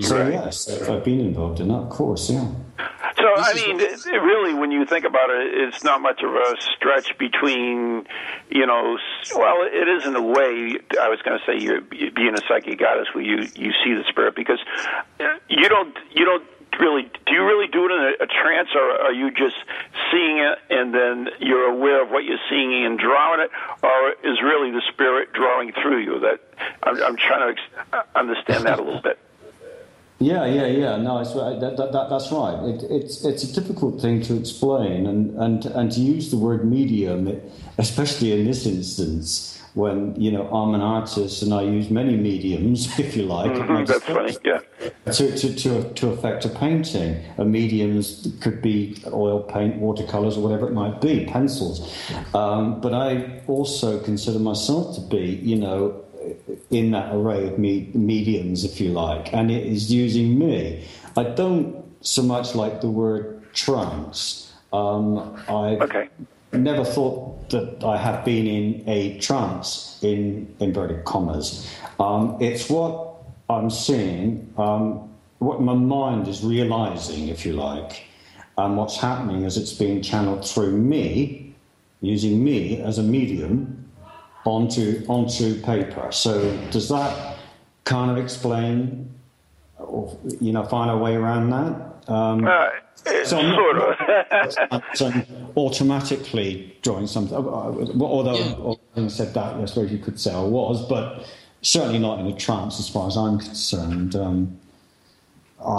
So 0.00 0.28
yes, 0.28 0.68
I've 0.88 1.04
been 1.04 1.20
involved 1.20 1.60
in 1.60 1.68
that, 1.68 1.74
of 1.74 1.90
course, 1.90 2.28
yeah. 2.30 2.48
So 3.36 3.42
I 3.42 3.54
mean, 3.54 3.80
it, 3.80 4.06
it 4.06 4.22
really, 4.22 4.54
when 4.54 4.70
you 4.70 4.84
think 4.86 5.04
about 5.04 5.30
it, 5.30 5.54
it's 5.54 5.84
not 5.84 6.00
much 6.00 6.22
of 6.22 6.34
a 6.34 6.56
stretch 6.76 7.16
between, 7.18 8.06
you 8.50 8.66
know, 8.66 8.98
well, 9.34 9.62
it 9.62 9.88
is 9.88 10.06
in 10.06 10.16
a 10.16 10.22
way. 10.22 10.78
I 11.00 11.08
was 11.08 11.20
going 11.22 11.38
to 11.38 11.44
say 11.46 11.58
you're 11.62 11.80
being 11.80 12.34
a 12.34 12.40
psychic 12.48 12.78
goddess 12.78 13.08
where 13.14 13.24
you 13.24 13.48
you 13.54 13.72
see 13.84 13.94
the 13.94 14.04
spirit 14.08 14.34
because 14.34 14.60
uh, 15.20 15.24
you 15.48 15.68
don't 15.68 15.96
you 16.12 16.24
don't 16.24 16.44
really 16.78 17.10
do 17.26 17.32
you 17.34 17.44
really 17.44 17.66
do 17.68 17.84
it 17.86 17.92
in 17.92 18.00
a, 18.20 18.24
a 18.24 18.26
trance 18.26 18.68
or 18.74 18.80
are 18.80 19.12
you 19.12 19.30
just 19.30 19.56
seeing 20.10 20.38
it 20.38 20.58
and 20.70 20.94
then 20.94 21.28
you're 21.40 21.68
aware 21.70 22.02
of 22.02 22.10
what 22.10 22.24
you're 22.24 22.38
seeing 22.48 22.86
and 22.86 22.98
drawing 22.98 23.40
it 23.40 23.50
or 23.82 24.10
is 24.24 24.40
really 24.42 24.70
the 24.70 24.82
spirit 24.92 25.32
drawing 25.32 25.72
through 25.72 25.98
you 25.98 26.20
that 26.20 26.40
I'm, 26.82 27.02
I'm 27.02 27.16
trying 27.16 27.54
to 27.54 27.60
ex- 27.60 27.88
uh, 27.92 28.02
understand 28.18 28.64
that 28.64 28.78
a 28.78 28.82
little 28.82 29.02
bit 29.02 29.18
Yeah, 30.20 30.44
yeah, 30.44 30.66
yeah. 30.66 30.96
No, 30.96 31.18
it's, 31.18 31.32
that, 31.32 31.76
that, 31.78 31.92
that, 31.92 32.10
that's 32.10 32.30
right. 32.30 32.62
It, 32.68 32.82
it's 32.90 33.24
it's 33.24 33.42
a 33.42 33.52
difficult 33.52 34.02
thing 34.02 34.20
to 34.22 34.36
explain, 34.36 35.06
and, 35.06 35.34
and, 35.36 35.64
and 35.64 35.90
to 35.92 36.00
use 36.00 36.30
the 36.30 36.36
word 36.36 36.70
medium, 36.70 37.40
especially 37.78 38.32
in 38.38 38.44
this 38.44 38.66
instance, 38.66 39.62
when 39.72 40.14
you 40.20 40.30
know 40.30 40.46
I'm 40.48 40.74
an 40.74 40.82
artist 40.82 41.42
and 41.42 41.54
I 41.54 41.62
use 41.62 41.88
many 41.88 42.16
mediums, 42.18 42.98
if 42.98 43.16
you 43.16 43.22
like. 43.22 43.50
Mhm, 43.50 43.86
that's 43.86 44.04
funny 44.04 44.36
yeah 44.44 44.60
to, 45.06 45.36
to, 45.36 45.54
to, 45.54 45.94
to 45.94 46.08
affect 46.10 46.44
a 46.44 46.48
painting. 46.48 47.22
A 47.38 47.44
mediums 47.44 48.28
could 48.40 48.62
be 48.62 49.02
oil 49.06 49.42
paint, 49.42 49.76
watercolors, 49.76 50.36
or 50.36 50.42
whatever 50.42 50.68
it 50.68 50.72
might 50.72 51.00
be, 51.00 51.26
pencils. 51.26 51.94
Um, 52.34 52.80
but 52.80 52.94
I 52.94 53.40
also 53.46 54.00
consider 54.00 54.38
myself 54.38 54.94
to 54.96 55.00
be, 55.00 55.40
you 55.42 55.56
know, 55.56 56.04
in 56.70 56.90
that 56.92 57.14
array 57.14 57.46
of 57.48 57.58
me- 57.58 57.90
mediums, 57.94 58.64
if 58.64 58.80
you 58.80 58.90
like, 58.90 59.32
and 59.32 59.50
it 59.50 59.66
is 59.66 59.92
using 59.92 60.38
me. 60.38 60.84
I 61.16 61.24
don't 61.24 61.84
so 62.02 62.22
much 62.22 62.54
like 62.54 62.80
the 62.80 62.90
word 62.90 63.42
trance. 63.52 64.52
Um, 64.72 65.36
I 65.48 65.76
okay 65.76 66.08
never 66.52 66.84
thought 66.84 67.50
that 67.50 67.84
I 67.84 67.96
have 67.96 68.24
been 68.24 68.46
in 68.46 68.88
a 68.88 69.18
trance, 69.18 69.98
in 70.02 70.52
inverted 70.58 71.04
commas. 71.04 71.68
Um, 71.98 72.36
it's 72.40 72.68
what 72.68 73.14
I'm 73.48 73.70
seeing, 73.70 74.52
um, 74.56 75.08
what 75.38 75.60
my 75.62 75.74
mind 75.74 76.28
is 76.28 76.42
realizing, 76.42 77.28
if 77.28 77.46
you 77.46 77.52
like, 77.52 78.04
and 78.58 78.76
what's 78.76 78.96
happening 78.96 79.44
as 79.44 79.56
it's 79.56 79.72
being 79.72 80.02
channeled 80.02 80.46
through 80.46 80.76
me, 80.76 81.54
using 82.00 82.42
me 82.42 82.80
as 82.80 82.98
a 82.98 83.02
medium 83.02 83.79
onto 84.50 85.04
onto 85.08 85.60
paper. 85.62 86.10
So 86.12 86.56
does 86.70 86.88
that 86.88 87.36
kind 87.84 88.10
of 88.10 88.18
explain, 88.18 89.10
or 89.78 90.16
you 90.40 90.52
know, 90.52 90.64
find 90.64 90.90
a 90.90 90.96
way 90.96 91.14
around 91.16 91.50
that? 91.50 92.12
Um, 92.12 92.44
uh, 92.46 92.68
so 93.24 93.38
I'm 93.38 93.54
sort 93.54 93.76
not- 93.76 94.72
of 94.72 94.82
so 94.94 95.12
automatically 95.56 96.76
drawing 96.82 97.06
something. 97.06 97.36
uh, 97.36 97.40
Although, 97.40 98.34
Yeah. 98.34 98.54
although 98.60 98.80
having 98.94 99.10
said 99.10 99.32
that, 99.34 99.54
I 99.56 99.64
suppose 99.66 99.90
you 99.92 99.98
could 99.98 100.18
say 100.20 100.32
I 100.34 100.42
was, 100.42 100.86
but 100.86 101.24
certainly 101.62 101.98
not 101.98 102.18
in 102.20 102.26
a 102.26 102.34
trance 102.36 102.78
as 102.80 102.88
far 102.88 103.06
as 103.06 103.16
I'm 103.16 103.38
concerned. 103.38 104.16
Um, 104.16 104.58
I, 105.64 105.72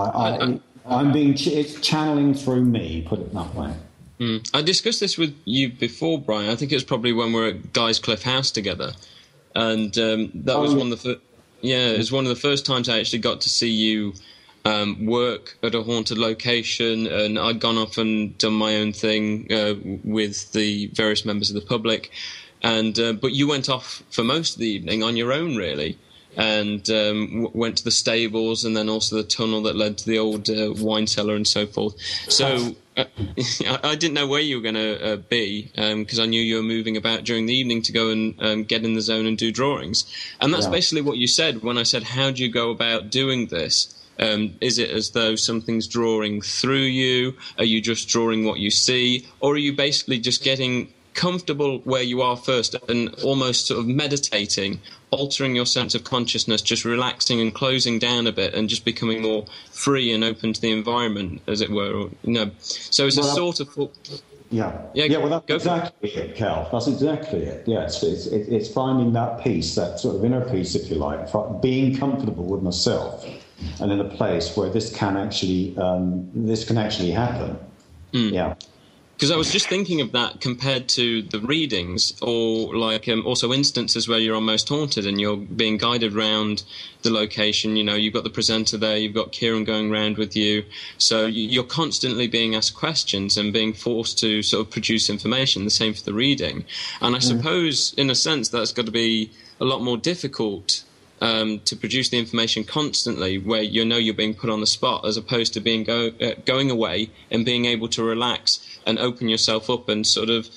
I, 0.45 0.59
I'm 0.86 1.11
being 1.11 1.34
ch- 1.36 1.47
it's 1.47 1.80
channeling 1.82 2.34
through 2.34 2.63
me. 2.65 3.03
Put 3.07 3.19
it 3.19 3.34
that 3.34 3.53
way. 3.55 3.74
Mm. 4.22 4.47
I 4.53 4.61
discussed 4.61 4.99
this 4.99 5.17
with 5.17 5.36
you 5.45 5.69
before, 5.69 6.19
Brian. 6.22 6.49
I 6.51 6.55
think 6.55 6.72
it 6.72 6.76
was 6.76 6.84
probably 6.84 7.11
when 7.11 7.34
we 7.34 7.41
were 7.41 7.47
at 7.47 7.74
Guy's 7.74 7.97
Cliffe 7.99 8.22
House 8.22 8.51
together, 8.51 8.93
and 9.55 9.97
um, 9.97 10.32
that 10.36 10.59
was 10.59 10.74
Oh, 10.74 10.78
one 10.78 10.91
of 10.91 11.01
the 11.01 11.15
fir- 11.15 11.22
yeah, 11.61 11.88
it 11.89 11.97
was 11.97 12.11
one 12.11 12.26
of 12.26 12.30
the 12.30 12.36
first 12.39 12.65
times 12.65 12.88
I 12.88 12.99
actually 12.99 13.19
got 13.19 13.41
to 13.41 13.49
see 13.49 13.69
you 13.72 14.13
um, 14.63 15.07
work 15.07 15.57
at 15.63 15.74
a 15.74 15.82
haunted 15.82 16.19
location, 16.19 17.07
and 17.07 17.39
I'd 17.39 17.59
gone 17.59 17.78
off 17.80 17.97
and 17.97 18.38
done 18.38 18.53
my 18.53 18.76
own 18.76 18.93
thing 18.93 19.51
uh, 19.51 19.74
with 20.03 20.51
the 20.51 20.88
various 20.93 21.26
members 21.26 21.49
of 21.49 21.55
the 21.55 21.67
public, 21.67 22.11
and 22.61 22.97
uh, 22.99 23.13
but 23.13 23.32
you 23.32 23.47
went 23.47 23.69
off 23.69 24.03
for 24.11 24.24
most 24.24 24.53
of 24.53 24.59
the 24.59 24.67
evening 24.67 25.01
on 25.01 25.17
your 25.17 25.34
own, 25.34 25.55
really. 25.55 25.97
And 26.38 26.89
um, 26.89 27.28
w- 27.43 27.51
went 27.53 27.76
to 27.80 27.84
the 27.84 27.91
stables, 27.91 28.63
and 28.63 28.78
then 28.78 28.88
also 28.88 29.17
the 29.17 29.24
tunnel 29.24 29.61
that 29.63 29.76
led 29.76 29.97
to 29.97 30.05
the 30.05 30.17
old 30.17 30.49
uh, 30.49 30.72
wine 30.78 31.05
cellar, 31.07 31.36
and 31.36 31.45
so 31.45 31.65
forth. 31.67 31.95
So 32.30 32.76
I, 33.68 33.80
I 33.84 33.95
didn't 33.95 34.14
know 34.14 34.28
where 34.28 34.41
you 34.41 34.58
were 34.58 34.62
going 34.62 34.76
to 34.76 35.14
uh, 35.14 35.16
be 35.18 35.72
because 35.76 36.20
I 36.20 36.26
knew 36.26 36.41
you 36.41 36.58
were 36.58 36.64
moving 36.64 36.97
about 36.97 37.24
during 37.24 37.45
the 37.45 37.54
evening 37.54 37.82
to 37.84 37.91
go 37.91 38.10
and 38.10 38.36
um, 38.41 38.64
get 38.64 38.84
in 38.84 38.93
the 38.93 39.02
zone 39.02 39.26
and 39.26 39.38
do 39.38 39.52
drawings. 39.52 40.06
And 40.39 40.54
that's 40.54 40.66
Yeah. 40.66 40.72
basically 40.72 41.02
what 41.02 41.18
you 41.18 41.28
said 41.28 41.62
when 41.64 41.78
I 41.78 41.84
said, 41.84 42.04
"How 42.04 42.32
do 42.32 42.41
you 42.43 42.49
go 42.49 42.70
about 42.72 43.10
doing 43.10 43.47
this?" 43.47 43.93
Um, 44.20 44.56
is 44.62 44.78
it 44.78 44.91
as 44.91 45.12
though 45.12 45.36
something's 45.36 45.88
drawing 45.88 46.41
through 46.41 46.84
you? 47.04 47.36
Are 47.58 47.64
you 47.64 47.82
just 47.82 48.08
drawing 48.08 48.45
what 48.45 48.60
you 48.60 48.70
see, 48.70 49.26
or 49.39 49.54
are 49.54 49.58
you 49.58 49.74
basically 49.74 50.20
just 50.20 50.43
getting 50.43 50.93
comfortable 51.14 51.80
where 51.80 52.04
you 52.04 52.22
are 52.22 52.38
first 52.38 52.76
and 52.88 53.10
almost 53.24 53.68
sort 53.68 53.80
of 53.80 53.88
meditating, 53.88 54.80
altering 55.12 55.55
your 55.55 55.66
sense 55.66 55.93
of 55.93 56.03
consciousness, 56.03 56.62
just 56.62 56.86
relaxing 56.86 57.39
and 57.41 57.53
closing 57.53 57.99
down 57.99 58.28
a 58.28 58.32
bit, 58.32 58.53
and 58.53 58.70
just 58.70 58.86
becoming 58.86 59.22
more 59.22 59.45
free 59.72 60.12
and 60.14 60.24
open 60.24 60.53
to 60.53 60.62
the 60.62 60.72
environment, 60.72 61.41
as 61.47 61.62
it 61.62 61.70
were? 61.70 61.93
Or, 61.93 62.09
you 62.24 62.34
know, 62.34 62.51
so 62.59 63.05
it's 63.07 63.18
a 63.18 63.24
sort 63.24 63.59
of 63.59 63.70
Yeah, 64.49 64.82
Yeah, 64.93 65.05
yeah. 65.05 65.18
Well, 65.18 65.30
that's 65.30 65.45
go 65.45 65.59
for 65.59 65.70
it. 65.70 65.78
exactly 65.78 66.09
it, 66.12 66.36
Cal. 66.36 66.70
That's 66.72 66.88
exactly 66.88 67.43
it. 67.43 67.68
Yes, 67.68 68.03
it's, 68.03 68.26
it's 68.28 68.49
it's 68.49 68.74
finding 68.74 69.14
that 69.14 69.41
peace, 69.43 69.76
that 69.76 69.99
sort 69.99 70.16
of 70.16 70.26
inner 70.26 70.49
peace, 70.49 70.76
if 70.76 70.89
you 70.89 70.95
like, 70.95 71.30
being 71.62 71.95
comfortable 71.95 72.45
with 72.45 72.62
myself, 72.62 73.26
and 73.80 73.91
in 73.91 73.99
a 73.99 74.09
place 74.09 74.55
where 74.57 74.70
this 74.70 74.93
can 74.93 75.16
actually 75.18 75.78
um, 75.78 76.30
this 76.34 76.66
can 76.66 76.78
actually 76.78 77.12
happen. 77.12 77.57
Hmm. 78.14 78.30
Yeah. 78.30 78.55
Because 79.22 79.30
I 79.30 79.38
was 79.38 79.51
just 79.51 79.69
thinking 79.69 80.01
of 80.01 80.13
that 80.13 80.41
compared 80.41 80.89
to 80.89 81.22
the 81.22 81.39
readings, 81.41 82.19
or 82.24 82.76
like 82.76 83.07
um, 83.07 83.24
also 83.24 83.53
instances 83.53 84.07
where 84.07 84.17
you're 84.17 84.34
almost 84.34 84.67
haunted 84.67 85.05
and 85.05 85.22
you're 85.22 85.38
being 85.38 85.78
guided 85.78 86.15
around 86.15 86.63
the 87.03 87.11
location. 87.11 87.76
You 87.76 87.84
know, 87.84 87.93
you've 87.93 88.15
got 88.15 88.24
the 88.24 88.32
presenter 88.32 88.78
there, 88.80 88.97
you've 88.97 89.13
got 89.13 89.32
Kieran 89.32 89.63
going 89.63 89.91
around 89.91 90.17
with 90.17 90.36
you, 90.36 90.65
so 90.97 91.28
you're 91.28 91.63
constantly 91.63 92.28
being 92.28 92.55
asked 92.55 92.74
questions 92.74 93.38
and 93.38 93.53
being 93.53 93.74
forced 93.74 94.17
to 94.22 94.41
sort 94.41 94.65
of 94.65 94.72
produce 94.72 95.07
information. 95.07 95.65
The 95.65 95.69
same 95.69 95.93
for 95.93 96.01
the 96.01 96.15
reading, 96.15 96.65
and 96.99 97.15
I 97.15 97.19
mm. 97.19 97.24
suppose 97.24 97.93
in 97.97 98.09
a 98.09 98.15
sense 98.15 98.49
that's 98.49 98.72
got 98.72 98.88
to 98.88 98.91
be 98.91 99.30
a 99.59 99.65
lot 99.65 99.84
more 99.84 99.97
difficult 99.97 100.84
um, 101.22 101.59
to 101.65 101.76
produce 101.76 102.09
the 102.09 102.17
information 102.17 102.63
constantly, 102.63 103.38
where 103.38 103.61
you 103.61 103.86
know 103.86 103.97
you're 103.97 104.13
being 104.13 104.34
put 104.34 104.49
on 104.49 104.59
the 104.59 104.67
spot, 104.67 105.05
as 105.05 105.17
opposed 105.17 105.53
to 105.53 105.59
being 105.59 105.84
go, 105.84 106.11
uh, 106.19 106.32
going 106.45 106.72
away 106.72 107.11
and 107.30 107.45
being 107.45 107.65
able 107.65 107.88
to 107.89 108.03
relax 108.03 108.59
and 108.86 108.97
open 108.99 109.30
yourself 109.30 109.69
up 109.69 109.88
and 109.88 110.05
sort 110.05 110.30
of 110.30 110.49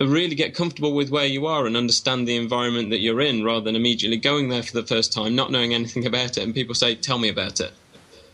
really 0.00 0.34
get 0.34 0.54
comfortable 0.54 0.94
with 0.94 1.10
where 1.10 1.26
you 1.26 1.46
are 1.46 1.64
and 1.64 1.76
understand 1.76 2.26
the 2.26 2.36
environment 2.36 2.90
that 2.90 2.98
you're 2.98 3.20
in, 3.20 3.44
rather 3.44 3.64
than 3.64 3.76
immediately 3.76 4.16
going 4.16 4.48
there 4.48 4.62
for 4.62 4.72
the 4.72 4.86
first 4.86 5.12
time, 5.12 5.36
not 5.36 5.52
knowing 5.52 5.72
anything 5.72 6.04
about 6.06 6.36
it, 6.36 6.42
and 6.42 6.54
people 6.54 6.74
say, 6.74 6.94
"Tell 6.94 7.18
me 7.18 7.28
about 7.28 7.60
it." 7.60 7.72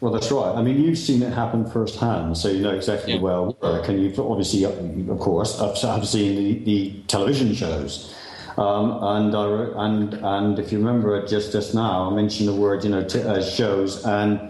Well, 0.01 0.13
that's 0.13 0.31
right. 0.31 0.55
I 0.55 0.63
mean, 0.63 0.81
you've 0.81 0.97
seen 0.97 1.23
it 1.23 1.33
happen 1.33 1.69
firsthand, 1.69 2.39
so 2.39 2.49
you 2.49 2.61
know 2.61 2.71
exactly 2.71 3.15
yeah. 3.15 3.21
where 3.21 3.43
work, 3.43 3.89
and 3.89 4.01
you've 4.01 4.19
obviously, 4.19 4.65
of 4.65 5.19
course, 5.19 5.61
I've 5.61 6.07
seen 6.07 6.37
the, 6.37 6.59
the 6.65 7.03
television 7.09 7.53
shows. 7.53 8.15
Um, 8.59 8.99
and, 9.03 9.35
and 9.35 10.15
and 10.15 10.59
if 10.59 10.73
you 10.73 10.79
remember 10.79 11.25
just 11.27 11.53
just 11.53 11.75
now, 11.75 12.11
I 12.11 12.15
mentioned 12.15 12.49
the 12.49 12.55
word 12.55 12.83
you 12.83 12.91
know 12.91 13.05
t- 13.05 13.23
uh, 13.23 13.41
shows 13.41 14.05
and 14.05 14.41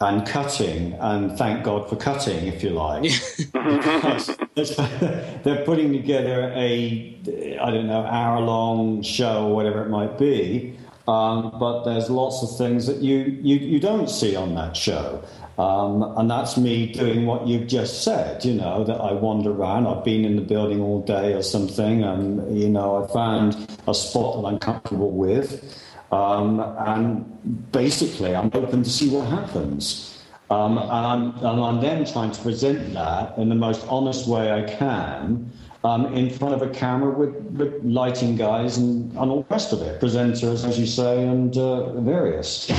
and 0.00 0.24
cutting, 0.26 0.92
and 0.94 1.36
thank 1.36 1.64
God 1.64 1.88
for 1.88 1.96
cutting, 1.96 2.46
if 2.46 2.62
you 2.62 2.70
like. 2.70 3.02
they're 5.42 5.64
putting 5.64 5.92
together 5.92 6.52
a 6.54 7.58
I 7.60 7.70
don't 7.72 7.88
know 7.88 8.04
hour 8.06 8.40
long 8.40 9.02
show 9.02 9.48
or 9.48 9.54
whatever 9.56 9.82
it 9.82 9.88
might 9.88 10.18
be. 10.18 10.78
Um, 11.08 11.56
but 11.58 11.84
there's 11.84 12.10
lots 12.10 12.42
of 12.42 12.58
things 12.58 12.86
that 12.86 12.98
you, 12.98 13.38
you, 13.40 13.56
you 13.56 13.80
don't 13.80 14.10
see 14.10 14.36
on 14.36 14.54
that 14.56 14.76
show. 14.76 15.24
Um, 15.58 16.14
and 16.16 16.30
that's 16.30 16.56
me 16.56 16.92
doing 16.92 17.26
what 17.26 17.48
you've 17.48 17.66
just 17.66 18.04
said, 18.04 18.44
you 18.44 18.54
know, 18.54 18.84
that 18.84 19.00
I 19.00 19.12
wander 19.12 19.50
around. 19.50 19.88
I've 19.88 20.04
been 20.04 20.24
in 20.24 20.36
the 20.36 20.42
building 20.42 20.80
all 20.80 21.02
day 21.02 21.34
or 21.34 21.42
something, 21.42 22.04
and, 22.04 22.56
you 22.56 22.68
know, 22.68 23.02
I 23.02 23.12
found 23.12 23.56
a 23.88 23.94
spot 23.94 24.40
that 24.40 24.48
I'm 24.48 24.60
comfortable 24.60 25.10
with. 25.10 25.84
Um, 26.12 26.60
and 26.60 27.72
basically, 27.72 28.36
I'm 28.36 28.50
open 28.54 28.84
to 28.84 28.90
see 28.90 29.10
what 29.10 29.26
happens. 29.26 30.22
Um, 30.48 30.78
and, 30.78 30.90
I'm, 30.90 31.36
and 31.38 31.60
I'm 31.60 31.80
then 31.80 32.06
trying 32.06 32.30
to 32.30 32.40
present 32.40 32.94
that 32.94 33.36
in 33.36 33.48
the 33.48 33.54
most 33.56 33.84
honest 33.88 34.28
way 34.28 34.52
I 34.52 34.62
can 34.62 35.50
um, 35.84 36.14
in 36.14 36.30
front 36.30 36.54
of 36.54 36.62
a 36.62 36.70
camera 36.70 37.10
with, 37.10 37.34
with 37.52 37.84
lighting 37.84 38.36
guys 38.36 38.78
and, 38.78 39.10
and, 39.10 39.30
all 39.30 39.42
the 39.42 39.54
rest 39.54 39.72
of 39.72 39.82
it, 39.82 40.00
presenters, 40.00 40.66
as 40.66 40.78
you 40.78 40.86
say, 40.86 41.26
and 41.26 41.56
uh, 41.58 42.00
various. 42.00 42.70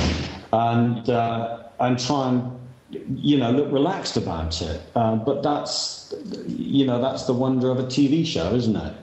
And, 0.52 1.08
uh, 1.08 1.64
and 1.78 1.98
try 1.98 2.30
and 2.30 2.60
you 2.90 3.38
know, 3.38 3.50
look 3.50 3.70
relaxed 3.72 4.16
about 4.16 4.60
it. 4.62 4.80
Uh, 4.94 5.16
but 5.16 5.42
that's, 5.42 6.14
you 6.46 6.86
know, 6.86 7.00
that's 7.00 7.24
the 7.24 7.32
wonder 7.32 7.70
of 7.70 7.78
a 7.78 7.84
TV 7.84 8.26
show, 8.26 8.54
isn't 8.54 8.76
it? 8.76 8.94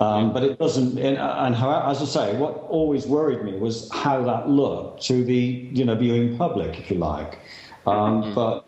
Um, 0.00 0.32
but 0.32 0.44
it 0.44 0.58
doesn't, 0.58 0.96
and, 0.98 1.18
and 1.18 1.56
how, 1.56 1.90
as 1.90 2.00
I 2.00 2.04
say, 2.04 2.36
what 2.36 2.54
always 2.68 3.06
worried 3.06 3.42
me 3.44 3.58
was 3.58 3.90
how 3.92 4.22
that 4.24 4.48
looked 4.48 5.02
to 5.06 5.24
the, 5.24 5.34
you 5.34 5.84
know, 5.84 5.96
viewing 5.96 6.38
public, 6.38 6.78
if 6.78 6.90
you 6.90 6.98
like. 6.98 7.40
Um, 7.86 8.22
mm-hmm. 8.22 8.34
But 8.34 8.64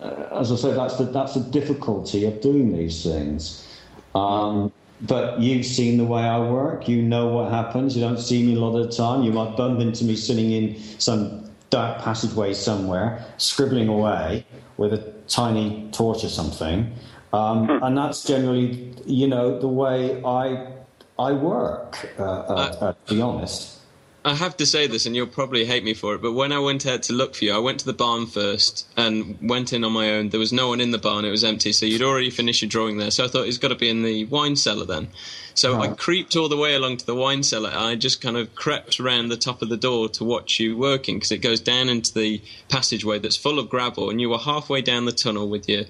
uh, 0.00 0.40
as 0.40 0.50
I 0.50 0.56
say, 0.56 0.72
that's 0.72 0.96
the, 0.96 1.04
that's 1.04 1.34
the 1.34 1.40
difficulty 1.40 2.24
of 2.24 2.40
doing 2.40 2.72
these 2.72 3.02
things. 3.02 3.66
Um, 4.14 4.72
but 5.02 5.40
you've 5.40 5.66
seen 5.66 5.98
the 5.98 6.04
way 6.04 6.22
I 6.22 6.38
work. 6.38 6.88
You 6.88 7.02
know 7.02 7.28
what 7.28 7.50
happens. 7.50 7.94
You 7.94 8.02
don't 8.02 8.18
see 8.18 8.42
me 8.42 8.54
a 8.54 8.58
lot 8.58 8.78
of 8.78 8.88
the 8.88 8.96
time. 8.96 9.22
You 9.22 9.32
might 9.32 9.56
bump 9.56 9.80
into 9.80 10.04
me 10.04 10.16
sitting 10.16 10.50
in 10.52 10.78
some 10.98 11.49
dark 11.70 12.02
passageway 12.02 12.52
somewhere, 12.52 13.24
scribbling 13.38 13.88
away 13.88 14.44
with 14.76 14.92
a 14.92 15.12
tiny 15.28 15.88
torch 15.92 16.24
or 16.24 16.28
something. 16.28 16.92
Um, 17.32 17.66
hmm. 17.66 17.82
and 17.84 17.96
that's 17.96 18.24
generally, 18.24 18.92
you 19.06 19.28
know, 19.28 19.58
the 19.58 19.68
way 19.68 20.22
I 20.24 20.74
I 21.18 21.32
work. 21.32 22.10
Uh, 22.18 22.22
uh, 22.22 22.76
uh, 22.80 22.92
to 23.06 23.14
be 23.14 23.20
honest. 23.20 23.78
I 24.22 24.34
have 24.34 24.56
to 24.58 24.66
say 24.66 24.86
this, 24.86 25.06
and 25.06 25.16
you'll 25.16 25.26
probably 25.26 25.64
hate 25.64 25.82
me 25.82 25.94
for 25.94 26.14
it, 26.14 26.20
but 26.20 26.32
when 26.32 26.52
I 26.52 26.58
went 26.58 26.86
out 26.86 27.02
to 27.04 27.14
look 27.14 27.34
for 27.34 27.44
you, 27.46 27.54
I 27.54 27.58
went 27.58 27.80
to 27.80 27.86
the 27.86 27.94
barn 27.94 28.26
first 28.26 28.86
and 28.94 29.38
went 29.40 29.72
in 29.72 29.82
on 29.82 29.92
my 29.92 30.10
own. 30.10 30.28
There 30.28 30.40
was 30.40 30.52
no 30.52 30.68
one 30.68 30.80
in 30.80 30.90
the 30.90 30.98
barn; 30.98 31.24
it 31.24 31.30
was 31.30 31.42
empty. 31.42 31.72
So 31.72 31.86
you'd 31.86 32.02
already 32.02 32.28
finished 32.28 32.60
your 32.60 32.68
drawing 32.68 32.98
there. 32.98 33.10
So 33.10 33.24
I 33.24 33.28
thought 33.28 33.46
he's 33.46 33.56
got 33.56 33.68
to 33.68 33.76
be 33.76 33.88
in 33.88 34.02
the 34.02 34.26
wine 34.26 34.56
cellar 34.56 34.84
then. 34.84 35.08
So. 35.54 35.80
I 35.80 35.88
creeped 35.88 36.36
all 36.36 36.48
the 36.48 36.56
way 36.56 36.74
along 36.74 36.98
to 36.98 37.06
the 37.06 37.14
wine 37.14 37.42
cellar. 37.42 37.70
I 37.72 37.94
just 37.96 38.20
kind 38.20 38.36
of 38.36 38.54
crept 38.54 39.00
around 39.00 39.28
the 39.28 39.36
top 39.36 39.62
of 39.62 39.68
the 39.68 39.76
door 39.76 40.08
to 40.10 40.24
watch 40.24 40.60
you 40.60 40.76
working 40.76 41.16
because 41.16 41.32
it 41.32 41.38
goes 41.38 41.60
down 41.60 41.88
into 41.88 42.12
the 42.12 42.42
passageway 42.68 43.18
that's 43.18 43.36
full 43.36 43.58
of 43.58 43.70
gravel, 43.70 44.10
and 44.10 44.20
you 44.20 44.28
were 44.28 44.38
halfway 44.38 44.82
down 44.82 45.04
the 45.06 45.12
tunnel 45.12 45.48
with 45.48 45.68
your 45.68 45.84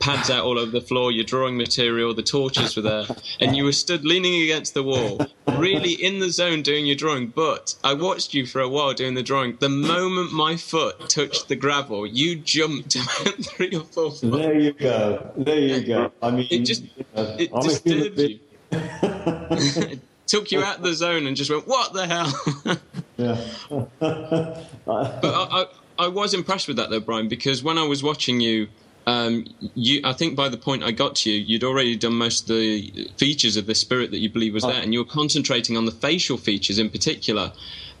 pads 0.00 0.30
out 0.30 0.44
all 0.44 0.58
over 0.58 0.70
the 0.70 0.80
floor, 0.80 1.12
your 1.12 1.24
drawing 1.24 1.56
material, 1.56 2.14
the 2.14 2.22
torches 2.22 2.76
were 2.76 2.82
there, 2.82 3.06
and 3.40 3.56
you 3.56 3.64
were 3.64 3.72
stood 3.72 4.04
leaning 4.04 4.42
against 4.42 4.74
the 4.74 4.82
wall, 4.82 5.20
really 5.58 5.92
in 5.92 6.18
the 6.18 6.30
zone 6.30 6.62
doing 6.62 6.86
your 6.86 6.96
drawing. 6.96 7.28
But 7.28 7.74
I 7.84 7.94
watched 7.94 8.34
you 8.34 8.46
for 8.46 8.60
a 8.60 8.68
while 8.68 8.94
doing 8.94 9.14
the 9.14 9.22
drawing. 9.22 9.56
The 9.56 9.68
moment 9.68 10.32
my 10.32 10.56
foot 10.56 11.08
touched 11.08 11.48
the 11.48 11.56
gravel, 11.56 12.06
you 12.06 12.36
jumped 12.36 12.96
about 12.96 13.44
three 13.44 13.74
or 13.74 13.84
four 13.84 14.12
feet. 14.12 14.32
There 14.32 14.58
you 14.58 14.72
go. 14.72 15.32
There 15.36 15.58
you 15.58 15.86
go. 15.86 16.12
I 16.22 16.30
mean, 16.30 16.46
it 16.50 16.60
just 16.60 16.84
it 17.14 17.52
disturbed 17.62 18.18
you. 18.18 18.40
Took 20.26 20.50
you 20.52 20.62
out 20.62 20.78
of 20.78 20.82
the 20.82 20.94
zone 20.94 21.26
and 21.26 21.36
just 21.36 21.50
went, 21.50 21.68
"What 21.68 21.92
the 21.92 22.06
hell?" 22.06 22.78
yeah. 23.16 23.38
but 23.98 25.24
I, 25.24 25.66
I, 25.98 26.04
I 26.06 26.08
was 26.08 26.32
impressed 26.32 26.66
with 26.66 26.78
that 26.78 26.90
though, 26.90 27.00
Brian, 27.00 27.28
because 27.28 27.62
when 27.62 27.76
I 27.78 27.86
was 27.86 28.02
watching 28.02 28.40
you 28.40 28.68
um, 29.06 29.44
you, 29.74 30.00
I 30.04 30.12
think 30.12 30.36
by 30.36 30.48
the 30.48 30.56
point 30.56 30.82
I 30.82 30.90
got 30.90 31.16
to 31.16 31.30
you, 31.30 31.38
you'd 31.38 31.64
already 31.64 31.96
done 31.96 32.14
most 32.14 32.42
of 32.42 32.56
the 32.56 33.10
features 33.16 33.56
of 33.56 33.66
the 33.66 33.74
spirit 33.74 34.10
that 34.12 34.18
you 34.18 34.30
believe 34.30 34.54
was 34.54 34.64
oh. 34.64 34.68
there, 34.68 34.82
and 34.82 34.92
you 34.92 35.00
were 35.00 35.10
concentrating 35.10 35.76
on 35.76 35.84
the 35.84 35.92
facial 35.92 36.38
features 36.38 36.78
in 36.78 36.88
particular. 36.90 37.52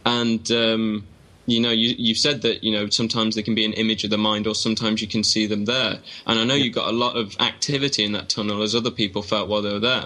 And 0.06 0.50
um, 0.50 1.06
you 1.46 1.60
know, 1.60 1.70
you, 1.70 1.94
you've 1.98 2.18
said 2.18 2.42
that 2.42 2.64
you 2.64 2.72
know 2.72 2.88
sometimes 2.88 3.34
they 3.34 3.42
can 3.42 3.54
be 3.54 3.64
an 3.64 3.72
image 3.74 4.04
of 4.04 4.10
the 4.10 4.18
mind, 4.18 4.46
or 4.46 4.54
sometimes 4.54 5.02
you 5.02 5.08
can 5.08 5.24
see 5.24 5.46
them 5.46 5.64
there. 5.64 5.98
And 6.26 6.38
I 6.38 6.44
know 6.44 6.54
you 6.54 6.70
got 6.70 6.88
a 6.88 6.96
lot 6.96 7.16
of 7.16 7.36
activity 7.40 8.04
in 8.04 8.12
that 8.12 8.28
tunnel, 8.28 8.62
as 8.62 8.74
other 8.74 8.90
people 8.90 9.22
felt 9.22 9.48
while 9.48 9.62
they 9.62 9.72
were 9.72 9.78
there. 9.78 10.04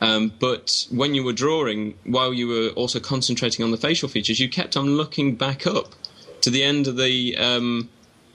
Um, 0.00 0.32
but 0.38 0.86
when 0.90 1.14
you 1.14 1.24
were 1.24 1.32
drawing, 1.32 1.94
while 2.04 2.34
you 2.34 2.48
were 2.48 2.68
also 2.70 3.00
concentrating 3.00 3.64
on 3.64 3.70
the 3.70 3.76
facial 3.76 4.08
features, 4.08 4.40
you 4.40 4.48
kept 4.48 4.76
on 4.76 4.96
looking 4.96 5.36
back 5.36 5.66
up 5.66 5.94
to 6.40 6.50
the 6.50 6.62
end 6.62 6.86
of 6.86 6.96
the 6.96 7.36
um, 7.36 7.88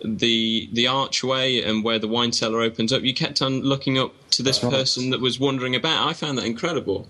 the 0.04 0.70
the 0.72 0.88
archway 0.88 1.62
and 1.62 1.84
where 1.84 2.00
the 2.00 2.08
wine 2.08 2.32
cellar 2.32 2.62
opens 2.62 2.94
up, 2.94 3.04
you 3.04 3.14
kept 3.14 3.42
on 3.42 3.62
looking 3.62 3.98
up 3.98 4.14
to 4.32 4.44
this 4.44 4.60
person 4.60 5.10
that 5.10 5.20
was 5.20 5.40
wandering 5.40 5.76
about. 5.76 6.08
I 6.08 6.14
found 6.14 6.38
that 6.38 6.46
incredible. 6.46 7.08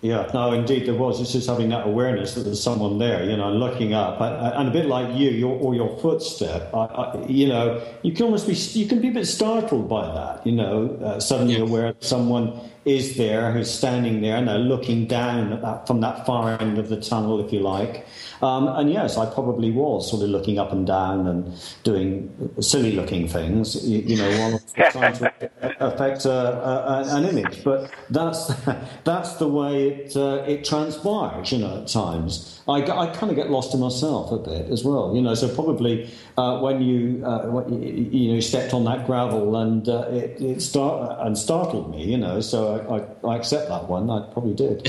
Yeah, 0.00 0.30
no, 0.32 0.52
indeed 0.52 0.86
there 0.86 0.94
was. 0.94 1.20
It's 1.20 1.32
just 1.32 1.48
having 1.48 1.70
that 1.70 1.84
awareness 1.84 2.34
that 2.34 2.42
there's 2.42 2.62
someone 2.62 2.98
there, 2.98 3.28
you 3.28 3.36
know, 3.36 3.52
looking 3.52 3.94
up, 3.94 4.20
and 4.20 4.68
a 4.68 4.70
bit 4.70 4.86
like 4.86 5.18
you, 5.18 5.30
your, 5.30 5.58
or 5.58 5.74
your 5.74 5.98
footstep. 5.98 6.72
I, 6.72 6.84
I, 6.84 7.26
you 7.26 7.48
know, 7.48 7.82
you 8.02 8.12
can 8.12 8.26
almost 8.26 8.46
be, 8.46 8.54
you 8.78 8.86
can 8.86 9.00
be 9.00 9.08
a 9.08 9.12
bit 9.12 9.26
startled 9.26 9.88
by 9.88 10.06
that. 10.14 10.46
You 10.46 10.52
know, 10.52 10.96
uh, 11.04 11.18
suddenly 11.18 11.56
yeah. 11.56 11.62
aware 11.62 11.92
that 11.92 12.04
someone 12.04 12.60
is 12.84 13.16
there 13.16 13.52
who's 13.52 13.70
standing 13.70 14.20
there 14.20 14.36
and 14.36 14.48
they're 14.48 14.58
looking 14.58 15.06
down 15.06 15.52
at 15.52 15.62
that 15.62 15.86
from 15.86 16.00
that 16.00 16.24
far 16.24 16.60
end 16.60 16.78
of 16.78 16.88
the 16.88 17.00
tunnel, 17.00 17.44
if 17.44 17.52
you 17.52 17.60
like. 17.60 18.06
Um, 18.40 18.68
and 18.68 18.90
yes, 18.90 19.16
I 19.16 19.26
probably 19.26 19.70
was 19.70 20.08
sort 20.08 20.22
of 20.22 20.30
looking 20.30 20.58
up 20.58 20.72
and 20.72 20.86
down 20.86 21.26
and 21.26 21.52
doing 21.82 22.52
silly 22.60 22.92
looking 22.92 23.26
things, 23.26 23.84
you, 23.86 23.98
you 24.00 24.16
know, 24.16 24.30
while 24.38 24.90
trying 24.90 25.14
to 25.14 25.50
affect 25.80 26.24
a, 26.24 26.30
a, 26.32 27.16
an 27.16 27.24
image. 27.24 27.64
But 27.64 27.90
that's 28.10 28.46
that's 29.04 29.34
the 29.34 29.48
way 29.48 29.88
it 29.88 30.16
uh, 30.16 30.44
it 30.46 30.64
transpires, 30.64 31.52
you 31.52 31.58
know, 31.58 31.82
at 31.82 31.88
times. 31.88 32.57
I, 32.68 32.82
I 32.82 33.06
kind 33.06 33.30
of 33.30 33.36
get 33.36 33.50
lost 33.50 33.72
in 33.72 33.80
myself 33.80 34.30
a 34.30 34.36
bit 34.36 34.70
as 34.70 34.84
well, 34.84 35.14
you 35.14 35.22
know. 35.22 35.34
So 35.34 35.48
probably 35.48 36.10
uh, 36.36 36.60
when 36.60 36.82
you 36.82 37.24
uh, 37.24 37.66
you, 37.68 38.34
know 38.34 38.40
stepped 38.40 38.74
on 38.74 38.84
that 38.84 39.06
gravel 39.06 39.56
and 39.56 39.88
uh, 39.88 40.06
it, 40.10 40.40
it 40.40 40.60
start 40.60 41.18
and 41.26 41.36
startled 41.36 41.90
me, 41.90 42.04
you 42.04 42.18
know. 42.18 42.40
So 42.40 43.08
I, 43.24 43.30
I, 43.30 43.34
I 43.34 43.36
accept 43.38 43.68
that 43.68 43.88
one. 43.88 44.10
I 44.10 44.20
probably 44.32 44.54
did. 44.54 44.86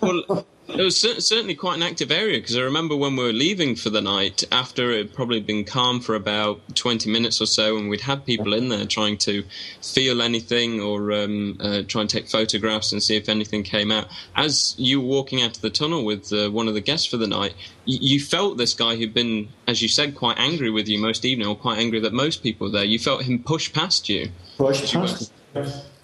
Well, 0.00 0.46
it 0.68 0.82
was 0.82 1.00
cer- 1.00 1.20
certainly 1.20 1.54
quite 1.54 1.76
an 1.76 1.82
active 1.82 2.10
area 2.10 2.38
because 2.38 2.56
I 2.56 2.60
remember 2.60 2.94
when 2.96 3.16
we 3.16 3.24
were 3.24 3.32
leaving 3.32 3.74
for 3.74 3.90
the 3.90 4.00
night, 4.00 4.44
after 4.52 4.90
it 4.90 4.98
had 4.98 5.14
probably 5.14 5.40
been 5.40 5.64
calm 5.64 6.00
for 6.00 6.14
about 6.14 6.60
20 6.76 7.10
minutes 7.10 7.40
or 7.40 7.46
so, 7.46 7.76
and 7.76 7.88
we'd 7.88 8.02
had 8.02 8.24
people 8.24 8.52
in 8.54 8.68
there 8.68 8.86
trying 8.86 9.18
to 9.18 9.44
feel 9.82 10.22
anything 10.22 10.80
or 10.80 11.12
um, 11.12 11.58
uh, 11.60 11.82
try 11.86 12.02
and 12.02 12.10
take 12.10 12.28
photographs 12.28 12.92
and 12.92 13.02
see 13.02 13.16
if 13.16 13.28
anything 13.28 13.62
came 13.62 13.90
out. 13.90 14.06
As 14.36 14.74
you 14.78 15.00
were 15.00 15.06
walking 15.06 15.42
out 15.42 15.56
of 15.56 15.62
the 15.62 15.70
tunnel 15.70 16.04
with 16.04 16.32
uh, 16.32 16.50
one 16.50 16.68
of 16.68 16.74
the 16.74 16.80
guests 16.80 17.06
for 17.06 17.16
the 17.16 17.26
night, 17.26 17.54
y- 17.86 17.98
you 18.00 18.20
felt 18.20 18.56
this 18.56 18.74
guy 18.74 18.96
who'd 18.96 19.14
been, 19.14 19.48
as 19.66 19.82
you 19.82 19.88
said, 19.88 20.14
quite 20.14 20.38
angry 20.38 20.70
with 20.70 20.88
you 20.88 20.98
most 20.98 21.24
evening, 21.24 21.48
or 21.48 21.56
quite 21.56 21.78
angry 21.78 22.00
that 22.00 22.12
most 22.12 22.42
people 22.42 22.68
were 22.68 22.72
there. 22.72 22.84
You 22.84 22.98
felt 22.98 23.22
him 23.22 23.42
push 23.42 23.72
past 23.72 24.08
you. 24.08 24.30
Push 24.56 24.92
past 24.92 25.32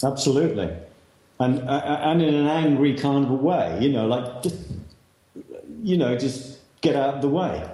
Absolutely 0.03 0.71
and 1.39 1.69
uh, 1.69 2.01
and 2.03 2.23
in 2.23 2.35
an 2.35 2.47
angry 2.47 2.95
kind 2.95 3.25
of 3.25 3.31
a 3.31 3.35
way, 3.35 3.79
you 3.81 3.91
know, 3.91 4.07
like 4.07 4.43
just, 4.43 4.57
you 5.83 5.97
know, 5.97 6.17
just 6.17 6.61
get 6.81 6.97
out 6.97 7.15
of 7.15 7.23
the 7.23 7.29
way, 7.29 7.69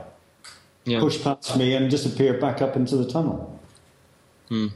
yeah. 0.85 1.01
push 1.01 1.23
past 1.23 1.57
me, 1.57 1.75
and 1.75 1.91
disappear 1.91 2.39
back 2.39 2.61
up 2.61 2.77
into 2.77 2.97
the 2.97 3.09
tunnel. 3.09 3.61
Hmm. 4.49 4.69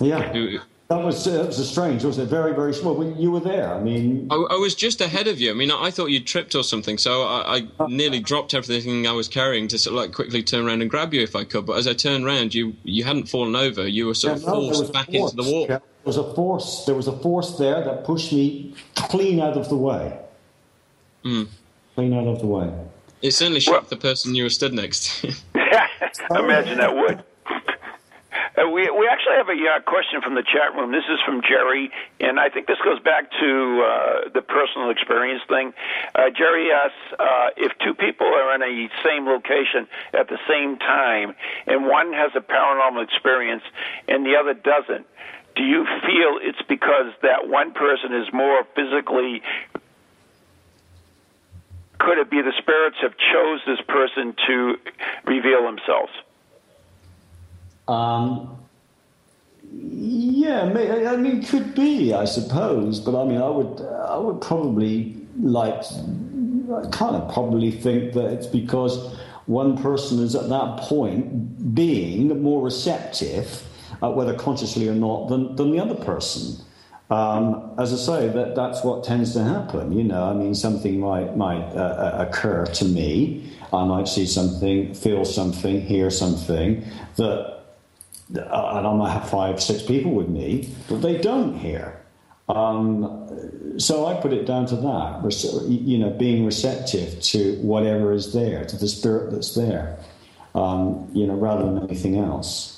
Yeah. 0.00 0.58
That 0.88 1.02
was, 1.02 1.26
uh, 1.26 1.44
was 1.46 1.58
a 1.58 1.64
strange, 1.64 2.04
wasn't 2.04 2.28
it? 2.28 2.30
Very, 2.30 2.54
very 2.54 2.74
small. 2.74 2.94
Well, 2.94 3.10
you 3.12 3.30
were 3.30 3.40
there. 3.40 3.72
I 3.72 3.80
mean, 3.80 4.28
I, 4.30 4.34
I, 4.34 4.56
was 4.56 4.74
just 4.74 5.00
ahead 5.00 5.28
of 5.28 5.40
you. 5.40 5.50
I 5.50 5.54
mean, 5.54 5.70
I 5.70 5.90
thought 5.90 6.10
you 6.10 6.20
tripped 6.20 6.54
or 6.54 6.62
something, 6.62 6.98
so 6.98 7.22
I, 7.22 7.66
I 7.80 7.86
nearly 7.88 8.20
dropped 8.20 8.52
everything 8.52 9.06
I 9.06 9.12
was 9.12 9.26
carrying 9.26 9.66
to 9.68 9.78
sort 9.78 9.94
of 9.94 10.02
like 10.02 10.12
quickly 10.12 10.42
turn 10.42 10.66
around 10.66 10.82
and 10.82 10.90
grab 10.90 11.14
you 11.14 11.22
if 11.22 11.34
I 11.34 11.44
could. 11.44 11.64
But 11.64 11.78
as 11.78 11.86
I 11.88 11.94
turned 11.94 12.26
around, 12.26 12.54
you 12.54 12.74
you 12.84 13.02
hadn't 13.02 13.30
fallen 13.30 13.56
over. 13.56 13.88
You 13.88 14.06
were 14.06 14.14
sort 14.14 14.40
yeah, 14.40 14.46
of 14.46 14.54
forced 14.54 14.82
no, 14.84 14.92
back 14.92 15.08
into 15.08 15.34
the 15.34 15.42
wall. 15.42 15.66
Yeah 15.68 15.78
was 16.04 16.16
a 16.16 16.34
force. 16.34 16.84
There 16.84 16.94
was 16.94 17.08
a 17.08 17.16
force 17.18 17.56
there 17.58 17.82
that 17.82 18.04
pushed 18.04 18.32
me 18.32 18.74
clean 18.94 19.40
out 19.40 19.56
of 19.56 19.68
the 19.68 19.76
way. 19.76 20.18
Mm. 21.24 21.48
Clean 21.94 22.12
out 22.12 22.26
of 22.26 22.40
the 22.40 22.46
way. 22.46 22.72
It 23.22 23.32
certainly 23.32 23.60
shocked 23.60 23.90
well, 23.90 23.90
the 23.90 23.96
person 23.96 24.34
you 24.34 24.42
were 24.42 24.50
stood 24.50 24.74
next 24.74 25.20
to. 25.20 25.34
Imagine 26.30 26.78
that 26.78 26.94
would. 26.94 27.24
Uh, 28.56 28.68
we 28.68 28.88
we 28.90 29.08
actually 29.10 29.34
have 29.34 29.48
a 29.48 29.58
uh, 29.58 29.80
question 29.82 30.20
from 30.22 30.34
the 30.34 30.42
chat 30.42 30.74
room. 30.76 30.92
This 30.92 31.04
is 31.10 31.18
from 31.26 31.42
Jerry, 31.42 31.90
and 32.20 32.38
I 32.38 32.48
think 32.48 32.68
this 32.68 32.78
goes 32.84 33.00
back 33.00 33.30
to 33.40 33.82
uh, 33.82 34.28
the 34.32 34.42
personal 34.42 34.90
experience 34.90 35.42
thing. 35.48 35.72
Uh, 36.14 36.30
Jerry 36.30 36.70
asks 36.70 37.18
uh, 37.18 37.48
if 37.56 37.72
two 37.82 37.94
people 37.94 38.28
are 38.28 38.54
in 38.54 38.62
a 38.62 38.88
same 39.02 39.26
location 39.26 39.88
at 40.12 40.28
the 40.28 40.38
same 40.46 40.78
time, 40.78 41.34
and 41.66 41.86
one 41.86 42.12
has 42.12 42.30
a 42.36 42.40
paranormal 42.40 43.02
experience 43.02 43.64
and 44.06 44.24
the 44.24 44.36
other 44.36 44.54
doesn't 44.54 45.06
do 45.56 45.62
you 45.62 45.84
feel 45.84 46.38
it's 46.42 46.62
because 46.68 47.12
that 47.22 47.48
one 47.48 47.72
person 47.72 48.12
is 48.14 48.32
more 48.32 48.64
physically 48.74 49.42
could 51.98 52.18
it 52.18 52.30
be 52.30 52.42
the 52.42 52.52
spirits 52.58 52.96
have 53.00 53.14
chose 53.32 53.60
this 53.66 53.80
person 53.88 54.34
to 54.46 54.74
reveal 55.24 55.62
themselves? 55.62 56.12
Um, 57.88 58.58
yeah 59.72 60.62
i 60.62 61.16
mean 61.16 61.42
could 61.42 61.74
be 61.74 62.12
i 62.14 62.24
suppose 62.24 63.00
but 63.00 63.20
i 63.20 63.24
mean 63.24 63.40
i 63.40 63.48
would 63.48 63.80
i 64.08 64.16
would 64.16 64.40
probably 64.40 65.16
like 65.40 65.74
i 65.74 66.88
kind 66.90 67.16
of 67.16 67.32
probably 67.32 67.70
think 67.70 68.12
that 68.12 68.26
it's 68.26 68.46
because 68.46 69.16
one 69.46 69.76
person 69.76 70.20
is 70.20 70.34
at 70.34 70.48
that 70.48 70.78
point 70.78 71.74
being 71.74 72.42
more 72.42 72.62
receptive 72.62 73.64
uh, 74.02 74.10
whether 74.10 74.34
consciously 74.34 74.88
or 74.88 74.94
not, 74.94 75.28
than, 75.28 75.56
than 75.56 75.70
the 75.70 75.80
other 75.80 75.94
person. 75.94 76.64
Um, 77.10 77.74
as 77.78 77.92
I 77.92 77.96
say, 77.96 78.28
that, 78.28 78.54
that's 78.54 78.82
what 78.82 79.04
tends 79.04 79.34
to 79.34 79.44
happen. 79.44 79.92
You 79.92 80.04
know, 80.04 80.24
I 80.24 80.32
mean, 80.32 80.54
something 80.54 80.98
might 81.00 81.36
might 81.36 81.62
uh, 81.74 82.16
uh 82.18 82.26
occur 82.26 82.64
to 82.64 82.84
me. 82.84 83.52
I 83.72 83.84
might 83.84 84.08
see 84.08 84.26
something, 84.26 84.94
feel 84.94 85.24
something, 85.24 85.80
hear 85.80 86.10
something 86.10 86.84
that, 87.16 87.60
uh, 88.36 88.78
and 88.78 88.86
I 88.86 88.94
might 88.94 89.12
have 89.12 89.28
five, 89.28 89.62
six 89.62 89.82
people 89.82 90.12
with 90.12 90.28
me, 90.28 90.72
but 90.88 91.02
they 91.02 91.18
don't 91.18 91.58
hear. 91.58 92.00
Um, 92.48 93.74
so 93.78 94.06
I 94.06 94.20
put 94.20 94.32
it 94.32 94.46
down 94.46 94.66
to 94.66 94.76
that, 94.76 95.66
you 95.66 95.98
know, 95.98 96.10
being 96.10 96.44
receptive 96.44 97.20
to 97.22 97.56
whatever 97.62 98.12
is 98.12 98.32
there, 98.32 98.64
to 98.66 98.76
the 98.76 98.88
spirit 98.88 99.32
that's 99.32 99.54
there, 99.54 99.98
um, 100.54 101.08
you 101.12 101.26
know, 101.26 101.34
rather 101.34 101.64
than 101.64 101.82
anything 101.82 102.18
else. 102.18 102.73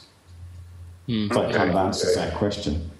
Mm. 1.08 1.28
That 1.32 1.54
kind 1.54 1.70
of 1.70 1.76
answers 1.76 2.14
that 2.16 2.34
question. 2.34 2.90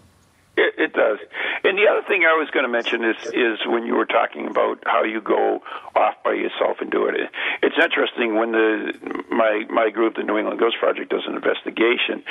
It, 0.57 0.75
it 0.79 0.93
does. 0.95 1.19
And 1.65 1.77
the 1.77 1.87
other 1.87 2.03
thing 2.09 2.25
I 2.25 2.33
was 2.33 2.49
going 2.51 2.65
to 2.65 2.71
mention 2.71 3.05
is 3.05 3.17
is 3.35 3.59
when 3.67 3.85
you 3.85 3.95
were 3.95 4.07
talking 4.07 4.47
about 4.47 4.83
how 4.87 5.05
you 5.05 5.21
go 5.21 5.61
off 5.95 6.15
by 6.25 6.33
yourself 6.33 6.79
and 6.81 6.91
do 6.91 7.07
it. 7.07 7.17
It's 7.63 7.77
interesting 7.77 8.37
when 8.37 8.53
the 8.53 8.93
my 9.31 9.67
my 9.69 9.91
group, 9.91 10.17
the 10.17 10.23
New 10.23 10.39
England 10.39 10.59
Ghost 10.59 10.77
Project, 10.79 11.11
does 11.11 11.25
an 11.27 11.35
investigation. 11.35 12.23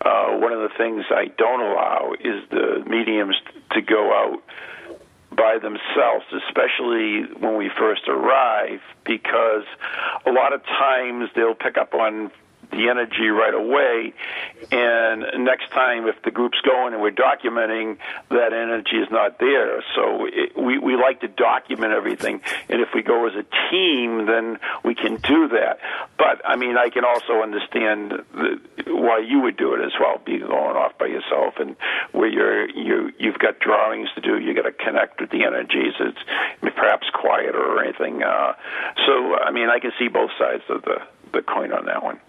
Uh, 0.00 0.38
one 0.38 0.52
of 0.52 0.60
the 0.60 0.74
things 0.76 1.04
I 1.10 1.26
don't 1.38 1.60
allow 1.60 2.14
is 2.18 2.42
the 2.50 2.82
mediums 2.86 3.36
to 3.72 3.80
go 3.80 4.12
out 4.12 4.42
by 5.30 5.58
themselves, 5.58 6.24
especially 6.48 7.22
when 7.38 7.56
we 7.56 7.70
first 7.78 8.08
arrive, 8.08 8.80
because 9.04 9.64
a 10.26 10.32
lot 10.32 10.52
of 10.52 10.64
times 10.64 11.30
they'll 11.36 11.54
pick 11.54 11.78
up 11.78 11.94
on 11.94 12.32
the 12.70 12.88
energy 12.88 13.28
right 13.28 13.54
away. 13.54 14.12
And 14.70 15.44
next 15.44 15.70
time, 15.70 16.06
if 16.06 16.20
the 16.22 16.30
group's 16.30 16.60
going 16.60 16.92
and 16.92 17.02
we're 17.02 17.10
documenting, 17.10 17.98
that 18.30 18.52
energy 18.52 18.96
is 18.96 19.08
not 19.10 19.38
there. 19.38 19.82
So 19.94 20.26
it, 20.26 20.56
we 20.56 20.78
we 20.78 20.96
like 20.96 21.20
to 21.20 21.28
document 21.28 21.92
everything. 21.92 22.40
And 22.68 22.80
if 22.80 22.88
we 22.94 23.02
go 23.02 23.26
as 23.26 23.34
a 23.34 23.44
team, 23.70 24.26
then 24.26 24.58
we 24.84 24.94
can 24.94 25.16
do 25.16 25.48
that. 25.48 25.78
But 26.16 26.42
I 26.44 26.56
mean, 26.56 26.76
I 26.76 26.90
can 26.90 27.04
also 27.04 27.42
understand 27.42 28.12
the, 28.34 28.60
why 28.86 29.18
you 29.18 29.40
would 29.40 29.56
do 29.56 29.74
it 29.74 29.84
as 29.84 29.92
well, 29.98 30.20
be 30.24 30.38
going 30.38 30.76
off 30.76 30.98
by 30.98 31.06
yourself 31.06 31.54
and 31.58 31.76
where 32.12 32.28
you're 32.28 32.68
you 32.70 33.12
you've 33.18 33.38
got 33.38 33.60
drawings 33.60 34.08
to 34.14 34.20
do. 34.20 34.38
You 34.38 34.54
got 34.54 34.62
to 34.62 34.72
connect 34.72 35.20
with 35.20 35.30
the 35.30 35.44
energies. 35.44 35.94
It's 36.00 36.18
perhaps 36.76 37.08
quieter 37.12 37.58
or 37.58 37.82
anything. 37.82 38.22
Uh, 38.22 38.52
so 39.06 39.34
I 39.34 39.50
mean, 39.50 39.68
I 39.68 39.78
can 39.78 39.92
see 39.98 40.08
both 40.08 40.30
sides 40.38 40.62
of 40.68 40.82
the 40.82 40.98
the 41.32 41.42
coin 41.42 41.72
on 41.72 41.86
that 41.86 42.02
one. 42.02 42.20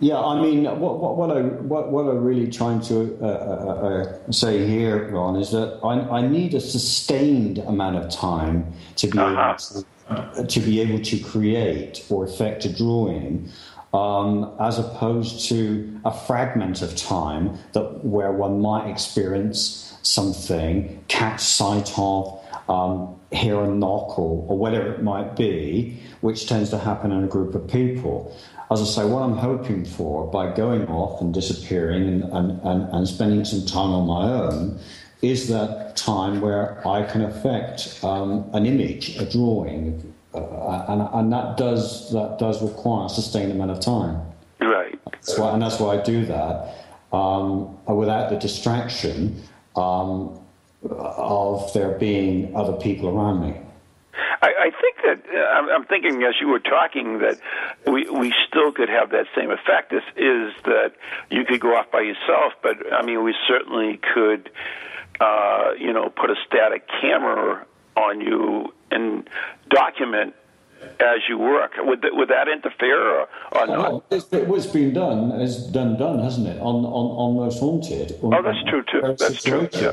Yeah, 0.00 0.18
I 0.18 0.40
mean, 0.40 0.64
what, 0.64 0.98
what, 0.98 1.16
what 1.16 1.30
I 1.36 1.42
what, 1.42 1.92
what 1.92 2.02
I'm 2.02 2.24
really 2.24 2.50
trying 2.50 2.80
to 2.82 3.16
uh, 3.22 3.26
uh, 3.26 3.28
uh, 3.28 4.32
say 4.32 4.66
here, 4.66 5.08
Ron, 5.10 5.36
is 5.36 5.52
that 5.52 5.78
I, 5.84 6.18
I 6.18 6.26
need 6.26 6.54
a 6.54 6.60
sustained 6.60 7.58
amount 7.58 7.96
of 7.96 8.10
time 8.10 8.72
to 8.96 9.06
be 9.06 9.18
uh-huh. 9.18 9.56
able 9.56 10.36
to, 10.36 10.46
to 10.46 10.60
be 10.60 10.80
able 10.80 10.98
to 11.00 11.18
create 11.20 12.04
or 12.08 12.24
effect 12.24 12.64
a 12.64 12.76
drawing, 12.76 13.48
um, 13.92 14.52
as 14.58 14.80
opposed 14.80 15.48
to 15.48 16.00
a 16.04 16.12
fragment 16.12 16.82
of 16.82 16.96
time 16.96 17.56
that 17.72 18.04
where 18.04 18.32
one 18.32 18.60
might 18.60 18.90
experience 18.90 19.96
something, 20.02 21.04
catch 21.06 21.40
sight 21.40 21.92
of, 21.96 22.40
um, 22.68 23.14
hear 23.30 23.60
a 23.60 23.68
knock, 23.68 24.18
or, 24.18 24.44
or 24.48 24.58
whatever 24.58 24.92
it 24.92 25.02
might 25.02 25.36
be, 25.36 26.00
which 26.20 26.48
tends 26.48 26.70
to 26.70 26.78
happen 26.78 27.12
in 27.12 27.22
a 27.22 27.26
group 27.28 27.54
of 27.54 27.68
people 27.68 28.36
as 28.70 28.80
I 28.80 28.84
say, 28.84 29.04
what 29.04 29.22
I'm 29.22 29.36
hoping 29.36 29.84
for 29.84 30.26
by 30.26 30.54
going 30.54 30.86
off 30.88 31.20
and 31.20 31.32
disappearing 31.32 32.08
and, 32.08 32.24
and, 32.24 32.60
and, 32.62 32.88
and 32.92 33.08
spending 33.08 33.44
some 33.44 33.66
time 33.66 33.90
on 33.90 34.06
my 34.06 34.32
own 34.32 34.80
is 35.22 35.48
that 35.48 35.96
time 35.96 36.40
where 36.40 36.86
I 36.86 37.02
can 37.04 37.22
affect 37.22 38.02
um, 38.02 38.48
an 38.52 38.66
image, 38.66 39.16
a 39.16 39.24
drawing, 39.24 40.14
uh, 40.34 40.84
and, 40.88 41.02
and 41.12 41.32
that 41.32 41.56
does 41.56 42.12
that 42.12 42.38
does 42.38 42.62
require 42.62 43.06
a 43.06 43.08
sustained 43.08 43.52
amount 43.52 43.70
of 43.70 43.80
time. 43.80 44.20
Right. 44.60 44.98
That's 45.04 45.38
why, 45.38 45.52
and 45.52 45.62
that's 45.62 45.78
why 45.78 45.98
I 45.98 46.02
do 46.02 46.26
that 46.26 46.74
um, 47.12 47.78
without 47.86 48.30
the 48.30 48.36
distraction 48.36 49.42
um, 49.76 50.38
of 50.90 51.72
there 51.72 51.98
being 51.98 52.54
other 52.54 52.74
people 52.74 53.08
around 53.08 53.40
me. 53.40 53.60
I, 54.42 54.48
I 54.48 54.70
think 54.70 54.82
that 54.82 54.83
I'm 55.04 55.84
thinking 55.84 56.22
as 56.22 56.34
you 56.40 56.48
were 56.48 56.60
talking 56.60 57.18
that 57.18 57.38
we 57.86 58.08
we 58.08 58.32
still 58.48 58.72
could 58.72 58.88
have 58.88 59.10
that 59.10 59.26
same 59.36 59.50
effect. 59.50 59.90
This 59.90 60.04
is 60.16 60.52
that 60.64 60.92
you 61.30 61.44
could 61.44 61.60
go 61.60 61.76
off 61.76 61.90
by 61.90 62.00
yourself, 62.00 62.54
but 62.62 62.92
I 62.92 63.04
mean 63.04 63.22
we 63.22 63.34
certainly 63.46 63.98
could, 64.14 64.50
uh, 65.20 65.72
you 65.78 65.92
know, 65.92 66.08
put 66.10 66.30
a 66.30 66.36
static 66.46 66.88
camera 67.00 67.66
on 67.96 68.20
you 68.20 68.72
and 68.90 69.28
document 69.70 70.34
as 71.00 71.20
you 71.28 71.38
work. 71.38 71.72
Would 71.78 72.02
that, 72.02 72.14
would 72.14 72.28
that 72.28 72.48
interfere 72.48 73.20
or, 73.20 73.28
or 73.52 73.66
not? 73.66 74.04
It's, 74.10 74.32
it 74.32 74.48
was 74.48 74.66
been 74.66 74.92
done, 74.92 75.30
has 75.38 75.66
done 75.68 75.96
done, 75.96 76.20
hasn't 76.20 76.46
it? 76.46 76.60
On 76.60 76.84
on 76.84 77.06
on 77.22 77.36
Most 77.36 77.60
Haunted. 77.60 78.18
oh, 78.22 78.42
that's 78.42 78.62
true 78.68 78.84
too. 78.90 79.14
That's 79.18 79.42
true. 79.42 79.68
Yeah. 79.72 79.92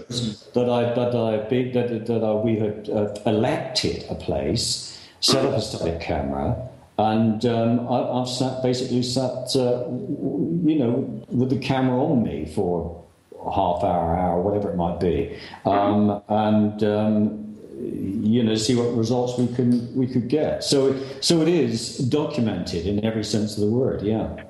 That 0.53 0.69
I 0.69 0.93
that 0.93 1.15
I 1.15 1.37
that 1.47 2.05
that 2.07 2.23
I, 2.23 2.33
we 2.33 2.57
had 2.57 2.89
uh, 2.89 3.13
elected 3.25 4.05
a 4.09 4.15
place, 4.15 4.90
set 5.21 5.45
up 5.45 5.53
a 5.53 5.61
static 5.61 6.01
camera. 6.01 6.67
And 6.97 7.45
um, 7.45 7.87
I, 7.87 8.19
have 8.19 8.27
sat 8.27 8.61
basically 8.61 9.01
sat, 9.01 9.55
uh, 9.55 9.87
you 9.89 10.75
know, 10.77 11.23
with 11.29 11.49
the 11.49 11.57
camera 11.57 11.97
on 11.97 12.21
me 12.21 12.51
for 12.53 13.03
half 13.49 13.83
hour, 13.83 14.15
hour, 14.15 14.41
whatever 14.41 14.69
it 14.69 14.75
might 14.75 14.99
be, 14.99 15.35
um, 15.65 16.21
and 16.27 16.83
um, 16.83 17.57
you 17.79 18.43
know, 18.43 18.55
see 18.55 18.75
what 18.75 18.95
results 18.95 19.39
we 19.39 19.47
can 19.55 19.95
we 19.95 20.05
could 20.05 20.27
get. 20.27 20.63
So, 20.63 20.95
so 21.21 21.41
it 21.41 21.47
is 21.47 21.97
documented 21.97 22.85
in 22.85 23.03
every 23.03 23.23
sense 23.23 23.55
of 23.55 23.61
the 23.61 23.71
word. 23.71 24.03
Yeah. 24.03 24.43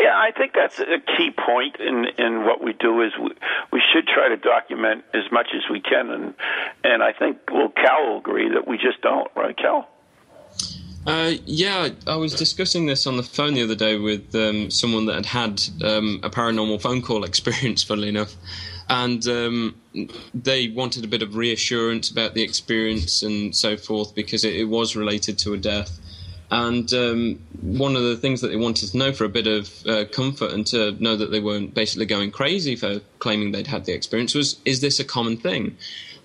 Yeah, 0.00 0.18
I 0.18 0.32
think 0.36 0.52
that's 0.52 0.80
a 0.80 0.98
key 1.16 1.30
point 1.30 1.76
in 1.76 2.06
in 2.18 2.44
what 2.44 2.62
we 2.62 2.74
do 2.74 3.00
is 3.00 3.12
we, 3.18 3.30
we 3.72 3.82
should 3.92 4.06
try 4.06 4.28
to 4.28 4.36
document 4.36 5.04
as 5.14 5.30
much 5.32 5.48
as 5.54 5.62
we 5.70 5.80
can, 5.80 6.10
and 6.10 6.34
and 6.82 7.02
I 7.02 7.12
think 7.12 7.38
well, 7.50 7.70
Cal 7.70 8.10
will 8.10 8.18
agree 8.18 8.50
that 8.50 8.66
we 8.66 8.76
just 8.76 9.00
don't, 9.00 9.30
right, 9.34 9.56
Cal? 9.56 9.88
Uh, 11.06 11.34
yeah, 11.44 11.90
I 12.06 12.16
was 12.16 12.34
discussing 12.34 12.86
this 12.86 13.06
on 13.06 13.18
the 13.18 13.22
phone 13.22 13.54
the 13.54 13.62
other 13.62 13.74
day 13.74 13.98
with 13.98 14.34
um, 14.34 14.70
someone 14.70 15.04
that 15.06 15.26
had 15.26 15.26
had 15.26 15.62
um, 15.84 16.20
a 16.22 16.30
paranormal 16.30 16.80
phone 16.80 17.02
call 17.02 17.24
experience, 17.30 17.82
funnily 17.82 18.08
enough. 18.08 18.34
And 18.88 19.26
um, 19.28 19.76
they 20.34 20.68
wanted 20.68 21.04
a 21.04 21.08
bit 21.08 21.22
of 21.22 21.36
reassurance 21.36 22.10
about 22.10 22.34
the 22.34 22.42
experience 22.42 23.22
and 23.22 23.54
so 23.54 23.76
forth 23.76 24.14
because 24.14 24.44
it, 24.44 24.54
it 24.54 24.64
was 24.64 24.96
related 24.96 25.38
to 25.38 25.54
a 25.54 25.56
death. 25.56 26.00
And 26.50 26.92
um, 26.92 27.40
one 27.62 27.96
of 27.96 28.02
the 28.02 28.16
things 28.16 28.40
that 28.42 28.48
they 28.48 28.56
wanted 28.56 28.90
to 28.90 28.96
know 28.96 29.12
for 29.12 29.24
a 29.24 29.28
bit 29.28 29.46
of 29.46 29.86
uh, 29.86 30.04
comfort 30.12 30.52
and 30.52 30.66
to 30.68 30.92
know 31.02 31.16
that 31.16 31.30
they 31.30 31.40
weren't 31.40 31.74
basically 31.74 32.06
going 32.06 32.30
crazy 32.30 32.76
for 32.76 33.00
claiming 33.18 33.52
they'd 33.52 33.66
had 33.66 33.86
the 33.86 33.92
experience 33.92 34.34
was, 34.34 34.60
is 34.64 34.80
this 34.80 35.00
a 35.00 35.04
common 35.04 35.36
thing? 35.36 35.76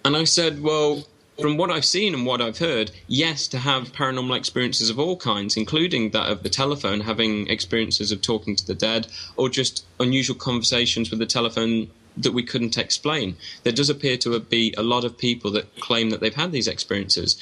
And 0.05 0.15
I 0.15 0.25
said, 0.25 0.61
well, 0.61 1.05
from 1.41 1.57
what 1.57 1.71
I've 1.71 1.85
seen 1.85 2.13
and 2.13 2.25
what 2.25 2.41
I've 2.41 2.57
heard, 2.57 2.91
yes, 3.07 3.47
to 3.49 3.59
have 3.59 3.93
paranormal 3.93 4.37
experiences 4.37 4.89
of 4.89 4.99
all 4.99 5.17
kinds, 5.17 5.57
including 5.57 6.11
that 6.11 6.29
of 6.29 6.43
the 6.43 6.49
telephone, 6.49 7.01
having 7.01 7.47
experiences 7.47 8.11
of 8.11 8.21
talking 8.21 8.55
to 8.55 8.65
the 8.65 8.75
dead, 8.75 9.07
or 9.35 9.49
just 9.49 9.85
unusual 9.99 10.35
conversations 10.35 11.09
with 11.09 11.19
the 11.19 11.25
telephone 11.25 11.89
that 12.17 12.33
we 12.33 12.43
couldn't 12.43 12.77
explain. 12.77 13.37
There 13.63 13.73
does 13.73 13.89
appear 13.89 14.17
to 14.17 14.39
be 14.39 14.73
a 14.77 14.83
lot 14.83 15.05
of 15.05 15.17
people 15.17 15.51
that 15.51 15.79
claim 15.79 16.09
that 16.09 16.19
they've 16.19 16.33
had 16.33 16.51
these 16.51 16.67
experiences. 16.67 17.37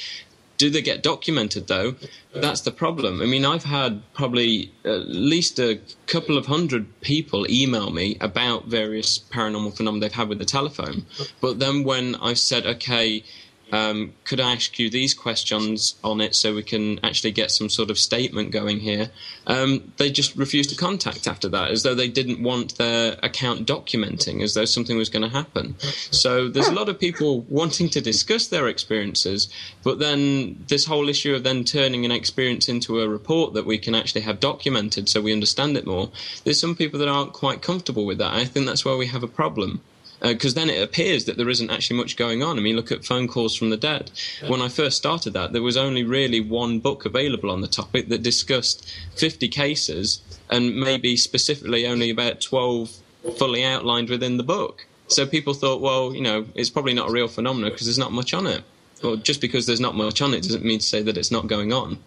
Do 0.58 0.72
they 0.72 0.82
get 0.82 1.04
documented 1.04 1.68
though? 1.68 1.96
That's 2.34 2.62
the 2.62 2.72
problem. 2.72 3.22
I 3.22 3.26
mean, 3.26 3.46
I've 3.46 3.64
had 3.64 4.02
probably 4.14 4.72
at 4.84 5.08
least 5.08 5.60
a 5.60 5.80
couple 6.08 6.38
of 6.38 6.48
hundred 6.48 7.00
people 7.02 7.50
email 7.50 7.92
me 7.92 8.18
about 8.20 8.66
various 8.66 9.20
paranormal 9.20 9.78
phenomena 9.78 10.02
they've 10.02 10.14
had 10.14 10.30
with 10.30 10.40
the 10.40 10.46
telephone. 10.46 11.06
But 11.42 11.60
then 11.60 11.84
when 11.84 12.16
I 12.16 12.34
said, 12.34 12.66
okay, 12.66 13.24
um, 13.72 14.14
could 14.24 14.40
I 14.40 14.54
ask 14.54 14.80
you 14.80 14.90
these 14.90 15.14
questions 15.14 15.96
on 16.04 16.22
it 16.22 16.36
so 16.36 16.56
we 16.56 16.64
can 16.64 17.00
actually 17.04 17.32
get 17.32 17.52
some 17.52 17.70
sort 17.70 17.90
of 17.90 17.98
statement 17.98 18.52
going 18.52 18.80
here? 18.80 19.12
Um, 19.46 19.94
they 19.98 20.10
just 20.10 20.36
refused 20.36 20.70
to 20.70 20.76
contact 20.76 21.28
after 21.28 21.50
that, 21.50 21.72
as 21.72 21.84
though 21.84 21.96
they 21.96 22.08
didn't 22.08 22.42
want 22.42 22.78
their 22.78 23.18
account 23.24 23.68
documenting, 23.68 24.42
as 24.42 24.54
though 24.54 24.66
something 24.66 24.98
was 24.98 25.10
going 25.10 25.24
to 25.24 25.30
happen. 25.30 25.76
So 25.80 26.48
there's 26.48 26.68
a 26.68 26.74
lot 26.74 26.90
of 26.90 27.00
people 27.00 27.42
wanting 27.50 27.90
to 27.90 28.02
discuss 28.02 28.48
their 28.48 28.68
experiences, 28.68 29.50
but 29.84 30.00
then 30.00 30.64
this 30.68 30.86
whole 30.86 31.10
issue 31.10 31.36
of 31.36 31.44
then 31.44 31.64
turning 31.64 32.06
an 32.06 32.12
experience 32.12 32.70
into 32.70 33.02
a 33.02 33.10
report 33.10 33.54
that 33.54 33.66
we 33.66 33.78
can 33.78 33.96
actually 33.96 34.22
have 34.22 34.40
documented 34.40 35.10
so 35.10 35.22
we 35.22 35.34
understand 35.34 35.76
it 35.78 35.86
more, 35.86 36.10
there's 36.44 36.60
some 36.60 36.76
people 36.76 37.00
that 37.00 37.08
aren't 37.08 37.34
quite 37.34 37.62
comfortable 37.62 38.06
with 38.06 38.18
that. 38.20 38.34
I 38.34 38.46
think 38.46 38.66
that's 38.66 38.86
where 38.86 38.98
we 38.98 39.08
have 39.08 39.24
a 39.24 39.28
problem 39.28 39.82
because 40.22 40.56
uh, 40.56 40.60
then 40.60 40.70
it 40.70 40.82
appears 40.82 41.26
that 41.26 41.38
there 41.38 41.50
isn't 41.50 41.70
actually 41.70 41.98
much 41.98 42.18
going 42.18 42.42
on. 42.42 42.58
I 42.58 42.62
mean, 42.62 42.76
look 42.76 42.92
at 42.92 43.06
phone 43.06 43.28
calls 43.28 43.56
from 43.56 43.70
the 43.70 43.78
dead. 43.78 44.12
When 44.48 44.62
I 44.62 44.68
first 44.68 44.98
started 44.98 45.34
that, 45.34 45.54
there 45.54 45.62
was 45.62 45.78
only 45.78 46.04
really 46.04 46.42
one 46.42 46.80
book 46.80 47.06
available 47.06 47.52
on 47.52 47.62
the 47.62 47.68
topic 47.68 48.10
that 48.10 48.24
discussed 48.24 48.90
50 49.16 49.48
cases 49.48 50.22
and 50.50 50.76
maybe 50.76 51.18
specifically 51.18 51.86
only 51.86 52.10
about 52.10 52.42
12 52.42 52.98
fully 53.38 53.64
outlined 53.64 54.10
within 54.10 54.38
the 54.38 54.44
book. 54.44 54.86
So 55.08 55.26
people 55.26 55.54
thought, 55.54 55.82
well, 55.82 56.14
you 56.14 56.22
know, 56.22 56.46
it's 56.56 56.70
probably 56.70 56.94
not 56.94 57.10
a 57.10 57.12
real 57.12 57.28
phenomenon 57.28 57.72
because 57.72 57.88
there's 57.88 57.98
not 57.98 58.12
much 58.12 58.34
on 58.34 58.48
it. 58.48 58.64
Well, 59.04 59.16
just 59.16 59.42
because 59.42 59.66
there's 59.66 59.80
not 59.80 59.96
much 59.96 60.22
on 60.22 60.34
it 60.34 60.44
doesn't 60.44 60.66
mean 60.66 60.80
to 60.80 60.86
say 60.86 61.02
that 61.04 61.18
it's 61.18 61.32
not 61.32 61.48
going 61.48 61.72
on. 61.72 62.00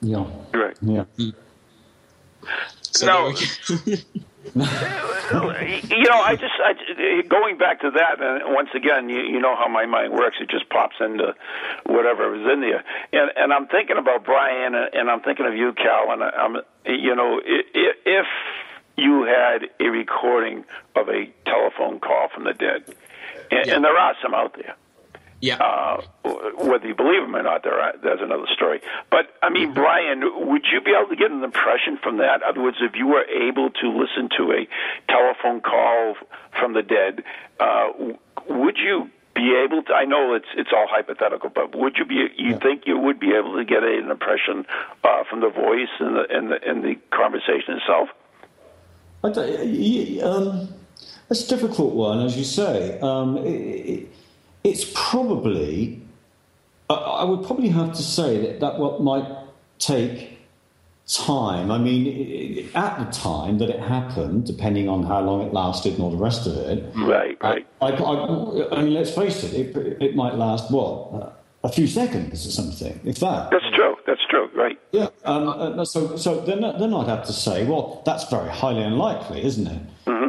Yeah. 0.00 0.26
Right. 0.52 0.76
Yeah. 0.80 1.04
Mm. 1.16 1.34
So 2.92 3.06
No. 3.06 3.32
there 3.32 3.36
we 3.84 3.96
go. 5.30 5.50
you 5.94 6.04
know, 6.08 6.20
I 6.22 6.36
just 6.36 6.54
I, 6.64 7.22
going 7.28 7.58
back 7.58 7.80
to 7.82 7.90
that, 7.90 8.20
and 8.20 8.54
once 8.54 8.70
again, 8.74 9.08
you, 9.08 9.20
you 9.20 9.40
know 9.40 9.54
how 9.56 9.68
my 9.68 9.84
mind 9.86 10.12
works. 10.12 10.36
It 10.40 10.48
just 10.48 10.68
pops 10.70 10.96
into 11.00 11.34
whatever 11.84 12.34
is 12.34 12.46
in 12.52 12.60
there, 12.60 12.82
and 13.12 13.30
and 13.36 13.52
I'm 13.52 13.66
thinking 13.66 13.98
about 13.98 14.24
Brian, 14.24 14.74
and 14.74 15.10
I'm 15.10 15.20
thinking 15.20 15.46
of 15.46 15.54
you, 15.54 15.72
Cal, 15.74 16.10
and 16.12 16.22
I'm, 16.22 16.56
you 16.86 17.14
know, 17.14 17.40
i- 17.46 17.64
i- 17.74 17.94
if 18.06 18.26
you 18.96 19.24
had 19.24 19.68
a 19.80 19.90
recording 19.90 20.64
of 20.96 21.08
a 21.08 21.30
telephone 21.44 22.00
call 22.00 22.28
from 22.34 22.44
the 22.44 22.54
dead, 22.54 22.84
and, 23.50 23.66
Yeah. 23.66 23.74
and 23.76 23.84
there 23.84 23.96
are 23.96 24.14
some 24.22 24.34
out 24.34 24.54
there. 24.54 24.74
Yeah. 25.40 25.56
Uh, 25.56 26.02
whether 26.58 26.86
you 26.86 26.94
believe 26.94 27.22
them 27.22 27.36
or 27.36 27.42
not, 27.42 27.62
there 27.62 27.78
are, 27.78 27.94
there's 28.02 28.20
another 28.20 28.46
story. 28.54 28.80
But 29.10 29.26
I 29.42 29.50
mean, 29.50 29.72
Brian, 29.72 30.22
would 30.48 30.64
you 30.72 30.80
be 30.80 30.92
able 30.98 31.08
to 31.08 31.16
get 31.16 31.30
an 31.30 31.44
impression 31.44 31.98
from 32.02 32.18
that? 32.18 32.42
In 32.42 32.48
other 32.48 32.62
words, 32.62 32.78
if 32.80 32.96
you 32.96 33.06
were 33.06 33.24
able 33.24 33.70
to 33.70 33.88
listen 33.88 34.28
to 34.36 34.52
a 34.52 34.68
telephone 35.10 35.60
call 35.60 36.16
from 36.58 36.74
the 36.74 36.82
dead, 36.82 37.22
uh, 37.60 37.88
would 38.48 38.76
you 38.78 39.10
be 39.34 39.54
able 39.64 39.82
to? 39.84 39.94
I 39.94 40.04
know 40.04 40.34
it's 40.34 40.48
it's 40.56 40.70
all 40.74 40.86
hypothetical, 40.90 41.50
but 41.50 41.76
would 41.76 41.96
you 41.96 42.04
be? 42.04 42.26
You 42.36 42.58
think 42.58 42.82
you 42.86 42.98
would 42.98 43.20
be 43.20 43.32
able 43.38 43.56
to 43.56 43.64
get 43.64 43.84
an 43.84 44.10
impression 44.10 44.66
uh, 45.04 45.22
from 45.30 45.40
the 45.40 45.50
voice 45.50 45.94
and 46.00 46.16
the 46.16 46.24
and 46.30 46.50
the 46.50 46.58
and 46.68 46.82
the 46.82 46.96
conversation 47.10 47.78
itself? 47.78 48.08
I 49.22 49.28
um, 50.20 50.68
it's 51.30 51.44
a 51.44 51.48
difficult 51.48 51.94
one, 51.94 52.24
as 52.24 52.36
you 52.36 52.44
say. 52.44 52.98
Um, 53.00 53.38
it, 53.38 53.50
it, 53.50 54.08
it's 54.64 54.90
probably, 54.94 56.02
I, 56.90 56.94
I 56.94 57.24
would 57.24 57.44
probably 57.44 57.68
have 57.68 57.92
to 57.94 58.02
say 58.02 58.38
that 58.40 58.60
that 58.60 58.78
what 58.78 59.02
might 59.02 59.26
take 59.78 60.38
time. 61.06 61.70
I 61.70 61.78
mean, 61.78 62.68
at 62.74 62.98
the 62.98 63.06
time 63.10 63.58
that 63.58 63.70
it 63.70 63.80
happened, 63.80 64.44
depending 64.44 64.88
on 64.88 65.04
how 65.04 65.20
long 65.20 65.40
it 65.40 65.54
lasted 65.54 65.94
and 65.94 66.02
all 66.02 66.10
the 66.10 66.16
rest 66.16 66.46
of 66.46 66.54
it. 66.56 66.84
Right, 66.96 67.38
right. 67.42 67.66
I, 67.80 67.86
I, 67.86 68.78
I 68.78 68.82
mean, 68.82 68.94
let's 68.94 69.14
face 69.14 69.42
it, 69.42 69.54
it, 69.54 70.02
it 70.02 70.16
might 70.16 70.34
last, 70.34 70.70
what, 70.70 71.34
a 71.64 71.68
few 71.70 71.86
seconds 71.86 72.46
or 72.46 72.50
something, 72.50 73.00
if 73.04 73.20
that. 73.20 73.50
That's 73.50 73.64
true. 73.74 73.96
That's 74.06 74.20
true. 74.28 74.50
Right. 74.54 74.78
Yeah. 74.92 75.08
Um, 75.24 75.48
uh, 75.48 75.84
so, 75.84 76.16
so 76.16 76.40
then, 76.42 76.60
then 76.60 76.92
I'd 76.92 77.08
have 77.08 77.24
to 77.26 77.32
say, 77.32 77.64
well, 77.64 78.02
that's 78.04 78.28
very 78.28 78.50
highly 78.50 78.82
unlikely, 78.82 79.44
isn't 79.44 79.66
it? 79.66 79.80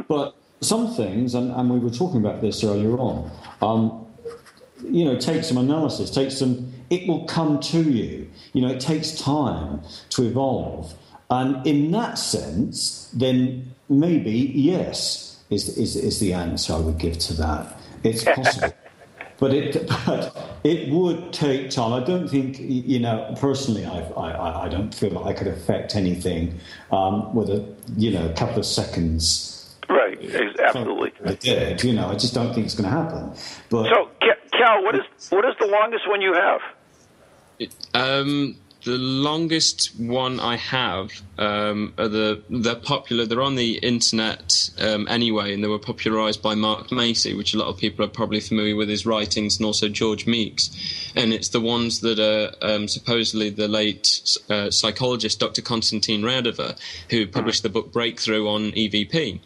But 0.08 0.34
some 0.62 0.94
things, 0.96 1.36
and, 1.36 1.52
and 1.52 1.70
we 1.70 1.80
were 1.80 1.92
talking 1.92 2.20
about 2.20 2.42
this 2.42 2.64
earlier 2.64 2.98
on, 2.98 3.30
um, 3.62 4.06
you 4.84 5.06
know, 5.06 5.18
take 5.18 5.44
some 5.44 5.58
analysis, 5.58 6.10
take 6.10 6.32
some. 6.32 6.72
It 6.90 7.08
will 7.08 7.26
come 7.26 7.60
to 7.60 7.82
you. 7.84 8.30
You 8.54 8.62
know, 8.62 8.70
it 8.70 8.80
takes 8.80 9.12
time 9.12 9.82
to 10.12 10.26
evolve, 10.26 10.94
and 11.30 11.66
in 11.66 11.92
that 11.92 12.18
sense, 12.18 13.10
then 13.14 13.74
maybe 13.90 14.52
yes 14.56 15.40
is 15.50 15.78
is, 15.78 15.96
is 15.96 16.20
the 16.20 16.34
answer 16.34 16.74
I 16.74 16.80
would 16.80 16.98
give 16.98 17.18
to 17.20 17.34
that. 17.36 17.78
It's 18.04 18.24
possible. 18.24 18.74
But 19.40 19.54
it, 19.54 19.88
but 20.06 20.60
it 20.64 20.90
would 20.90 21.32
take 21.34 21.70
time. 21.70 21.94
I 21.94 22.06
don't 22.06 22.28
think, 22.28 22.58
you 22.60 23.00
know, 23.00 23.34
personally, 23.40 23.86
I've, 23.86 24.16
I, 24.18 24.66
I, 24.66 24.70
don't 24.70 24.94
feel 24.94 25.12
that 25.12 25.22
I 25.22 25.34
could 25.34 25.48
affect 25.48 25.96
anything 25.96 26.60
um, 26.92 27.34
with 27.34 27.50
a, 27.50 27.66
you 27.96 28.12
know, 28.12 28.26
a 28.26 28.34
couple 28.34 28.60
of 28.60 28.66
seconds. 28.66 29.76
Right. 29.88 30.20
Absolutely. 30.60 31.14
I 31.26 31.34
did, 31.36 31.84
you 31.84 31.94
know, 31.94 32.10
I 32.10 32.16
just 32.16 32.34
don't 32.34 32.54
think 32.54 32.66
it's 32.66 32.76
going 32.76 32.90
to 32.90 32.96
happen. 32.96 33.34
But 33.70 33.86
So, 33.86 34.10
Ca- 34.22 34.39
Cal, 34.60 34.84
what 34.84 34.95
is 34.95 35.01
what 35.30 35.45
is 35.45 35.55
the 35.57 35.68
longest 35.68 36.07
one 36.07 36.22
you 36.22 36.34
have? 36.34 36.60
Um, 37.93 38.57
the 38.84 38.97
longest 38.97 39.97
one 39.97 40.39
I 40.39 40.57
have 40.57 41.12
um, 41.38 41.93
are 41.97 42.10
the 42.10 42.41
they're 42.49 42.76
popular. 42.76 43.26
They're 43.26 43.41
on 43.41 43.55
the 43.55 43.78
internet 43.78 44.70
um, 44.80 45.07
anyway, 45.10 45.53
and 45.53 45.64
they 45.64 45.70
were 45.70 45.80
popularised 45.80 46.41
by 46.41 46.55
Mark 46.55 46.91
Macy, 46.91 47.34
which 47.34 47.53
a 47.53 47.57
lot 47.57 47.68
of 47.68 47.78
people 47.78 48.03
are 48.03 48.10
probably 48.10 48.41
familiar 48.41 48.76
with 48.76 48.89
his 48.89 49.05
writings, 49.05 49.57
and 49.57 49.66
also 49.66 49.88
George 49.88 50.28
Meeks. 50.28 50.70
And 51.16 51.34
it's 51.34 51.49
the 51.49 51.62
ones 51.62 52.01
that 52.01 52.20
are 52.20 52.53
um, 52.62 52.89
supposedly 52.89 53.49
the 53.49 53.70
late 53.70 54.22
uh, 54.49 54.72
psychologist 54.72 55.39
Dr. 55.39 55.62
Konstantin 55.62 56.22
Raudive, 56.22 56.78
who 57.10 57.28
published 57.28 57.64
the 57.64 57.70
book 57.70 57.93
Breakthrough 57.93 58.45
on 58.47 58.72
EVP. 58.72 59.39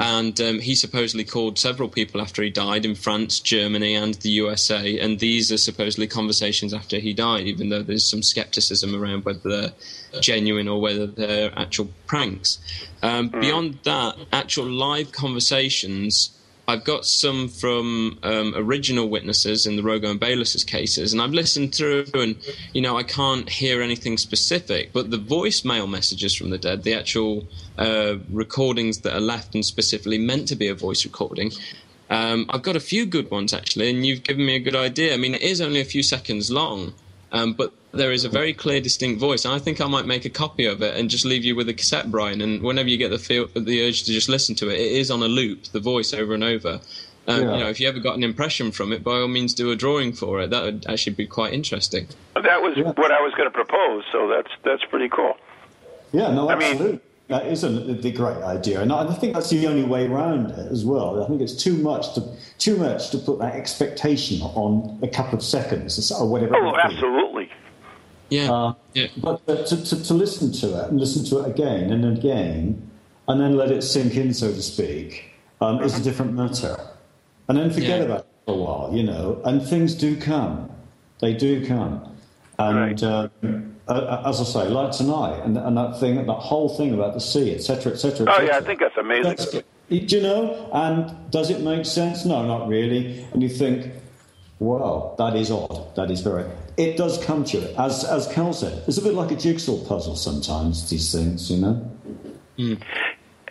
And 0.00 0.40
um, 0.40 0.58
he 0.60 0.74
supposedly 0.74 1.24
called 1.24 1.58
several 1.58 1.88
people 1.88 2.20
after 2.20 2.42
he 2.42 2.50
died 2.50 2.84
in 2.84 2.94
France, 2.94 3.40
Germany, 3.40 3.94
and 3.94 4.14
the 4.14 4.30
USA. 4.30 4.98
And 4.98 5.18
these 5.18 5.50
are 5.52 5.58
supposedly 5.58 6.06
conversations 6.06 6.74
after 6.74 6.98
he 6.98 7.12
died, 7.12 7.46
even 7.46 7.68
though 7.68 7.82
there's 7.82 8.08
some 8.08 8.22
skepticism 8.22 8.94
around 8.94 9.24
whether 9.24 9.48
they're 9.48 9.72
genuine 10.20 10.68
or 10.68 10.80
whether 10.80 11.06
they're 11.06 11.52
actual 11.58 11.88
pranks. 12.06 12.58
Um, 13.02 13.28
Beyond 13.28 13.78
that, 13.84 14.16
actual 14.32 14.66
live 14.66 15.12
conversations. 15.12 16.30
I've 16.70 16.84
got 16.84 17.04
some 17.04 17.48
from 17.48 18.18
um, 18.22 18.54
original 18.56 19.08
witnesses 19.08 19.66
in 19.66 19.74
the 19.74 19.82
Rogo 19.82 20.08
and 20.10 20.20
Bayless's 20.20 20.62
cases, 20.62 21.12
and 21.12 21.20
I've 21.20 21.32
listened 21.32 21.74
through, 21.74 22.06
and 22.14 22.36
you 22.72 22.80
know 22.80 22.96
I 22.96 23.02
can't 23.02 23.48
hear 23.48 23.82
anything 23.82 24.18
specific. 24.18 24.92
But 24.92 25.10
the 25.10 25.18
voicemail 25.18 25.90
messages 25.90 26.32
from 26.38 26.50
the 26.50 26.58
dead, 26.58 26.84
the 26.84 26.94
actual 26.94 27.48
uh, 27.76 28.14
recordings 28.30 28.98
that 29.00 29.14
are 29.14 29.26
left 29.34 29.54
and 29.56 29.64
specifically 29.64 30.18
meant 30.18 30.46
to 30.48 30.56
be 30.56 30.68
a 30.68 30.74
voice 30.86 31.04
recording, 31.04 31.50
Um, 32.10 32.46
I've 32.50 32.62
got 32.62 32.76
a 32.76 32.80
few 32.92 33.06
good 33.06 33.30
ones 33.30 33.52
actually, 33.52 33.88
and 33.90 34.04
you've 34.06 34.24
given 34.24 34.44
me 34.44 34.54
a 34.56 34.64
good 34.68 34.76
idea. 34.76 35.14
I 35.14 35.16
mean, 35.16 35.34
it 35.34 35.42
is 35.42 35.60
only 35.60 35.80
a 35.80 35.84
few 35.84 36.02
seconds 36.02 36.50
long, 36.50 36.92
um, 37.32 37.52
but 37.52 37.72
there 37.92 38.12
is 38.12 38.24
a 38.24 38.28
very 38.28 38.52
clear, 38.52 38.80
distinct 38.80 39.20
voice. 39.20 39.44
And 39.44 39.54
I 39.54 39.58
think 39.58 39.80
I 39.80 39.86
might 39.86 40.06
make 40.06 40.24
a 40.24 40.30
copy 40.30 40.64
of 40.66 40.82
it 40.82 40.96
and 40.96 41.10
just 41.10 41.24
leave 41.24 41.44
you 41.44 41.56
with 41.56 41.68
a 41.68 41.74
cassette, 41.74 42.10
Brian. 42.10 42.40
And 42.40 42.62
whenever 42.62 42.88
you 42.88 42.96
get 42.96 43.10
the 43.10 43.18
feel, 43.18 43.48
the 43.54 43.86
urge 43.86 44.04
to 44.04 44.12
just 44.12 44.28
listen 44.28 44.54
to 44.56 44.68
it, 44.68 44.74
it 44.74 44.92
is 44.92 45.10
on 45.10 45.22
a 45.22 45.26
loop, 45.28 45.64
the 45.72 45.80
voice 45.80 46.12
over 46.14 46.34
and 46.34 46.44
over. 46.44 46.80
Um, 47.28 47.42
Yeah. 47.42 47.52
You 47.56 47.60
know, 47.64 47.68
if 47.68 47.80
you 47.80 47.88
ever 47.88 47.98
got 48.00 48.16
an 48.16 48.24
impression 48.24 48.70
from 48.72 48.92
it, 48.92 49.02
by 49.04 49.12
all 49.20 49.28
means, 49.28 49.54
do 49.54 49.70
a 49.70 49.76
drawing 49.76 50.12
for 50.12 50.40
it. 50.40 50.50
That 50.50 50.62
would 50.62 50.86
actually 50.88 51.14
be 51.14 51.26
quite 51.26 51.52
interesting. 51.52 52.06
That 52.34 52.62
was 52.62 52.74
Yeah. 52.76 52.92
what 52.92 53.10
I 53.12 53.20
was 53.20 53.32
going 53.34 53.48
to 53.48 53.54
propose, 53.54 54.04
so 54.12 54.28
that's 54.28 54.50
that's 54.64 54.84
pretty 54.90 55.08
cool. 55.08 55.36
Yeah, 56.12 56.32
no, 56.32 56.48
I 56.48 56.54
mean- 56.56 56.70
absolutely. 56.72 57.00
that 57.28 57.46
is 57.46 57.62
a, 57.62 57.68
the 57.68 58.10
great 58.10 58.38
idea, 58.38 58.80
and 58.80 58.90
I 58.92 59.06
I 59.06 59.14
think 59.14 59.34
that's 59.34 59.50
the 59.50 59.66
only 59.66 59.84
way 59.84 60.06
around 60.06 60.50
it 60.50 60.72
as 60.72 60.84
well. 60.84 61.22
I 61.22 61.28
think 61.28 61.40
it's 61.40 61.54
too 61.62 61.76
much 61.76 62.14
to 62.14 62.22
too 62.58 62.76
much 62.76 63.10
to 63.10 63.18
put 63.18 63.38
that 63.40 63.54
expectation 63.54 64.40
on 64.42 64.98
a 65.02 65.08
couple 65.08 65.34
of 65.38 65.44
seconds 65.44 66.10
or 66.12 66.26
whatever. 66.28 66.56
Oh, 66.56 66.62
might 66.72 66.88
be. 66.88 66.94
absolutely. 66.94 67.50
Yeah. 68.30 68.50
Uh, 68.52 68.74
yeah. 68.94 69.08
But 69.16 69.42
uh, 69.48 69.64
to, 69.64 69.84
to, 69.84 70.04
to 70.04 70.14
listen 70.14 70.52
to 70.52 70.82
it 70.82 70.90
and 70.90 71.00
listen 71.00 71.24
to 71.26 71.44
it 71.44 71.50
again 71.50 71.92
and 71.92 72.16
again, 72.16 72.90
and 73.28 73.40
then 73.40 73.56
let 73.56 73.70
it 73.70 73.82
sink 73.82 74.16
in, 74.16 74.32
so 74.32 74.48
to 74.52 74.62
speak, 74.62 75.24
um, 75.60 75.82
is 75.82 75.98
a 75.98 76.02
different 76.02 76.32
matter. 76.34 76.76
And 77.48 77.58
then 77.58 77.70
forget 77.70 77.98
Yeah. 78.00 78.06
about 78.06 78.20
it 78.20 78.26
for 78.46 78.54
a 78.54 78.56
while, 78.56 78.90
you 78.94 79.02
know. 79.02 79.40
And 79.44 79.62
things 79.62 79.94
do 79.94 80.16
come; 80.16 80.70
they 81.20 81.34
do 81.34 81.66
come. 81.66 82.02
And 82.58 82.76
Right. 82.78 83.02
uh, 83.02 83.28
uh, 83.88 84.22
as 84.26 84.40
I 84.40 84.44
say, 84.44 84.68
like 84.68 84.92
tonight, 84.92 85.40
and, 85.44 85.56
and 85.56 85.76
that 85.76 85.98
thing, 85.98 86.24
that 86.26 86.32
whole 86.34 86.68
thing 86.68 86.94
about 86.94 87.14
the 87.14 87.20
sea, 87.20 87.54
etc., 87.54 87.92
etc. 87.92 88.26
Oh 88.30 88.40
yeah, 88.42 88.58
I 88.58 88.60
think 88.60 88.80
that's 88.80 88.96
amazing. 88.96 89.24
That's, 89.24 89.50
do 89.50 89.62
you 89.90 90.20
know? 90.22 90.70
And 90.72 91.12
does 91.32 91.50
it 91.50 91.62
make 91.62 91.84
sense? 91.84 92.24
No, 92.24 92.46
not 92.46 92.68
really. 92.68 93.24
And 93.32 93.42
you 93.42 93.48
think, 93.48 93.90
well, 94.60 95.14
that 95.16 95.36
is 95.36 95.50
odd. 95.50 95.96
That 95.96 96.10
is 96.10 96.20
very. 96.20 96.44
It 96.76 96.98
does 96.98 97.22
come 97.24 97.44
to 97.44 97.58
it, 97.58 97.74
as 97.78 98.04
as 98.04 98.28
Cal 98.28 98.52
said. 98.52 98.84
It's 98.86 98.98
a 98.98 99.02
bit 99.02 99.14
like 99.14 99.30
a 99.30 99.36
jigsaw 99.36 99.82
puzzle 99.86 100.16
sometimes. 100.16 100.88
These 100.90 101.10
things, 101.12 101.50
you 101.50 101.56
know. 101.56 101.90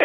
Uh, 0.00 0.04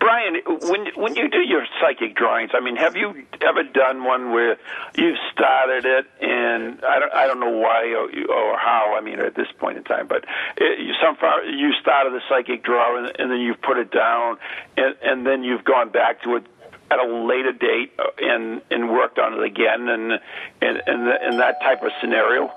Brian, 0.00 0.40
when 0.46 0.86
when 0.96 1.16
you 1.16 1.28
do 1.28 1.40
your 1.40 1.66
psychic 1.78 2.16
drawings, 2.16 2.52
I 2.54 2.60
mean, 2.60 2.76
have 2.76 2.96
you 2.96 3.26
ever 3.42 3.62
done 3.62 4.04
one 4.04 4.32
where 4.32 4.56
you've 4.96 5.18
started 5.32 5.84
it 5.84 6.06
and 6.22 6.82
I 6.82 6.98
don't 6.98 7.12
I 7.12 7.26
don't 7.26 7.40
know 7.40 7.50
why 7.50 7.92
or, 7.92 8.08
or 8.34 8.58
how. 8.58 8.96
I 8.96 9.02
mean, 9.02 9.20
at 9.20 9.34
this 9.34 9.48
point 9.58 9.76
in 9.76 9.84
time, 9.84 10.06
but 10.06 10.24
it, 10.56 10.80
you 10.80 10.94
some 11.02 11.16
far 11.16 11.44
you 11.44 11.72
started 11.82 12.14
the 12.14 12.22
psychic 12.26 12.64
drawing 12.64 13.12
and 13.18 13.30
then 13.30 13.40
you've 13.40 13.60
put 13.60 13.76
it 13.76 13.90
down 13.90 14.38
and 14.78 14.96
and 15.02 15.26
then 15.26 15.44
you've 15.44 15.64
gone 15.64 15.90
back 15.90 16.22
to 16.22 16.36
it 16.36 16.46
at 16.90 16.98
a 16.98 17.06
later 17.26 17.52
date 17.52 17.92
uh, 17.98 18.04
and 18.18 18.62
and 18.70 18.90
worked 18.90 19.18
on 19.18 19.34
it 19.34 19.42
again 19.42 19.88
and 19.88 20.12
and 20.60 20.82
and, 20.86 21.08
and 21.08 21.38
that 21.40 21.60
type 21.60 21.82
of 21.82 21.90
scenario. 22.00 22.50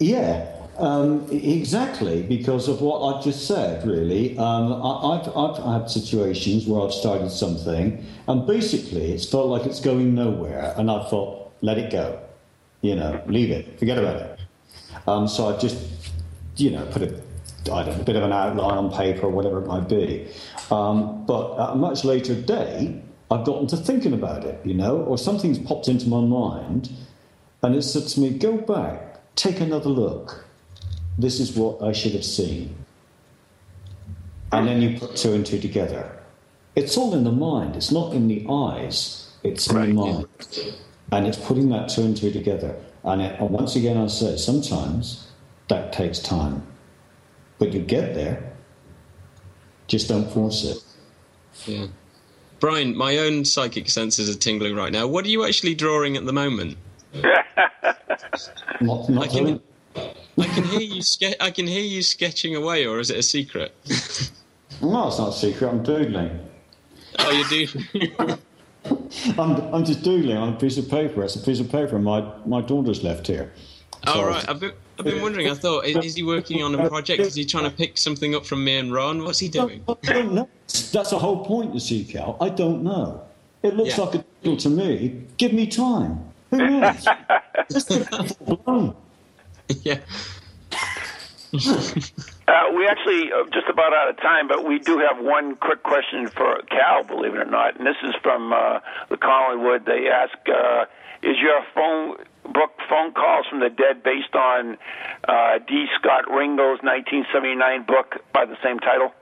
Yeah, 0.00 0.46
um, 0.78 1.26
exactly 1.32 2.22
because 2.22 2.68
of 2.68 2.80
what 2.80 3.00
I've 3.02 3.24
just 3.24 3.48
said. 3.48 3.84
Really, 3.86 4.38
um, 4.38 4.72
I, 4.72 5.18
I've, 5.18 5.36
I've 5.36 5.80
had 5.80 5.90
situations 5.90 6.66
where 6.66 6.82
I've 6.86 6.94
started 6.94 7.30
something, 7.30 8.06
and 8.28 8.46
basically 8.46 9.12
it's 9.12 9.28
felt 9.28 9.48
like 9.48 9.66
it's 9.66 9.80
going 9.80 10.14
nowhere, 10.14 10.74
and 10.76 10.88
I 10.90 11.02
thought, 11.08 11.52
let 11.62 11.78
it 11.78 11.90
go, 11.90 12.20
you 12.80 12.94
know, 12.94 13.20
leave 13.26 13.50
it, 13.50 13.76
forget 13.78 13.98
about 13.98 14.16
it. 14.22 14.40
Um, 15.08 15.26
so 15.26 15.48
I 15.48 15.58
just, 15.58 15.78
you 16.56 16.70
know, 16.70 16.86
put 16.86 17.02
a, 17.02 17.20
I 17.64 17.82
don't 17.82 17.96
know, 17.96 18.00
a 18.00 18.04
bit 18.04 18.16
of 18.16 18.22
an 18.22 18.32
outline 18.32 18.78
on 18.78 18.92
paper 18.92 19.26
or 19.26 19.30
whatever 19.30 19.62
it 19.62 19.66
might 19.66 19.88
be. 19.88 20.26
Um, 20.70 21.24
but 21.26 21.58
at 21.58 21.70
a 21.70 21.74
much 21.74 22.04
later 22.04 22.34
day, 22.34 23.02
I've 23.30 23.44
gotten 23.44 23.66
to 23.68 23.76
thinking 23.76 24.14
about 24.14 24.44
it, 24.44 24.58
you 24.64 24.74
know, 24.74 24.98
or 24.98 25.18
something's 25.18 25.58
popped 25.58 25.88
into 25.88 26.08
my 26.08 26.20
mind, 26.20 26.90
and 27.62 27.74
it 27.74 27.82
said 27.82 28.06
to 28.08 28.20
me, 28.20 28.30
go 28.30 28.56
back, 28.56 29.20
take 29.36 29.60
another 29.60 29.90
look. 29.90 30.46
This 31.18 31.40
is 31.40 31.54
what 31.56 31.82
I 31.82 31.92
should 31.92 32.12
have 32.12 32.24
seen. 32.24 32.74
And 34.52 34.66
then 34.66 34.80
you 34.80 34.98
put 34.98 35.16
two 35.16 35.34
and 35.34 35.44
two 35.44 35.58
together. 35.60 36.10
It's 36.74 36.96
all 36.96 37.12
in 37.14 37.24
the 37.24 37.32
mind, 37.32 37.76
it's 37.76 37.90
not 37.90 38.14
in 38.14 38.28
the 38.28 38.46
eyes, 38.48 39.30
it's 39.42 39.68
in 39.68 39.76
Right, 39.76 39.86
the 39.88 39.92
mind. 39.94 40.26
And 41.10 41.26
it's 41.26 41.38
putting 41.38 41.68
that 41.70 41.88
two 41.88 42.02
and 42.02 42.16
two 42.16 42.30
together. 42.30 42.76
And, 43.04 43.20
it, 43.20 43.38
and 43.40 43.50
once 43.50 43.76
again, 43.76 43.96
I 43.96 44.06
say, 44.06 44.36
sometimes 44.36 45.26
that 45.68 45.92
takes 45.92 46.18
time. 46.18 46.62
But 47.58 47.72
you 47.72 47.80
get 47.80 48.14
there, 48.14 48.52
just 49.88 50.08
don't 50.08 50.30
force 50.30 50.64
it. 50.64 50.82
Yeah. 51.66 51.86
Brian, 52.60 52.96
my 52.96 53.18
own 53.18 53.44
psychic 53.44 53.88
senses 53.90 54.28
are 54.34 54.38
tingling 54.38 54.74
right 54.76 54.92
now. 54.92 55.06
What 55.06 55.24
are 55.24 55.28
you 55.28 55.44
actually 55.44 55.74
drawing 55.74 56.16
at 56.16 56.24
the 56.26 56.32
moment? 56.32 56.76
Not, 58.80 59.08
not 59.08 59.24
I 59.24 59.26
can- 59.28 59.60
I 60.38 60.44
can 60.44 60.64
hear 60.64 60.80
you. 60.80 61.02
Ske- 61.02 61.34
I 61.40 61.50
can 61.50 61.66
hear 61.66 61.82
you 61.82 62.00
sketching 62.02 62.54
away, 62.54 62.86
or 62.86 63.00
is 63.00 63.10
it 63.10 63.18
a 63.18 63.22
secret? 63.22 63.74
No, 64.80 65.08
it's 65.08 65.18
not 65.18 65.30
a 65.30 65.32
secret, 65.32 65.68
I'm 65.68 65.82
doodling. 65.82 66.38
oh, 67.18 67.30
you 67.50 67.66
do. 67.66 68.38
I'm, 69.36 69.74
I'm 69.74 69.84
just 69.84 70.02
doodling 70.04 70.36
on 70.36 70.52
a 70.52 70.56
piece 70.56 70.78
of 70.78 70.88
paper. 70.88 71.24
It's 71.24 71.34
a 71.34 71.40
piece 71.40 71.58
of 71.58 71.68
paper 71.72 71.98
my, 71.98 72.24
my 72.46 72.60
daughter's 72.60 73.02
left 73.02 73.26
here. 73.26 73.52
All 74.06 74.14
So- 74.14 74.26
right. 74.28 74.48
I've 74.48 74.60
been, 74.60 74.72
I've 74.98 75.04
been 75.04 75.22
wondering. 75.22 75.48
I 75.48 75.54
thought, 75.54 75.84
is, 75.84 75.96
is 76.04 76.14
he 76.16 76.22
working 76.22 76.62
on 76.62 76.74
a 76.74 76.88
project? 76.88 77.20
Is 77.20 77.34
he 77.34 77.44
trying 77.44 77.64
to 77.64 77.70
pick 77.70 77.96
something 77.96 78.34
up 78.34 78.44
from 78.44 78.64
me 78.64 78.78
and 78.78 78.92
Ron? 78.92 79.22
What's 79.24 79.38
he 79.38 79.48
doing? 79.48 79.84
I 79.88 79.94
don't 80.12 80.32
know. 80.34 80.48
That's 80.92 81.10
the 81.10 81.18
whole 81.18 81.44
point, 81.44 81.72
you 81.74 81.80
see, 81.80 82.04
Cal. 82.04 82.36
I 82.40 82.48
don't 82.48 82.82
know. 82.82 83.22
It 83.62 83.76
looks 83.76 83.96
Yeah. 83.96 84.04
like 84.04 84.14
a 84.16 84.24
deal 84.42 84.56
to 84.56 84.68
me. 84.70 85.22
Give 85.36 85.52
me 85.52 85.66
time. 85.66 86.20
Who 86.50 86.56
knows? 86.80 87.06
Just 87.70 87.88
get 87.90 88.38
blown. 88.64 88.96
yeah. 89.82 89.98
Uh, 91.52 92.70
we 92.76 92.86
actually 92.86 93.32
are 93.32 93.44
just 93.52 93.68
about 93.70 93.92
out 93.94 94.08
of 94.10 94.16
time, 94.18 94.48
but 94.48 94.66
we 94.66 94.78
do 94.78 94.98
have 94.98 95.22
one 95.24 95.56
quick 95.56 95.82
question 95.82 96.28
for 96.28 96.60
Cal, 96.70 97.04
believe 97.04 97.34
it 97.34 97.38
or 97.40 97.44
not, 97.50 97.76
and 97.78 97.86
this 97.86 97.96
is 98.02 98.14
from 98.22 98.52
uh, 98.52 98.80
the 99.08 99.16
Collingwood. 99.16 99.84
They 99.86 100.08
ask, 100.08 100.36
uh, 100.48 100.84
"Is 101.22 101.36
your 101.40 101.60
phone 101.74 102.16
book 102.52 102.72
phone 102.88 103.12
calls 103.12 103.46
from 103.48 103.60
the 103.60 103.70
dead 103.70 104.02
based 104.02 104.34
on 104.34 104.78
uh, 105.26 105.58
D. 105.66 105.86
Scott 105.98 106.24
Rogo's 106.26 106.82
1979 106.82 107.84
book 107.86 108.16
by 108.32 108.44
the 108.44 108.56
same 108.62 108.78
title?" 108.78 109.12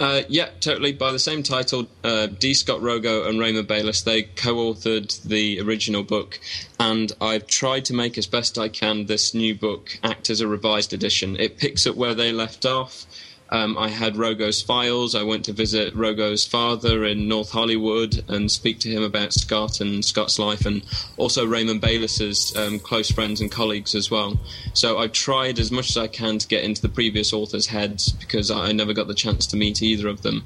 Uh, 0.00 0.22
yeah, 0.30 0.48
totally. 0.60 0.92
By 0.92 1.12
the 1.12 1.18
same 1.18 1.42
title, 1.42 1.86
uh, 2.02 2.26
D. 2.26 2.54
Scott 2.54 2.80
Rogo 2.80 3.28
and 3.28 3.38
Raymond 3.38 3.68
Bayless, 3.68 4.00
they 4.00 4.22
co-authored 4.22 5.22
the 5.24 5.60
original 5.60 6.02
book, 6.02 6.40
and 6.80 7.12
I've 7.20 7.46
tried 7.46 7.84
to 7.86 7.94
make 7.94 8.16
as 8.16 8.26
best 8.26 8.56
I 8.56 8.70
can 8.70 9.04
this 9.04 9.34
new 9.34 9.54
book 9.54 9.98
act 10.02 10.30
as 10.30 10.40
a 10.40 10.48
revised 10.48 10.94
edition. 10.94 11.36
It 11.38 11.58
picks 11.58 11.86
up 11.86 11.96
where 11.96 12.14
they 12.14 12.32
left 12.32 12.64
off. 12.64 13.04
Um, 13.50 13.76
I 13.76 13.88
had 13.88 14.16
Rogo's 14.16 14.62
files. 14.62 15.14
I 15.14 15.22
went 15.22 15.44
to 15.46 15.52
visit 15.52 15.94
Rogo's 15.94 16.46
father 16.46 17.04
in 17.04 17.28
North 17.28 17.50
Hollywood 17.50 18.24
and 18.28 18.50
speak 18.50 18.78
to 18.80 18.90
him 18.90 19.02
about 19.02 19.32
Scott 19.32 19.80
and 19.80 20.04
Scott's 20.04 20.38
life, 20.38 20.64
and 20.66 20.82
also 21.16 21.46
Raymond 21.46 21.80
Bayless's 21.80 22.56
um, 22.56 22.78
close 22.78 23.10
friends 23.10 23.40
and 23.40 23.50
colleagues 23.50 23.94
as 23.94 24.10
well. 24.10 24.38
So 24.72 24.98
I've 24.98 25.12
tried 25.12 25.58
as 25.58 25.72
much 25.72 25.90
as 25.90 25.96
I 25.96 26.06
can 26.06 26.38
to 26.38 26.46
get 26.46 26.64
into 26.64 26.80
the 26.80 26.88
previous 26.88 27.32
authors' 27.32 27.66
heads 27.66 28.12
because 28.12 28.50
I 28.50 28.72
never 28.72 28.92
got 28.92 29.08
the 29.08 29.14
chance 29.14 29.46
to 29.48 29.56
meet 29.56 29.82
either 29.82 30.08
of 30.08 30.22
them, 30.22 30.44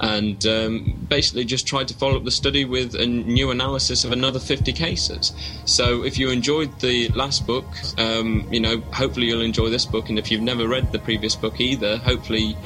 and 0.00 0.44
um, 0.46 1.06
basically 1.08 1.44
just 1.44 1.66
tried 1.66 1.88
to 1.88 1.94
follow 1.94 2.16
up 2.16 2.24
the 2.24 2.30
study 2.30 2.64
with 2.64 2.94
a 2.94 3.06
new 3.06 3.50
analysis 3.50 4.04
of 4.04 4.12
another 4.12 4.38
50 4.38 4.72
cases. 4.72 5.32
So 5.64 6.04
if 6.04 6.18
you 6.18 6.30
enjoyed 6.30 6.78
the 6.80 7.08
last 7.10 7.46
book, 7.46 7.66
um, 7.98 8.46
you 8.50 8.60
know, 8.60 8.80
hopefully 8.92 9.26
you'll 9.26 9.42
enjoy 9.42 9.68
this 9.70 9.84
book, 9.86 10.08
and 10.08 10.18
if 10.18 10.30
you've 10.30 10.42
never 10.42 10.66
read 10.68 10.92
the 10.92 10.98
previous 10.98 11.34
book 11.36 11.60
either, 11.60 11.98
hopefully. 11.98 12.56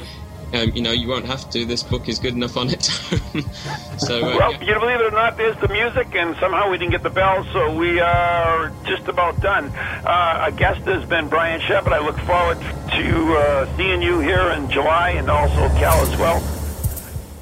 Um, 0.53 0.69
you 0.75 0.81
know, 0.81 0.91
you 0.91 1.07
won't 1.07 1.27
have 1.27 1.49
to. 1.51 1.63
This 1.63 1.81
book 1.81 2.09
is 2.09 2.19
good 2.19 2.33
enough 2.33 2.57
on 2.57 2.69
its 2.69 2.89
own. 3.13 3.41
so, 3.97 4.17
uh, 4.17 4.35
Well, 4.37 4.51
yeah. 4.51 4.63
you 4.63 4.79
believe 4.81 4.99
it 4.99 5.07
or 5.07 5.11
not, 5.11 5.37
there's 5.37 5.55
the 5.61 5.69
music, 5.69 6.13
and 6.13 6.35
somehow 6.41 6.69
we 6.69 6.77
didn't 6.77 6.91
get 6.91 7.03
the 7.03 7.09
bell, 7.09 7.45
so 7.53 7.73
we 7.73 8.01
are 8.01 8.69
just 8.85 9.07
about 9.07 9.39
done. 9.39 9.67
Uh, 9.73 10.41
our 10.41 10.51
guest 10.51 10.81
has 10.81 11.05
been 11.07 11.29
Brian 11.29 11.61
Shepard. 11.61 11.93
I 11.93 11.99
look 11.99 12.19
forward 12.19 12.59
to 12.59 13.37
uh, 13.37 13.77
seeing 13.77 14.01
you 14.01 14.19
here 14.19 14.49
in 14.51 14.69
July, 14.69 15.11
and 15.11 15.29
also 15.29 15.69
Cal 15.79 16.01
as 16.01 16.17
well. 16.17 16.60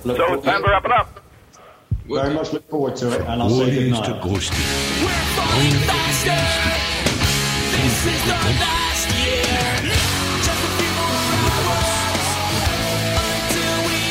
Look 0.10 0.18
So 0.18 0.24
forward- 0.26 0.38
it's 0.40 0.46
time 0.48 0.64
to 0.64 0.70
wrap 0.72 0.86
it 0.86 0.92
up. 0.92 1.20
very 2.08 2.34
much 2.34 2.52
look 2.52 2.68
forward 2.68 2.96
to 2.96 3.12
it, 3.14 3.22
and 3.22 3.44
I'll 3.44 3.50
say 3.52 3.66
good 3.70 3.92
Warriors 3.94 4.00
to. 4.08 4.14
Ghosty. 4.26 5.04
We're 5.06 5.26
falling 5.38 5.78
faster. 5.86 6.40
This 7.78 8.06
is 8.08 8.24
the 8.26 8.34
night. 8.34 8.89